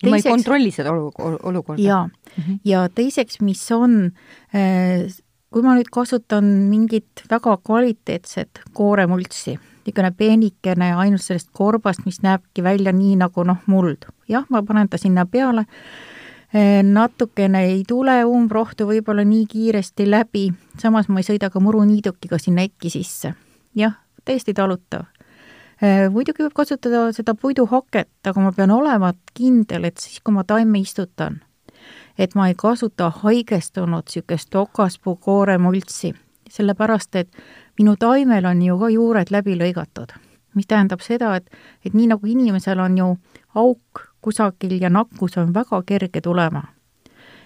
Teiseks, 0.04 0.10
ma 0.12 0.20
ei 0.20 0.26
kontrolli 0.26 0.72
seda 0.76 0.91
olu-, 0.91 1.12
olukorda. 1.47 1.82
jaa 1.82 2.06
mm, 2.08 2.43
-hmm. 2.43 2.58
ja 2.66 2.88
teiseks, 2.89 3.39
mis 3.41 3.62
on, 3.72 4.12
äh, 4.56 5.06
kui 5.54 5.62
ma 5.62 5.76
nüüd 5.78 5.91
kasutan 5.93 6.45
mingit 6.72 7.24
väga 7.30 7.58
kvaliteetset 7.58 8.66
kooremultsi, 8.74 9.60
niisugune 9.86 10.12
peenikene 10.18 10.93
ainult 10.95 11.22
sellest 11.22 11.49
korbast, 11.54 12.06
mis 12.06 12.22
näebki 12.24 12.64
välja 12.64 12.91
nii 12.91 13.16
nagu 13.22 13.43
noh, 13.43 13.62
muld, 13.68 14.10
jah, 14.28 14.45
ma 14.49 14.64
panen 14.64 14.89
ta 14.89 14.97
sinna 14.97 15.26
peale 15.26 15.66
natukene 16.84 17.64
ei 17.66 17.84
tule 17.88 18.20
umbrohtu 18.30 18.86
võib-olla 18.86 19.24
nii 19.26 19.45
kiiresti 19.49 20.06
läbi, 20.06 20.51
samas 20.78 21.08
ma 21.10 21.24
ei 21.24 21.26
sõida 21.26 21.49
ka 21.49 21.60
muruniidukiga 21.60 22.38
sinna 22.38 22.62
äkki 22.68 22.91
sisse. 22.93 23.34
jah, 23.76 23.95
täiesti 24.26 24.54
talutav. 24.54 25.08
Eh, 25.82 26.10
muidugi 26.14 26.45
võib 26.45 26.54
kasutada 26.56 27.08
seda 27.12 27.34
puiduhaket, 27.36 28.12
aga 28.30 28.39
ma 28.39 28.51
pean 28.56 28.72
olema 28.72 29.14
kindel, 29.34 29.89
et 29.89 29.97
siis, 29.97 30.22
kui 30.24 30.36
ma 30.36 30.43
taime 30.47 30.80
istutan, 30.80 31.41
et 32.18 32.36
ma 32.36 32.47
ei 32.47 32.56
kasuta 32.56 33.10
haigestunud 33.24 34.06
niisugust 34.06 34.56
okaspuu 34.56 35.16
kooremultsi, 35.16 36.14
sellepärast 36.49 37.16
et 37.16 37.43
minu 37.80 37.97
taimel 37.99 38.45
on 38.45 38.62
ju 38.62 38.78
ka 38.80 38.89
juured 38.93 39.34
läbi 39.34 39.58
lõigatud. 39.58 40.14
mis 40.54 40.68
tähendab 40.70 41.01
seda, 41.01 41.36
et, 41.36 41.49
et 41.86 41.93
nii 41.97 42.12
nagu 42.12 42.28
inimesel 42.30 42.80
on 42.80 42.97
ju 42.97 43.08
auk 43.58 44.04
kusagil 44.24 44.80
ja 44.82 44.89
nakkus 44.89 45.38
on 45.38 45.53
väga 45.53 45.82
kerge 45.86 46.21
tulema. 46.21 46.63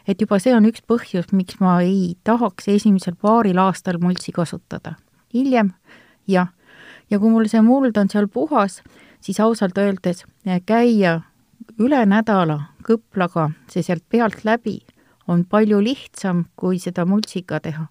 et 0.08 0.22
juba 0.22 0.40
see 0.40 0.54
on 0.56 0.66
üks 0.66 0.84
põhjus, 0.88 1.34
miks 1.34 1.60
ma 1.60 1.82
ei 1.82 2.16
tahaks 2.24 2.68
esimesel 2.72 3.16
paaril 3.22 3.58
aastal 3.58 3.98
multsi 4.02 4.32
kasutada. 4.32 4.96
hiljem 5.34 5.74
jah, 6.28 6.54
ja 7.10 7.20
kui 7.20 7.30
mul 7.30 7.48
see 7.48 7.62
muld 7.62 7.98
on 7.98 8.10
seal 8.10 8.28
puhas, 8.28 8.82
siis 9.22 9.40
ausalt 9.40 9.78
öeldes 9.78 10.26
käia 10.66 11.22
üle 11.80 12.06
nädala 12.06 12.62
kõplaga 12.88 13.52
see 13.72 13.84
sealt 13.84 14.06
pealt 14.10 14.44
läbi 14.48 14.80
on 15.28 15.44
palju 15.46 15.80
lihtsam, 15.84 16.46
kui 16.56 16.80
seda 16.80 17.06
multsiga 17.06 17.60
teha. 17.60 17.88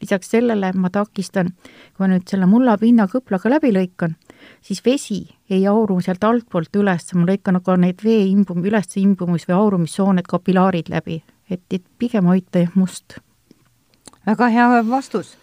lisaks 0.00 0.30
sellele 0.30 0.70
ma 0.78 0.88
takistan, 0.94 1.50
kui 1.92 2.04
ma 2.04 2.08
nüüd 2.12 2.28
selle 2.30 2.46
mullapinna 2.46 3.08
kõplaga 3.10 3.50
läbi 3.50 3.72
lõikan, 3.74 4.14
siis 4.62 4.82
vesi 4.84 5.20
ei 5.50 5.66
auru 5.66 6.00
sealt 6.04 6.24
altpoolt 6.24 6.76
üles, 6.76 7.12
ma 7.14 7.26
lõikan 7.28 7.60
aga 7.60 7.76
need 7.76 8.04
vee 8.04 8.24
imbum-, 8.30 8.64
üles 8.64 8.96
imbumis- 9.00 9.48
või 9.48 9.58
aurumissooned, 9.58 10.26
kapilaarid 10.28 10.90
läbi, 10.92 11.22
et, 11.50 11.64
et 11.70 11.84
pigem 11.98 12.26
hoida 12.30 12.64
jah 12.64 12.74
must. 12.76 13.18
väga 14.26 14.48
hea 14.52 14.82
vastus, 14.88 15.36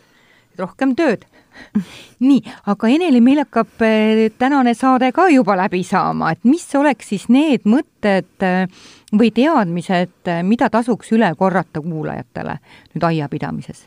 rohkem 0.60 0.96
tööd 0.96 1.26
nii, 2.28 2.42
aga 2.66 2.90
Eneli, 2.92 3.22
meil 3.24 3.42
hakkab 3.44 3.82
eh, 3.86 4.30
tänane 4.38 4.74
saade 4.78 5.12
ka 5.16 5.28
juba 5.32 5.58
läbi 5.60 5.84
saama, 5.88 6.32
et 6.36 6.44
mis 6.48 6.68
oleks 6.76 7.12
siis 7.14 7.28
need 7.34 7.68
mõtted 7.70 8.46
eh, 8.46 8.86
või 9.16 9.32
teadmised, 9.36 10.16
eh, 10.30 10.44
mida 10.44 10.70
tasuks 10.74 11.14
üle 11.16 11.32
korrata 11.40 11.84
kuulajatele 11.84 12.60
nüüd 12.94 13.10
aiapidamises? 13.12 13.86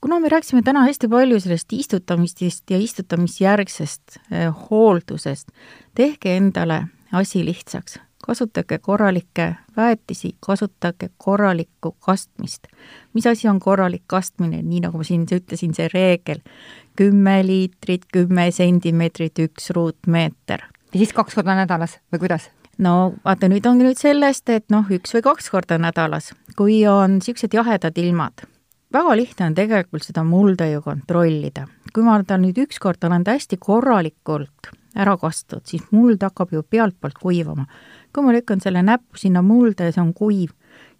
Kuna 0.00 0.20
me 0.20 0.28
rääkisime 0.28 0.62
täna 0.62 0.84
hästi 0.86 1.08
palju 1.08 1.40
sellest 1.40 1.72
istutamistest 1.72 2.70
ja 2.70 2.78
istutamisjärgsest 2.78 4.18
hooldusest, 4.70 5.48
tehke 5.94 6.36
endale 6.36 6.84
asi 7.12 7.44
lihtsaks 7.44 7.98
kasutage 8.28 8.78
korralikke 8.78 9.54
väetisi, 9.76 10.36
kasutage 10.40 11.10
korralikku 11.16 11.96
kastmist. 12.00 12.66
mis 13.14 13.26
asi 13.26 13.48
on 13.48 13.60
korralik 13.60 14.02
kastmine, 14.06 14.62
nii 14.62 14.80
nagu 14.80 14.98
ma 14.98 15.04
siin 15.04 15.24
ütlesin, 15.32 15.72
see 15.74 15.88
reegel, 15.94 16.42
kümme 16.96 17.40
liitrit, 17.46 18.04
kümme 18.12 18.50
sentimeetrit, 18.50 19.38
üks 19.38 19.70
ruutmeeter. 19.70 20.66
ja 20.92 20.98
siis 20.98 21.12
kaks 21.12 21.34
korda 21.34 21.54
nädalas 21.54 21.98
või 22.12 22.26
kuidas? 22.26 22.50
no 22.78 23.14
vaata, 23.24 23.48
nüüd 23.48 23.66
ongi 23.66 23.88
nüüd 23.88 23.98
sellest, 23.98 24.48
et 24.48 24.68
noh, 24.70 24.84
üks 24.90 25.14
või 25.16 25.24
kaks 25.30 25.50
korda 25.50 25.78
nädalas, 25.78 26.34
kui 26.56 26.82
on 26.86 27.18
niisugused 27.18 27.54
jahedad 27.54 27.98
ilmad 27.98 28.44
väga 28.92 29.16
lihtne 29.16 29.46
on 29.50 29.56
tegelikult 29.56 30.06
seda 30.06 30.24
mulda 30.24 30.68
ju 30.70 30.82
kontrollida. 30.82 31.66
kui 31.92 32.04
ma 32.04 32.18
ta 32.24 32.38
nüüd 32.38 32.58
ükskord 32.64 33.04
olen 33.04 33.24
ta 33.24 33.34
hästi 33.36 33.56
korralikult 33.60 34.72
ära 34.98 35.16
kastud, 35.20 35.62
siis 35.64 35.84
muld 35.92 36.22
hakkab 36.22 36.52
ju 36.52 36.62
pealtpoolt 36.62 37.18
kuivama. 37.20 37.66
kui 38.12 38.24
ma 38.24 38.32
lükkan 38.32 38.60
selle 38.60 38.82
näppu 38.82 39.16
sinna 39.18 39.42
mulda 39.42 39.84
ja 39.84 39.92
see 39.92 40.02
on 40.02 40.14
kuiv, 40.14 40.50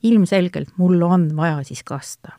ilmselgelt 0.02 0.76
mul 0.76 1.02
on 1.02 1.30
vaja 1.36 1.62
siis 1.64 1.82
kasta. 1.82 2.36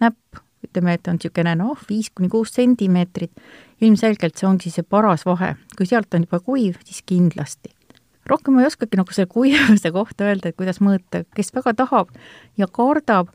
näpp, 0.00 0.40
ütleme, 0.64 0.94
et 0.94 1.08
on 1.08 1.18
niisugune 1.18 1.54
noh, 1.58 1.78
viis 1.88 2.10
kuni 2.10 2.28
kuus 2.28 2.54
sentimeetrit, 2.54 3.32
ilmselgelt 3.80 4.36
see 4.38 4.48
ongi 4.48 4.70
see 4.70 4.82
paras 4.82 5.26
vahe. 5.26 5.56
kui 5.76 5.86
sealt 5.86 6.14
on 6.14 6.28
juba 6.28 6.40
kuiv, 6.40 6.78
siis 6.84 7.02
kindlasti 7.06 7.74
rohkem 8.26 8.54
ma 8.54 8.62
ei 8.62 8.68
oskagi 8.70 8.96
nagu 8.96 9.12
selle 9.14 9.26
kuivuse 9.26 9.90
kohta 9.90 10.28
öelda, 10.28 10.52
et 10.52 10.56
kuidas 10.56 10.78
mõõta, 10.78 11.24
kes 11.34 11.50
väga 11.56 11.74
tahab 11.74 12.12
ja 12.56 12.68
kardab, 12.70 13.32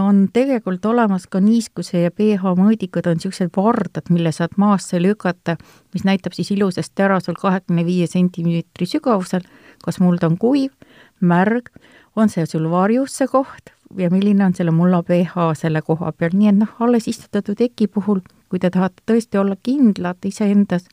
on 0.00 0.26
tegelikult 0.32 0.84
olemas 0.84 1.24
ka 1.30 1.40
niiskuse 1.40 2.02
ja 2.02 2.10
pH 2.12 2.52
mõõdikud, 2.58 3.06
on 3.08 3.16
niisugused 3.16 3.52
vardad, 3.56 4.10
mille 4.12 4.32
saad 4.34 4.58
maasse 4.60 5.00
lükata, 5.00 5.56
mis 5.94 6.04
näitab 6.04 6.36
siis 6.36 6.50
ilusasti 6.52 7.04
ära 7.06 7.20
sul 7.24 7.38
kahekümne 7.40 7.84
viie 7.86 8.06
sentimeetri 8.10 8.88
sügavusel, 8.90 9.46
kas 9.84 10.00
muld 10.02 10.24
on 10.28 10.36
kuiv, 10.40 10.74
märg, 11.20 11.70
on 12.16 12.28
see 12.28 12.44
sul 12.46 12.68
varjus 12.70 13.16
see 13.16 13.30
koht? 13.32 13.72
Ja 13.96 14.08
milline 14.12 14.44
on 14.44 14.54
selle 14.56 14.72
mulla 14.72 15.02
pH 15.04 15.50
selle 15.56 15.82
koha 15.84 16.12
peal, 16.16 16.36
nii 16.36 16.48
et 16.48 16.58
noh, 16.58 16.74
alles 16.80 17.08
istutatud 17.08 17.60
eki 17.60 17.88
puhul, 17.92 18.20
kui 18.52 18.60
te 18.60 18.70
tahate 18.72 19.04
tõesti 19.08 19.40
olla 19.40 19.56
kindlad 19.56 20.20
iseendas, 20.28 20.84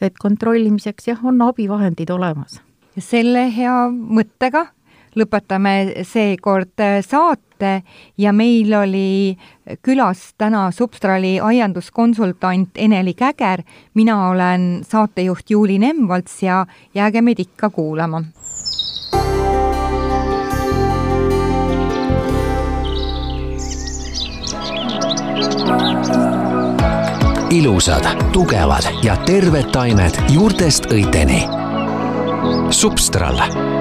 et 0.00 0.18
kontrollimiseks 0.18 1.10
jah, 1.10 1.22
on 1.26 1.42
abivahendid 1.46 2.10
olemas. 2.10 2.58
selle 2.98 3.46
hea 3.54 3.86
mõttega 3.90 4.66
lõpetame 5.14 6.04
seekord 6.06 6.82
saate 7.06 7.49
saate 7.60 7.82
ja 8.18 8.32
meil 8.32 8.72
oli 8.72 9.36
külas 9.82 10.34
täna 10.38 10.70
Substrali 10.70 11.40
aianduskonsultant 11.40 12.70
Eneli 12.76 13.14
Käger, 13.14 13.62
mina 13.94 14.28
olen 14.28 14.82
saatejuht 14.82 15.50
Juuli 15.50 15.78
Nemvalts 15.78 16.42
ja 16.42 16.66
jääge 16.94 17.22
meid 17.22 17.38
ikka 17.38 17.70
kuulama. 17.70 18.22
Ilusad, 27.50 28.06
tugevad 28.32 28.86
ja 29.02 29.16
terved 29.16 29.72
taimed 29.72 30.14
juurtest 30.30 30.86
õiteni. 30.86 31.42
Substral 32.70 33.79